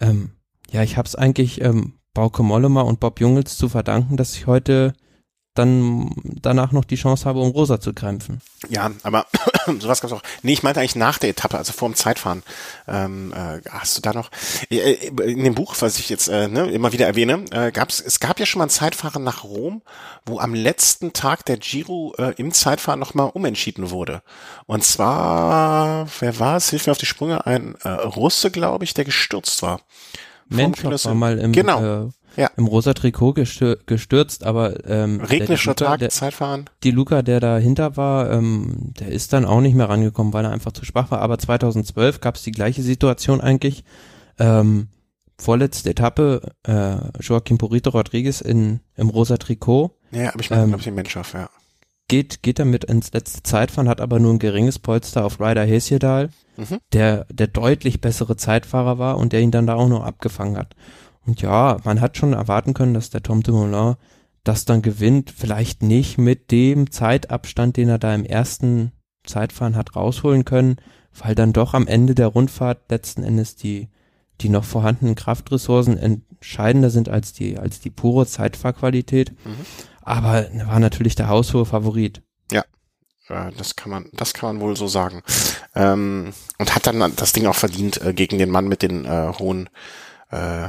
[0.00, 0.30] ähm,
[0.70, 4.46] ja, ich habe es eigentlich ähm, Bauke Mollema und Bob Jungels zu verdanken, dass ich
[4.46, 4.94] heute
[5.58, 8.40] dann danach noch die Chance habe, um Rosa zu kämpfen.
[8.68, 9.26] Ja, aber
[9.80, 10.22] sowas gab's auch.
[10.42, 12.42] Nee, ich meinte eigentlich nach der Etappe, also vor dem Zeitfahren.
[12.86, 14.30] Ähm, äh, hast du da noch
[14.70, 18.00] äh, äh, in dem Buch, was ich jetzt äh, ne, immer wieder erwähne, äh, gab's
[18.00, 19.82] es gab ja schon mal ein Zeitfahren nach Rom,
[20.24, 24.22] wo am letzten Tag der Giro äh, im Zeitfahren nochmal umentschieden wurde.
[24.66, 26.70] Und zwar, wer war es?
[26.70, 29.80] Hilf mir auf die Sprünge, ein äh, Russe, glaube ich, der gestürzt war.
[30.48, 32.06] Mensch, war mal im genau.
[32.06, 32.50] Äh, ja.
[32.56, 36.68] im rosa Trikot gestürzt, aber ähm, regnischer Tag, der, Zeitfahren.
[36.82, 40.52] Die Luca, der dahinter war, ähm, der ist dann auch nicht mehr rangekommen, weil er
[40.52, 41.20] einfach zu schwach war.
[41.20, 43.84] Aber 2012 gab es die gleiche Situation eigentlich.
[44.38, 44.88] Ähm,
[45.38, 49.96] vorletzte Etappe, äh, Joaquim Porito Rodriguez in im rosa Trikot.
[50.10, 51.48] Ja, aber ich meine, ähm, glaube ich, den Mensch auf, ja.
[52.08, 56.30] Geht, geht damit ins letzte Zeitfahren, hat aber nur ein geringes Polster auf Ryder Hesjedal,
[56.56, 56.78] mhm.
[56.92, 60.76] der, der deutlich bessere Zeitfahrer war und der ihn dann da auch noch abgefangen hat.
[61.26, 63.96] Und ja, man hat schon erwarten können, dass der Tom Dumoulin
[64.44, 65.32] das dann gewinnt.
[65.36, 68.92] Vielleicht nicht mit dem Zeitabstand, den er da im ersten
[69.24, 70.76] Zeitfahren hat rausholen können,
[71.12, 73.88] weil dann doch am Ende der Rundfahrt letzten Endes die,
[74.40, 79.32] die noch vorhandenen Kraftressourcen entscheidender sind als die, als die pure Zeitfahrqualität.
[79.44, 79.66] Mhm.
[80.02, 82.22] Aber war natürlich der haushohe Favorit.
[83.28, 85.22] Ja, das kann man, das kann man wohl so sagen.
[85.74, 89.32] Ähm, und hat dann das Ding auch verdient äh, gegen den Mann mit den äh,
[89.38, 89.68] hohen
[90.30, 90.68] äh,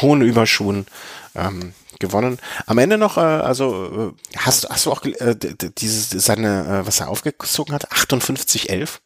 [0.00, 0.86] hohen Überschuhen
[1.34, 2.38] ähm, gewonnen.
[2.66, 5.36] Am Ende noch, äh, also äh, hast, hast du auch äh,
[5.78, 9.00] dieses seine, äh, was er aufgezogen hat, 5811?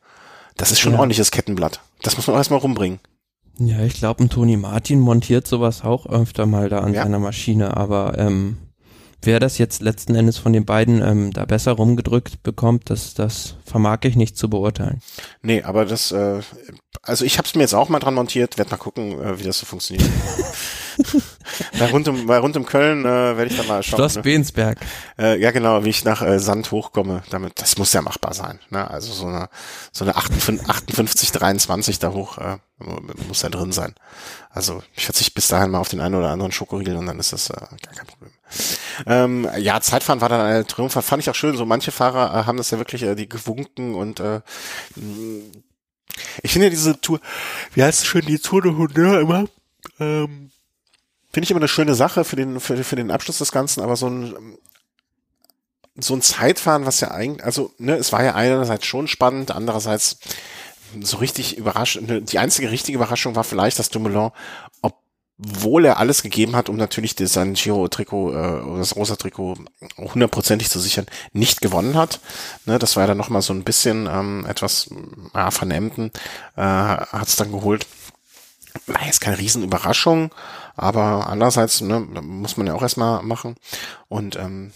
[0.57, 0.99] Das ist schon ja.
[0.99, 1.81] ein ordentliches Kettenblatt.
[2.03, 3.01] Das muss man erstmal rumbringen.
[3.59, 7.03] Ja, ich glaube, ein Toni Martin montiert sowas auch öfter mal da an ja.
[7.03, 8.59] seiner Maschine, aber ähm,
[9.23, 13.57] wer das jetzt letzten Endes von den beiden ähm, da besser rumgedrückt bekommt, das, das
[13.65, 15.01] vermag ich nicht zu beurteilen.
[15.43, 16.41] Nee, aber das, äh,
[17.03, 19.43] also ich habe es mir jetzt auch mal dran montiert, werde mal gucken, äh, wie
[19.43, 20.09] das so funktioniert.
[21.79, 23.99] bei, rund um, bei rund um Köln äh, werde ich dann mal schauen.
[23.99, 24.23] Schloss ne?
[24.23, 24.79] Beensberg.
[25.19, 27.23] Äh, ja, genau, wie ich nach äh, Sand hochkomme.
[27.31, 28.61] Damit, das muss ja machbar sein.
[28.71, 28.89] Ne?
[28.89, 29.49] Also so eine,
[29.91, 32.59] so eine 58, 58 23 da hoch äh,
[33.27, 33.95] muss ja drin sein.
[34.51, 37.33] Also ich verzichte bis dahin mal auf den einen oder anderen Schokoriegel und dann ist
[37.33, 38.31] das äh, gar kein Problem.
[39.07, 41.57] Ähm, ja, Zeitfahren war dann eine Triumphfahrt, fand ich auch schön.
[41.57, 44.41] So manche Fahrer äh, haben das ja wirklich äh, die gewunken und äh,
[46.43, 47.21] ich finde diese Tour,
[47.75, 49.47] wie heißt es schön, die Tour de Honneur immer,
[49.99, 50.51] ähm,
[51.33, 53.97] finde ich immer eine schöne Sache für den, für, für den Abschluss des Ganzen, aber
[53.97, 54.59] so ein,
[55.97, 60.19] so ein Zeitfahren, was ja eigentlich, also, ne, es war ja einerseits schon spannend, andererseits
[61.01, 64.31] so richtig überraschend, ne, die einzige richtige Überraschung war vielleicht, dass Dumoulin,
[65.45, 69.57] obwohl er alles gegeben hat, um natürlich sein Giro-Trikot, äh, das rosa Trikot
[69.99, 72.21] hundertprozentig zu sichern, nicht gewonnen hat.
[72.65, 74.91] Ne, das war ja dann nochmal so ein bisschen ähm, etwas
[75.35, 76.13] ja, vernemden,
[76.57, 77.87] äh, hat es dann geholt.
[78.87, 80.33] War jetzt keine Riesenüberraschung,
[80.77, 83.57] aber andererseits ne, muss man ja auch erstmal machen.
[84.09, 84.73] Und ähm,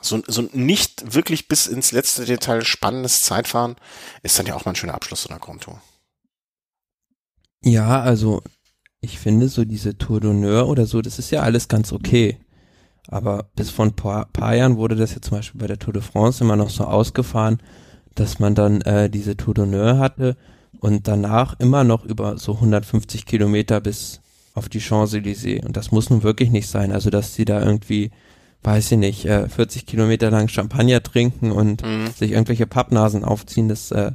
[0.00, 3.76] so, so nicht wirklich bis ins letzte Detail spannendes Zeitfahren
[4.22, 5.80] ist dann ja auch mal ein schöner Abschluss so einer Grand Tour.
[7.64, 8.42] Ja, also
[9.02, 12.38] ich finde so diese Tour d'honneur oder so, das ist ja alles ganz okay.
[13.08, 15.92] Aber bis vor ein paar, paar Jahren wurde das ja zum Beispiel bei der Tour
[15.92, 17.58] de France immer noch so ausgefahren,
[18.14, 20.36] dass man dann äh, diese Tour d'honneur hatte
[20.78, 24.20] und danach immer noch über so 150 Kilometer bis
[24.54, 25.64] auf die Champs-Élysées.
[25.64, 26.92] Und das muss nun wirklich nicht sein.
[26.92, 28.12] Also, dass die da irgendwie,
[28.62, 32.06] weiß ich nicht, äh, 40 Kilometer lang Champagner trinken und mhm.
[32.16, 34.12] sich irgendwelche Pappnasen aufziehen, das äh,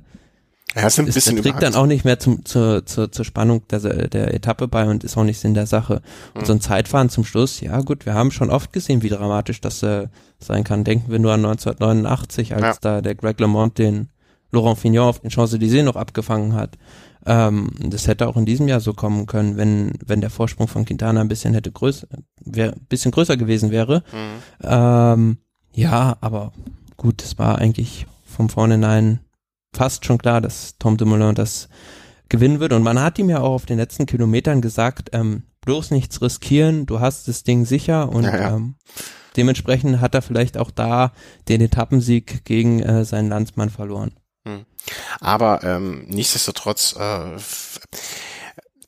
[0.77, 3.67] ja, ist ein bisschen das trägt dann auch nicht mehr zum, zur, zur, zur Spannung
[3.69, 6.01] der, der Etappe bei und ist auch nicht Sinn der Sache.
[6.33, 6.45] Und mhm.
[6.45, 9.81] so ein Zeitfahren zum Schluss, ja gut, wir haben schon oft gesehen, wie dramatisch das
[9.83, 10.07] äh,
[10.39, 10.83] sein kann.
[10.83, 12.75] Denken wir nur an 1989, als ja.
[12.81, 14.09] da der Greg LeMond den
[14.51, 16.77] Laurent Fignon auf den Champs-Élysées noch abgefangen hat.
[17.25, 20.85] Ähm, das hätte auch in diesem Jahr so kommen können, wenn, wenn der Vorsprung von
[20.85, 22.07] Quintana ein bisschen hätte größer,
[22.45, 24.03] wär, bisschen größer gewesen wäre.
[24.13, 24.63] Mhm.
[24.63, 25.37] Ähm,
[25.73, 26.53] ja, aber
[26.95, 29.19] gut, es war eigentlich vom Vornherein
[29.77, 31.69] fast schon klar, dass Tom Dumoulin das
[32.29, 32.73] gewinnen wird.
[32.73, 36.85] Und man hat ihm ja auch auf den letzten Kilometern gesagt, ähm, bloß nichts riskieren,
[36.85, 38.55] du hast das Ding sicher und ja, ja.
[38.55, 38.75] Ähm,
[39.35, 41.11] dementsprechend hat er vielleicht auch da
[41.47, 44.13] den Etappensieg gegen äh, seinen Landsmann verloren.
[44.47, 44.65] Hm.
[45.19, 47.37] Aber ähm, nichtsdestotrotz äh,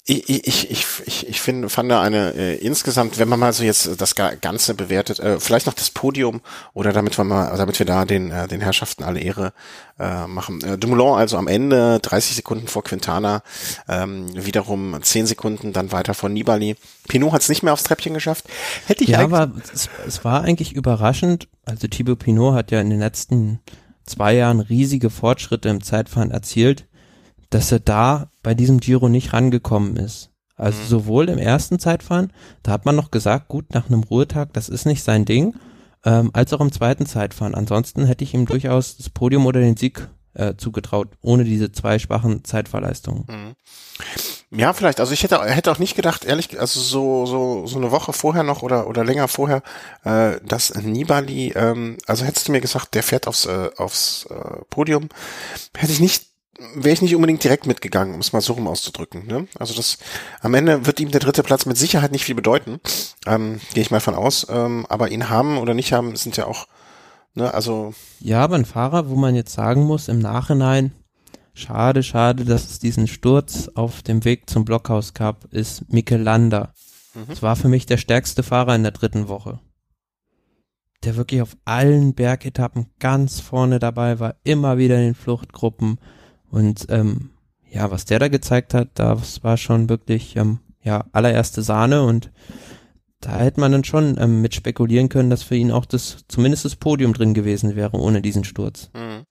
[0.09, 3.63] ich, ich, ich, ich, ich finde, fand da eine äh, insgesamt, wenn man mal so
[3.63, 6.41] jetzt das Ganze bewertet, äh, vielleicht noch das Podium
[6.73, 9.53] oder damit wir mal, damit wir da den, äh, den Herrschaften alle Ehre
[9.99, 10.63] äh, machen.
[10.63, 13.43] Äh, Dumoulin also am Ende 30 Sekunden vor Quintana,
[13.87, 16.75] ähm, wiederum 10 Sekunden dann weiter vor Nibali.
[17.07, 18.45] Pinot hat es nicht mehr aufs Treppchen geschafft.
[18.87, 21.47] Hätte ich ja, aber es, es war eigentlich überraschend.
[21.65, 23.59] Also Thibaut Pinot hat ja in den letzten
[24.05, 26.87] zwei Jahren riesige Fortschritte im Zeitfahren erzielt
[27.49, 30.29] dass er da bei diesem Giro nicht rangekommen ist.
[30.55, 30.87] Also mhm.
[30.87, 34.85] sowohl im ersten Zeitfahren, da hat man noch gesagt, gut, nach einem Ruhetag, das ist
[34.85, 35.55] nicht sein Ding,
[36.03, 37.55] ähm, als auch im zweiten Zeitfahren.
[37.55, 41.97] Ansonsten hätte ich ihm durchaus das Podium oder den Sieg äh, zugetraut, ohne diese zwei
[41.97, 43.25] schwachen Zeitfahrleistungen.
[43.27, 43.55] Mhm.
[44.51, 44.99] Ja, vielleicht.
[44.99, 48.43] Also ich hätte, hätte auch nicht gedacht, ehrlich, also so so so eine Woche vorher
[48.43, 49.61] noch oder oder länger vorher,
[50.03, 54.63] äh, dass Nibali, ähm, also hättest du mir gesagt, der fährt aufs äh, aufs äh,
[54.69, 55.09] Podium,
[55.77, 56.28] hätte ich nicht
[56.75, 59.25] wäre ich nicht unbedingt direkt mitgegangen, um es mal so rum auszudrücken.
[59.27, 59.47] Ne?
[59.57, 59.97] Also das
[60.41, 62.79] am Ende wird ihm der dritte Platz mit Sicherheit nicht viel bedeuten,
[63.25, 64.47] ähm, gehe ich mal von aus.
[64.49, 66.67] Ähm, aber ihn haben oder nicht haben, sind ja auch,
[67.33, 67.93] ne, also.
[68.19, 70.91] Ja, aber ein Fahrer, wo man jetzt sagen muss, im Nachhinein,
[71.53, 76.73] schade, schade, dass es diesen Sturz auf dem Weg zum Blockhaus gab, ist Mikel Landa.
[77.13, 77.25] Mhm.
[77.27, 79.59] Das war für mich der stärkste Fahrer in der dritten Woche.
[81.05, 85.97] Der wirklich auf allen Bergetappen ganz vorne dabei war, immer wieder in den Fluchtgruppen
[86.51, 87.31] und ähm,
[87.69, 92.31] ja, was der da gezeigt hat, das war schon wirklich ähm, ja allererste Sahne und
[93.21, 96.65] da hätte man dann schon ähm, mit spekulieren können, dass für ihn auch das zumindest
[96.65, 98.89] das Podium drin gewesen wäre ohne diesen Sturz.
[98.93, 99.25] Mhm.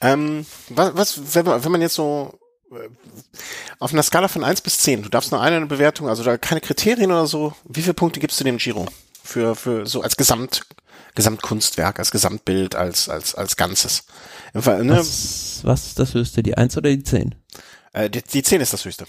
[0.00, 2.38] Ähm, was, was wenn, man, wenn man jetzt so
[2.72, 2.88] äh,
[3.78, 6.60] auf einer Skala von eins bis zehn, du darfst nur eine Bewertung, also da keine
[6.60, 8.86] Kriterien oder so, wie viele Punkte gibst du dem Giro?
[9.24, 10.62] Für, für so als Gesamt,
[11.14, 14.04] Gesamtkunstwerk, als Gesamtbild, als, als, als Ganzes.
[14.60, 14.98] Fall, ne?
[14.98, 17.34] was, was ist das höchste, die 1 oder die 10?
[17.92, 19.06] Äh, die, die 10 ist das höchste.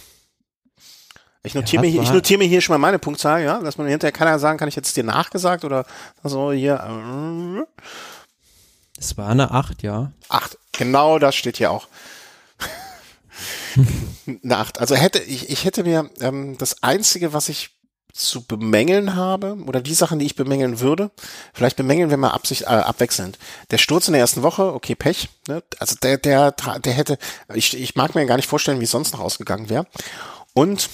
[1.46, 3.88] Ich notiere, ja, mir, ich notiere mir hier schon mal meine Punktzahl, ja, dass man
[3.88, 5.86] hinterher keiner sagen kann, ich es dir nachgesagt oder
[6.24, 6.76] so hier.
[6.76, 7.84] Äh,
[8.98, 10.14] es war eine 8, ja.
[10.30, 11.90] 8, genau das steht hier auch.
[14.26, 14.80] eine 8.
[14.80, 17.72] Also hätte, ich, ich hätte mir ähm, das Einzige, was ich
[18.14, 21.10] zu bemängeln habe oder die Sachen, die ich bemängeln würde.
[21.52, 23.40] Vielleicht bemängeln wir mal absicht, äh, abwechselnd.
[23.72, 25.30] Der Sturz in der ersten Woche, okay, Pech.
[25.48, 25.64] Ne?
[25.80, 27.18] Also der, der, der hätte,
[27.54, 29.88] ich, ich mag mir gar nicht vorstellen, wie es sonst noch ausgegangen wäre.
[30.54, 30.90] Und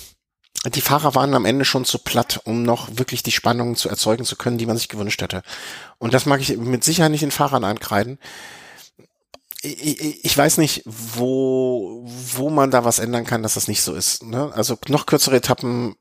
[0.73, 4.25] die Fahrer waren am Ende schon zu platt, um noch wirklich die Spannungen zu erzeugen
[4.25, 5.43] zu können, die man sich gewünscht hätte.
[5.97, 8.17] Und das mag ich mit Sicherheit nicht den Fahrern ankreiden.
[9.61, 14.23] Ich, weiß nicht, wo, wo man da was ändern kann, dass das nicht so ist.
[14.23, 14.53] Ne?
[14.53, 15.97] Also noch kürzere Etappen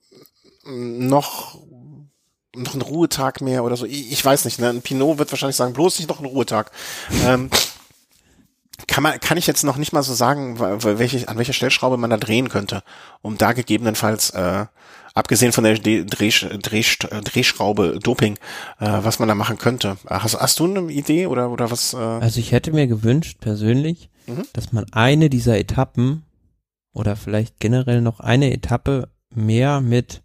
[0.68, 1.58] noch
[2.56, 3.86] noch ein Ruhetag mehr oder so.
[3.86, 4.70] Ich, ich weiß nicht, ne?
[4.70, 6.70] Ein Pinot wird wahrscheinlich sagen, bloß nicht noch ein Ruhetag.
[7.26, 7.50] ähm,
[8.86, 12.10] kann man, kann ich jetzt noch nicht mal so sagen, welche, an welcher Stellschraube man
[12.10, 12.82] da drehen könnte,
[13.22, 14.66] um da gegebenenfalls, äh,
[15.14, 16.84] abgesehen von der Dreh, Dreh, Dreh,
[17.24, 18.38] Drehschraube Doping,
[18.78, 19.98] äh, was man da machen könnte.
[20.08, 21.92] Hast, hast du eine Idee oder, oder was?
[21.92, 21.96] Äh?
[21.96, 24.44] Also ich hätte mir gewünscht, persönlich, mhm.
[24.52, 26.24] dass man eine dieser Etappen
[26.92, 30.22] oder vielleicht generell noch eine Etappe mehr mit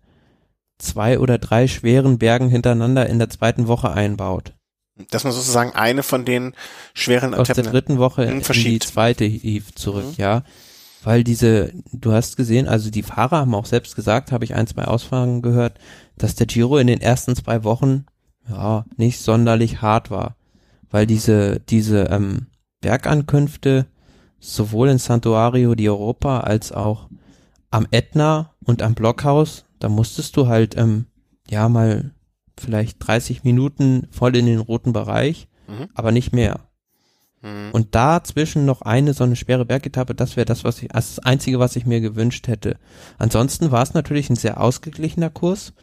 [0.83, 4.53] zwei oder drei schweren Bergen hintereinander in der zweiten Woche einbaut.
[5.09, 6.53] Dass man sozusagen eine von den
[6.93, 10.15] schweren Aus der dritten Woche in die zweite Eve zurück, mhm.
[10.17, 10.43] ja.
[11.03, 14.67] Weil diese, du hast gesehen, also die Fahrer haben auch selbst gesagt, habe ich ein,
[14.67, 15.77] zwei Ausfahrungen gehört,
[16.17, 18.05] dass der Giro in den ersten zwei Wochen
[18.47, 20.35] ja nicht sonderlich hart war.
[20.89, 22.47] Weil diese, diese ähm,
[22.79, 23.87] Bergankünfte
[24.39, 27.09] sowohl in Santuario di Europa als auch
[27.71, 31.07] am Etna und am Blockhaus da musstest du halt, ähm,
[31.49, 32.11] ja, mal
[32.57, 35.89] vielleicht 30 Minuten voll in den roten Bereich, mhm.
[35.93, 36.61] aber nicht mehr.
[37.41, 37.71] Mhm.
[37.73, 41.59] Und dazwischen noch eine so eine schwere Bergetappe, das wäre das, was ich, das Einzige,
[41.59, 42.77] was ich mir gewünscht hätte.
[43.17, 45.73] Ansonsten war es natürlich ein sehr ausgeglichener Kurs,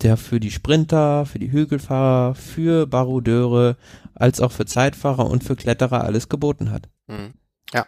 [0.00, 3.76] der für die Sprinter, für die Hügelfahrer, für Baroudeure,
[4.14, 6.88] als auch für Zeitfahrer und für Kletterer alles geboten hat.
[7.08, 7.34] Mhm.
[7.74, 7.86] Ja.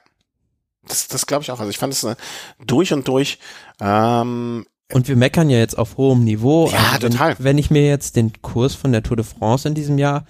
[0.87, 1.61] Das, das glaube ich auch.
[1.61, 2.17] Also ich fand es äh,
[2.67, 3.39] durch und durch
[3.81, 6.69] ähm, und wir meckern ja jetzt auf hohem Niveau.
[6.71, 7.37] Ja, wenn, total.
[7.39, 10.25] Wenn ich mir jetzt den Kurs von der Tour de France in diesem Jahr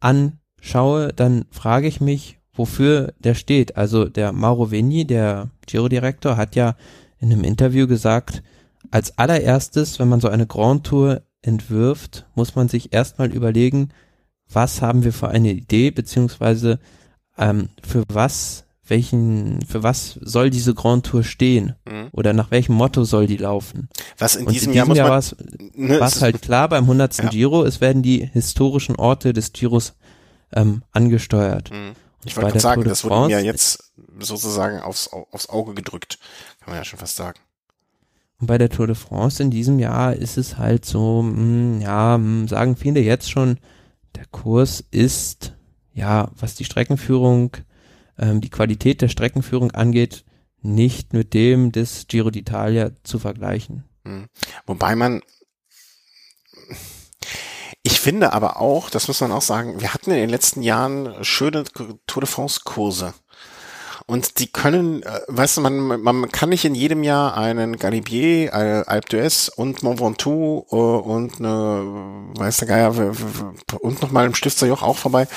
[0.00, 3.76] anschaue, dann frage ich mich, wofür der steht.
[3.76, 6.74] Also der Mauro Vigni, der Giro-Direktor, hat ja
[7.18, 8.42] in einem Interview gesagt,
[8.90, 13.90] als allererstes, wenn man so eine Grand Tour entwirft, muss man sich erstmal überlegen,
[14.50, 16.78] was haben wir für eine Idee, beziehungsweise
[17.36, 21.74] ähm, für was, welchen, für was soll diese Grand Tour stehen?
[21.86, 22.08] Mhm.
[22.12, 23.88] Oder nach welchem Motto soll die laufen?
[24.18, 25.24] Was in, diesem, in diesem, Jahr, Jahr
[25.74, 27.18] ne, war es halt klar beim 100.
[27.18, 27.28] Ja.
[27.28, 29.94] Giro, es werden die historischen Orte des Giros
[30.52, 31.70] ähm, angesteuert.
[31.70, 31.92] Mhm.
[32.24, 36.18] Ich wollte sagen, das wurde mir jetzt sozusagen aufs, aufs Auge gedrückt,
[36.60, 37.38] kann man ja schon fast sagen.
[38.40, 41.80] Und bei der Tour de France in diesem Jahr ist es halt so, mh, hm,
[41.80, 43.58] ja, mh, hm, sagen viele jetzt schon,
[44.16, 45.54] der Kurs ist,
[45.92, 47.56] ja, was die Streckenführung,
[48.18, 50.24] ähm, die Qualität der Streckenführung angeht,
[50.60, 53.84] nicht mit dem des Giro d'Italia zu vergleichen.
[54.04, 54.26] Hm.
[54.66, 55.22] Wobei man,
[57.82, 61.24] ich finde aber auch, das muss man auch sagen, wir hatten in den letzten Jahren
[61.24, 63.14] schöne Tour de France Kurse.
[64.08, 68.54] Und die können, äh, weißt du, man, man kann nicht in jedem Jahr einen Galibier,
[68.54, 73.14] äh, Alpe d'Huez und Mont Ventoux äh, und eine, weiß der Geier,
[73.80, 75.28] und nochmal im Stifterjoch auch vorbei.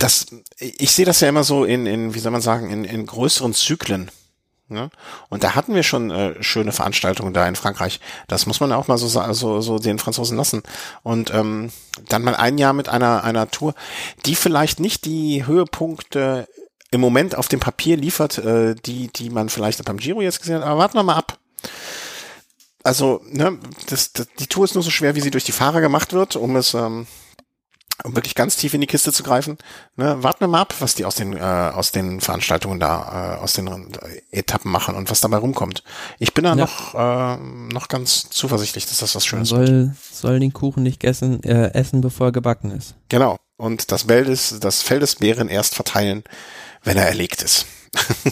[0.00, 0.26] Das,
[0.58, 3.54] ich sehe das ja immer so in, in, wie soll man sagen, in, in größeren
[3.54, 4.10] Zyklen.
[4.66, 4.90] Ne?
[5.28, 8.00] Und da hatten wir schon äh, schöne Veranstaltungen da in Frankreich.
[8.26, 10.64] Das muss man auch mal so, so, so den Franzosen lassen.
[11.04, 11.70] Und ähm,
[12.08, 13.72] dann mal ein Jahr mit einer, einer Tour,
[14.26, 16.48] die vielleicht nicht die Höhepunkte
[16.90, 20.56] im Moment auf dem Papier liefert, äh, die, die man vielleicht beim Giro jetzt gesehen
[20.56, 20.64] hat.
[20.64, 21.38] Aber warten wir mal ab.
[22.82, 23.58] Also, ne,
[23.88, 26.36] das, das, die Tour ist nur so schwer, wie sie durch die Fahrer gemacht wird,
[26.36, 27.06] um es ähm,
[28.02, 29.56] um wirklich ganz tief in die Kiste zu greifen.
[29.96, 33.42] Ne, warten wir mal ab, was die aus den äh, aus den Veranstaltungen da, äh,
[33.42, 35.84] aus den äh, Etappen machen und was dabei rumkommt.
[36.18, 36.56] Ich bin da ja.
[36.56, 37.36] noch äh,
[37.72, 39.90] noch ganz zuversichtlich, dass das was Schönes soll, wird.
[40.12, 42.96] Soll den Kuchen nicht essen, äh, essen, bevor er gebacken ist.
[43.08, 43.36] Genau.
[43.56, 46.24] Und das Feld des, das Fell des Bären erst verteilen,
[46.84, 47.66] wenn er erlegt ist.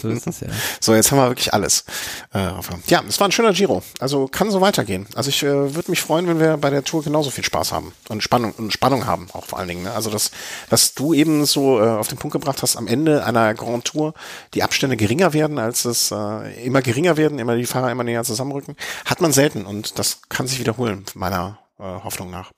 [0.01, 0.47] So ist es ja.
[0.79, 1.85] so, jetzt haben wir wirklich alles.
[2.33, 2.49] Äh,
[2.87, 3.81] ja, es war ein schöner Giro.
[3.99, 5.07] Also kann so weitergehen.
[5.15, 7.93] Also ich äh, würde mich freuen, wenn wir bei der Tour genauso viel Spaß haben
[8.09, 9.83] und Spannung und Spannung haben, auch vor allen Dingen.
[9.83, 9.91] Ne?
[9.91, 10.31] Also das,
[10.69, 14.13] was du eben so äh, auf den Punkt gebracht hast, am Ende einer Grand Tour
[14.53, 18.23] die Abstände geringer werden, als es äh, immer geringer werden, immer die Fahrer immer näher
[18.23, 18.75] zusammenrücken,
[19.05, 22.51] hat man selten und das kann sich wiederholen, meiner äh, Hoffnung nach.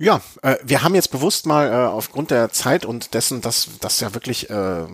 [0.00, 4.00] Ja, äh, wir haben jetzt bewusst mal äh, aufgrund der Zeit und dessen, dass das
[4.00, 4.86] ja wirklich äh,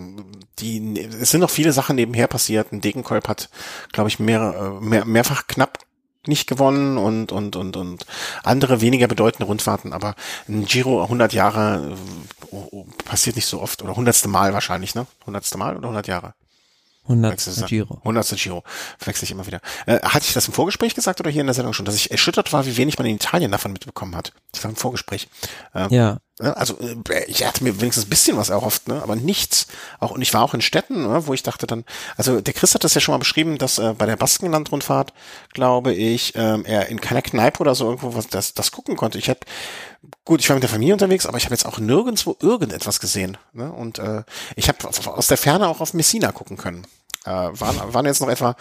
[0.59, 2.73] die es sind noch viele Sachen nebenher passiert.
[2.73, 3.49] Ein Degenkolb hat,
[3.93, 5.79] glaube ich, mehr, äh, mehr mehrfach knapp
[6.27, 8.05] nicht gewonnen und und und und
[8.43, 10.17] andere weniger bedeutende Rundfahrten, aber
[10.49, 11.97] ein Giro 100 Jahre
[12.51, 15.07] äh, passiert nicht so oft oder hundertste Mal wahrscheinlich, ne?
[15.25, 16.35] Hundertste Mal oder 100 Jahre?
[17.09, 17.67] 100.
[17.67, 17.99] Giro.
[17.99, 18.37] 100.
[18.37, 18.63] Giro.
[19.05, 19.61] Wechsle ich immer wieder.
[19.87, 22.11] Äh, hatte ich das im Vorgespräch gesagt oder hier in der Sendung schon, dass ich
[22.11, 24.33] erschüttert war, wie wenig man in Italien davon mitbekommen hat?
[24.55, 25.29] Ich war im Vorgespräch.
[25.75, 26.19] Ähm, ja.
[26.39, 29.01] Also äh, ich hatte mir wenigstens ein bisschen was erhofft, ne?
[29.03, 29.69] aber nichts.
[30.01, 31.27] Auch und ich war auch in Städten, ne?
[31.27, 31.85] wo ich dachte dann,
[32.17, 35.15] also der Chris hat das ja schon mal beschrieben, dass äh, bei der Baskenlandrundfahrt,
[35.55, 39.19] glaube ich, ähm, er in keiner Kneipe oder so irgendwo was das, das gucken konnte.
[39.19, 39.41] Ich habe
[40.25, 43.37] gut, ich war mit der Familie unterwegs, aber ich habe jetzt auch nirgendwo irgendetwas gesehen.
[43.53, 43.71] Ne?
[43.73, 44.23] Und äh,
[44.55, 46.87] ich habe aus der Ferne auch auf Messina gucken können.
[47.25, 48.57] Äh, waren, waren jetzt noch etwa,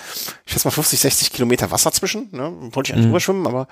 [0.45, 2.29] ich schätze mal 50, 60 Kilometer Wasser zwischen.
[2.31, 2.51] Ne?
[2.73, 3.09] Wollte ich eigentlich mhm.
[3.09, 3.67] drüber schwimmen, aber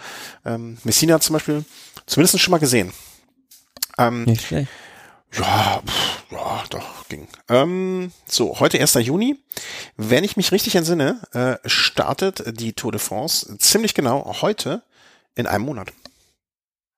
[0.46, 1.66] ähm, Messina zum Beispiel
[2.06, 2.94] zumindest schon mal gesehen.
[3.98, 4.70] Ähm, Nicht schlecht.
[5.36, 7.28] Ja, pff, ja, doch, ging.
[7.50, 8.94] Ähm, so, heute 1.
[8.96, 9.40] Juni.
[9.98, 14.84] Wenn ich mich richtig entsinne, äh, startet die Tour de France ziemlich genau heute
[15.34, 15.92] in einem Monat.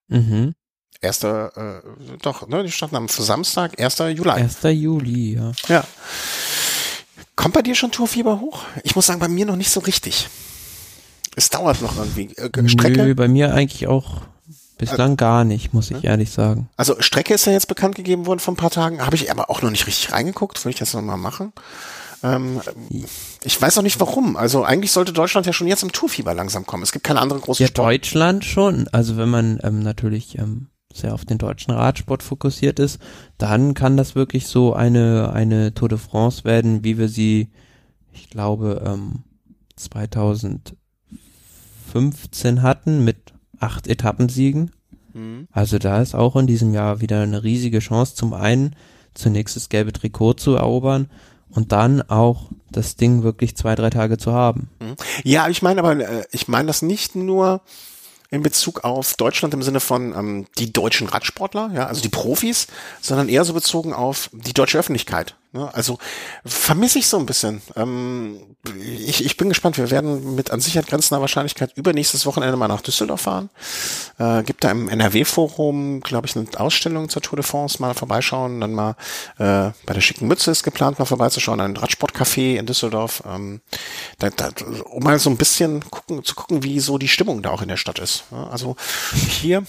[0.08, 0.54] Mhm.
[1.02, 3.98] Erster, äh, doch, ne, die starten am Samstag, 1.
[4.16, 4.30] Juli.
[4.30, 4.58] 1.
[4.64, 5.52] Juli, ja.
[5.68, 5.84] Ja.
[7.36, 8.64] Kommt bei dir schon Tourfieber hoch?
[8.84, 10.30] Ich muss sagen, bei mir noch nicht so richtig.
[11.36, 12.34] Es dauert noch irgendwie.
[12.38, 13.04] Äh, Strecke?
[13.04, 14.22] Nö, bei mir eigentlich auch
[14.78, 16.70] bislang äh, gar nicht, muss ich ehrlich sagen.
[16.78, 19.50] Also Strecke ist ja jetzt bekannt gegeben worden vor ein paar Tagen, habe ich aber
[19.50, 21.54] auch noch nicht richtig reingeguckt, würde ich das nochmal machen.
[22.24, 22.62] Ähm,
[23.44, 24.38] ich weiß auch nicht warum.
[24.38, 26.84] Also eigentlich sollte Deutschland ja schon jetzt im Tourfieber langsam kommen.
[26.84, 27.88] Es gibt keine andere große Ja, Sport.
[27.88, 28.88] Deutschland schon.
[28.92, 33.00] Also wenn man ähm, natürlich ähm, sehr auf den deutschen Radsport fokussiert ist,
[33.38, 37.50] dann kann das wirklich so eine, eine Tour de France werden, wie wir sie,
[38.14, 39.24] ich glaube, ähm,
[39.76, 44.72] 2015 hatten mit acht Etappensiegen.
[45.14, 45.48] Mhm.
[45.52, 48.76] Also da ist auch in diesem Jahr wieder eine riesige Chance, zum einen
[49.14, 51.10] zunächst das gelbe Trikot zu erobern
[51.50, 54.70] und dann auch das Ding wirklich zwei, drei Tage zu haben.
[54.80, 54.96] Mhm.
[55.24, 57.62] Ja, ich meine aber, äh, ich meine das nicht nur
[58.32, 62.68] in Bezug auf Deutschland im Sinne von ähm, die deutschen Radsportler, ja, also die Profis,
[63.02, 65.36] sondern eher so bezogen auf die deutsche Öffentlichkeit.
[65.56, 65.74] Ne?
[65.74, 65.98] Also
[66.46, 67.62] vermisse ich so ein bisschen.
[67.78, 69.78] Ähm, ich, ich bin gespannt.
[69.78, 73.50] Wir werden mit an Sicherheit grenzender Wahrscheinlichkeit übernächstes Wochenende mal nach Düsseldorf fahren.
[74.20, 77.82] Äh, gibt da im NRW-Forum, glaube ich, eine Ausstellung zur Tour de France.
[77.82, 78.60] Mal vorbeischauen.
[78.60, 78.96] Dann mal
[79.38, 81.62] äh, bei der schicken Mütze ist geplant, mal vorbeizuschauen.
[81.62, 83.24] Ein Radsportcafé in Düsseldorf.
[83.26, 83.62] Ähm,
[84.20, 84.50] da, da,
[84.92, 87.70] um mal so ein bisschen gucken, zu gucken, wie so die Stimmung da auch in
[87.70, 88.26] der Stadt ist.
[88.32, 88.76] Ja, also
[89.14, 89.64] hier,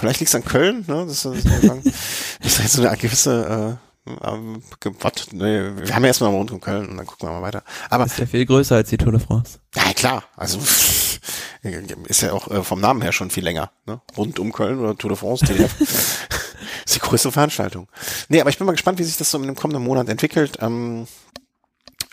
[0.00, 0.84] vielleicht liegt es an Köln.
[0.88, 1.04] Ne?
[1.06, 1.46] Das, ist,
[2.42, 5.32] das ist jetzt so eine gewisse äh, was?
[5.32, 7.62] Nee, wir haben ja erstmal rund um Köln und dann gucken wir mal weiter.
[7.88, 9.58] Aber ist ja viel größer als die Tour de France.
[9.74, 10.24] Ja, klar.
[10.36, 10.58] Also
[12.08, 13.70] ist ja auch äh, vom Namen her schon viel länger.
[13.86, 14.00] Ne?
[14.16, 15.74] Rund um Köln oder Tour de France, TDF.
[16.84, 17.88] ist die größte Veranstaltung.
[18.28, 20.58] Nee, aber ich bin mal gespannt, wie sich das so in dem kommenden Monat entwickelt.
[20.60, 21.06] Ähm,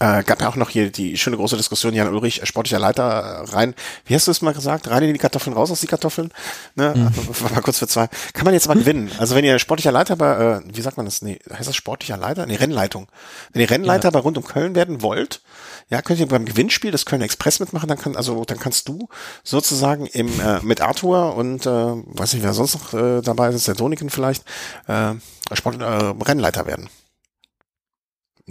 [0.02, 3.52] äh, gab ja auch noch hier die schöne große Diskussion, Jan Ulrich, sportlicher Leiter, äh,
[3.52, 3.76] rein,
[4.06, 6.32] wie hast du es mal gesagt, rein in die Kartoffeln, raus aus die Kartoffeln,
[6.74, 7.54] ne, mhm.
[7.54, 10.34] mal kurz für zwei, kann man jetzt mal gewinnen, also wenn ihr sportlicher Leiter bei,
[10.34, 12.48] äh, wie sagt man das, nee, heißt das sportlicher Leiter?
[12.48, 13.10] Nee, Rennleitung,
[13.54, 14.12] wenn ihr Rennleiter ja.
[14.12, 15.42] bei Rund um Köln werden wollt,
[15.90, 19.08] ja, könnt ihr beim Gewinnspiel des Köln Express mitmachen, dann kann, also, dann kannst du
[19.44, 23.68] sozusagen im, äh, mit Arthur und, äh, weiß nicht, wer sonst noch äh, dabei ist,
[23.68, 24.44] der Doniken vielleicht,
[24.88, 25.14] äh,
[25.54, 26.90] Sport, äh, Rennleiter werden.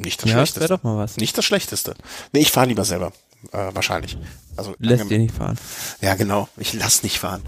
[0.01, 0.61] Nicht das ja, Schlechteste.
[0.61, 1.17] Das doch mal was.
[1.17, 1.95] Nicht das Schlechteste.
[2.33, 3.13] Nee, ich fahre lieber selber.
[3.53, 4.19] Äh, wahrscheinlich.
[4.57, 5.59] Also lässt dir nicht fahren.
[6.01, 6.49] Ja, genau.
[6.57, 7.43] Ich lass nicht fahren.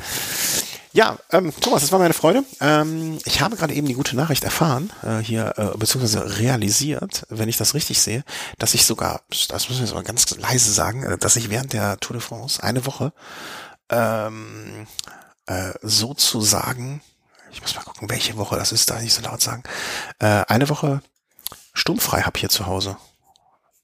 [0.95, 2.45] Ja, ähm, Thomas, das war meine Freude.
[2.61, 7.49] Ähm, ich habe gerade eben die gute Nachricht erfahren, äh, hier, äh, beziehungsweise realisiert, wenn
[7.49, 8.25] ich das richtig sehe,
[8.59, 11.73] dass ich sogar, das müssen wir jetzt mal ganz leise sagen, äh, dass ich während
[11.73, 13.15] der Tour de France eine Woche
[13.89, 14.87] ähm,
[15.47, 17.01] äh, sozusagen,
[17.53, 19.63] ich muss mal gucken, welche Woche das ist, da nicht so laut sagen,
[20.19, 21.01] äh, eine Woche
[21.73, 22.97] sturmfrei habe hier zu Hause.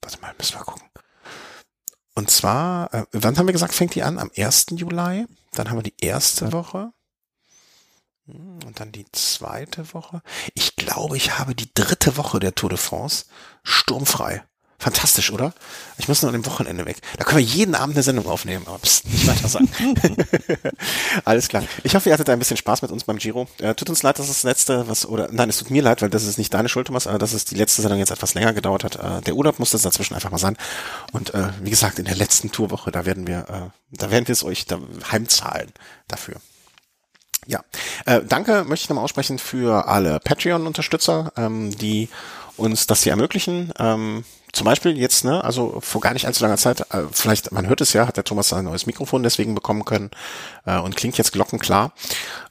[0.01, 0.87] Warte mal, müssen wir gucken.
[2.15, 4.19] Und zwar, äh, wann haben wir gesagt, fängt die an?
[4.19, 4.67] Am 1.
[4.71, 5.25] Juli.
[5.53, 6.91] Dann haben wir die erste Woche.
[8.25, 10.21] Hm, und dann die zweite Woche.
[10.53, 13.25] Ich glaube, ich habe die dritte Woche der Tour de France
[13.63, 14.43] sturmfrei.
[14.81, 15.53] Fantastisch, oder?
[15.97, 17.01] Ich muss nur an dem Wochenende weg.
[17.17, 19.69] Da können wir jeden Abend eine Sendung aufnehmen, aber pst, nicht weiter sagen.
[21.25, 21.63] Alles klar.
[21.83, 23.49] Ich hoffe, ihr hattet ein bisschen Spaß mit uns beim Giro.
[23.59, 26.09] Äh, tut uns leid, dass das letzte, was, oder, nein, es tut mir leid, weil
[26.09, 28.53] das ist nicht deine Schuld, Thomas, aber dass es die letzte Sendung jetzt etwas länger
[28.53, 28.95] gedauert hat.
[28.95, 30.55] Äh, der Urlaub musste dazwischen einfach mal sein.
[31.11, 34.33] Und, äh, wie gesagt, in der letzten Tourwoche, da werden wir, äh, da werden wir
[34.33, 34.79] es euch da
[35.11, 35.73] heimzahlen
[36.07, 36.37] dafür.
[37.47, 37.65] Ja,
[38.05, 42.07] äh, danke möchte ich nochmal aussprechen für alle Patreon-Unterstützer, ähm, die
[42.55, 43.73] uns das hier ermöglichen.
[43.77, 47.67] Ähm, zum Beispiel jetzt, ne, also vor gar nicht allzu langer Zeit, äh, vielleicht, man
[47.67, 50.11] hört es ja, hat der Thomas ein neues Mikrofon deswegen bekommen können
[50.65, 51.93] äh, und klingt jetzt glockenklar.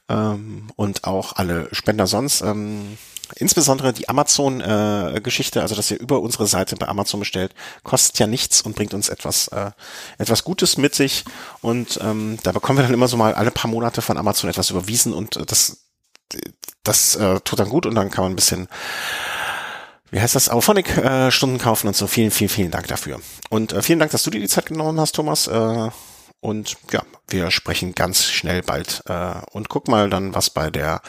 [0.07, 2.41] Ähm, und auch alle Spender sonst.
[2.41, 2.97] Ähm,
[3.35, 7.53] insbesondere die Amazon-Geschichte, äh, also dass ihr über unsere Seite bei Amazon bestellt,
[7.83, 9.71] kostet ja nichts und bringt uns etwas, äh,
[10.17, 11.25] etwas Gutes mit sich.
[11.61, 14.69] Und ähm, da bekommen wir dann immer so mal alle paar Monate von Amazon etwas
[14.71, 15.85] überwiesen und äh, das,
[16.83, 18.67] das äh, tut dann gut und dann kann man ein bisschen
[20.11, 22.07] wie heißt das, Auphonic äh, Stunden kaufen und so.
[22.07, 23.19] Vielen, vielen, vielen Dank dafür.
[23.49, 25.47] Und äh, vielen Dank, dass du dir die Zeit genommen hast, Thomas.
[25.47, 25.89] Äh,
[26.41, 29.03] und ja, wir sprechen ganz schnell bald.
[29.07, 31.01] Äh, und guck mal dann, was bei der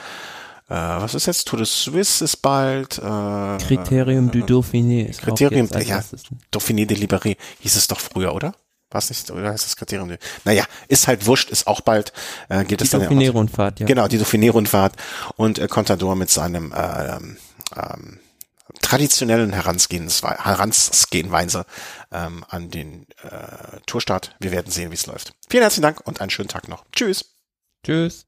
[0.69, 1.49] äh, was ist jetzt?
[1.49, 2.99] Tour de Suisse ist bald.
[2.99, 6.01] Äh, Kriterium du Dauphiné ist Kriterium, ja,
[6.53, 8.55] Dauphiné de Libéré hieß es doch früher, oder?
[8.93, 10.17] Was nicht, oder heißt das Kriterium?
[10.45, 12.13] Naja, ist halt wurscht, ist auch bald.
[12.49, 13.87] Äh, geht die es dann Dauphiné-Rundfahrt, ja.
[13.87, 14.95] Genau, die Dauphiné-Rundfahrt
[15.37, 17.37] und äh, Contador mit seinem äh, ähm,
[18.81, 21.67] traditionellen Herangehensweise
[22.13, 24.35] ähm, an den äh, Tourstart.
[24.41, 25.33] Wir werden sehen, wie es läuft.
[25.49, 26.85] Vielen herzlichen Dank und einen schönen Tag noch.
[26.93, 27.37] Tschüss.
[27.85, 28.27] Tschüss.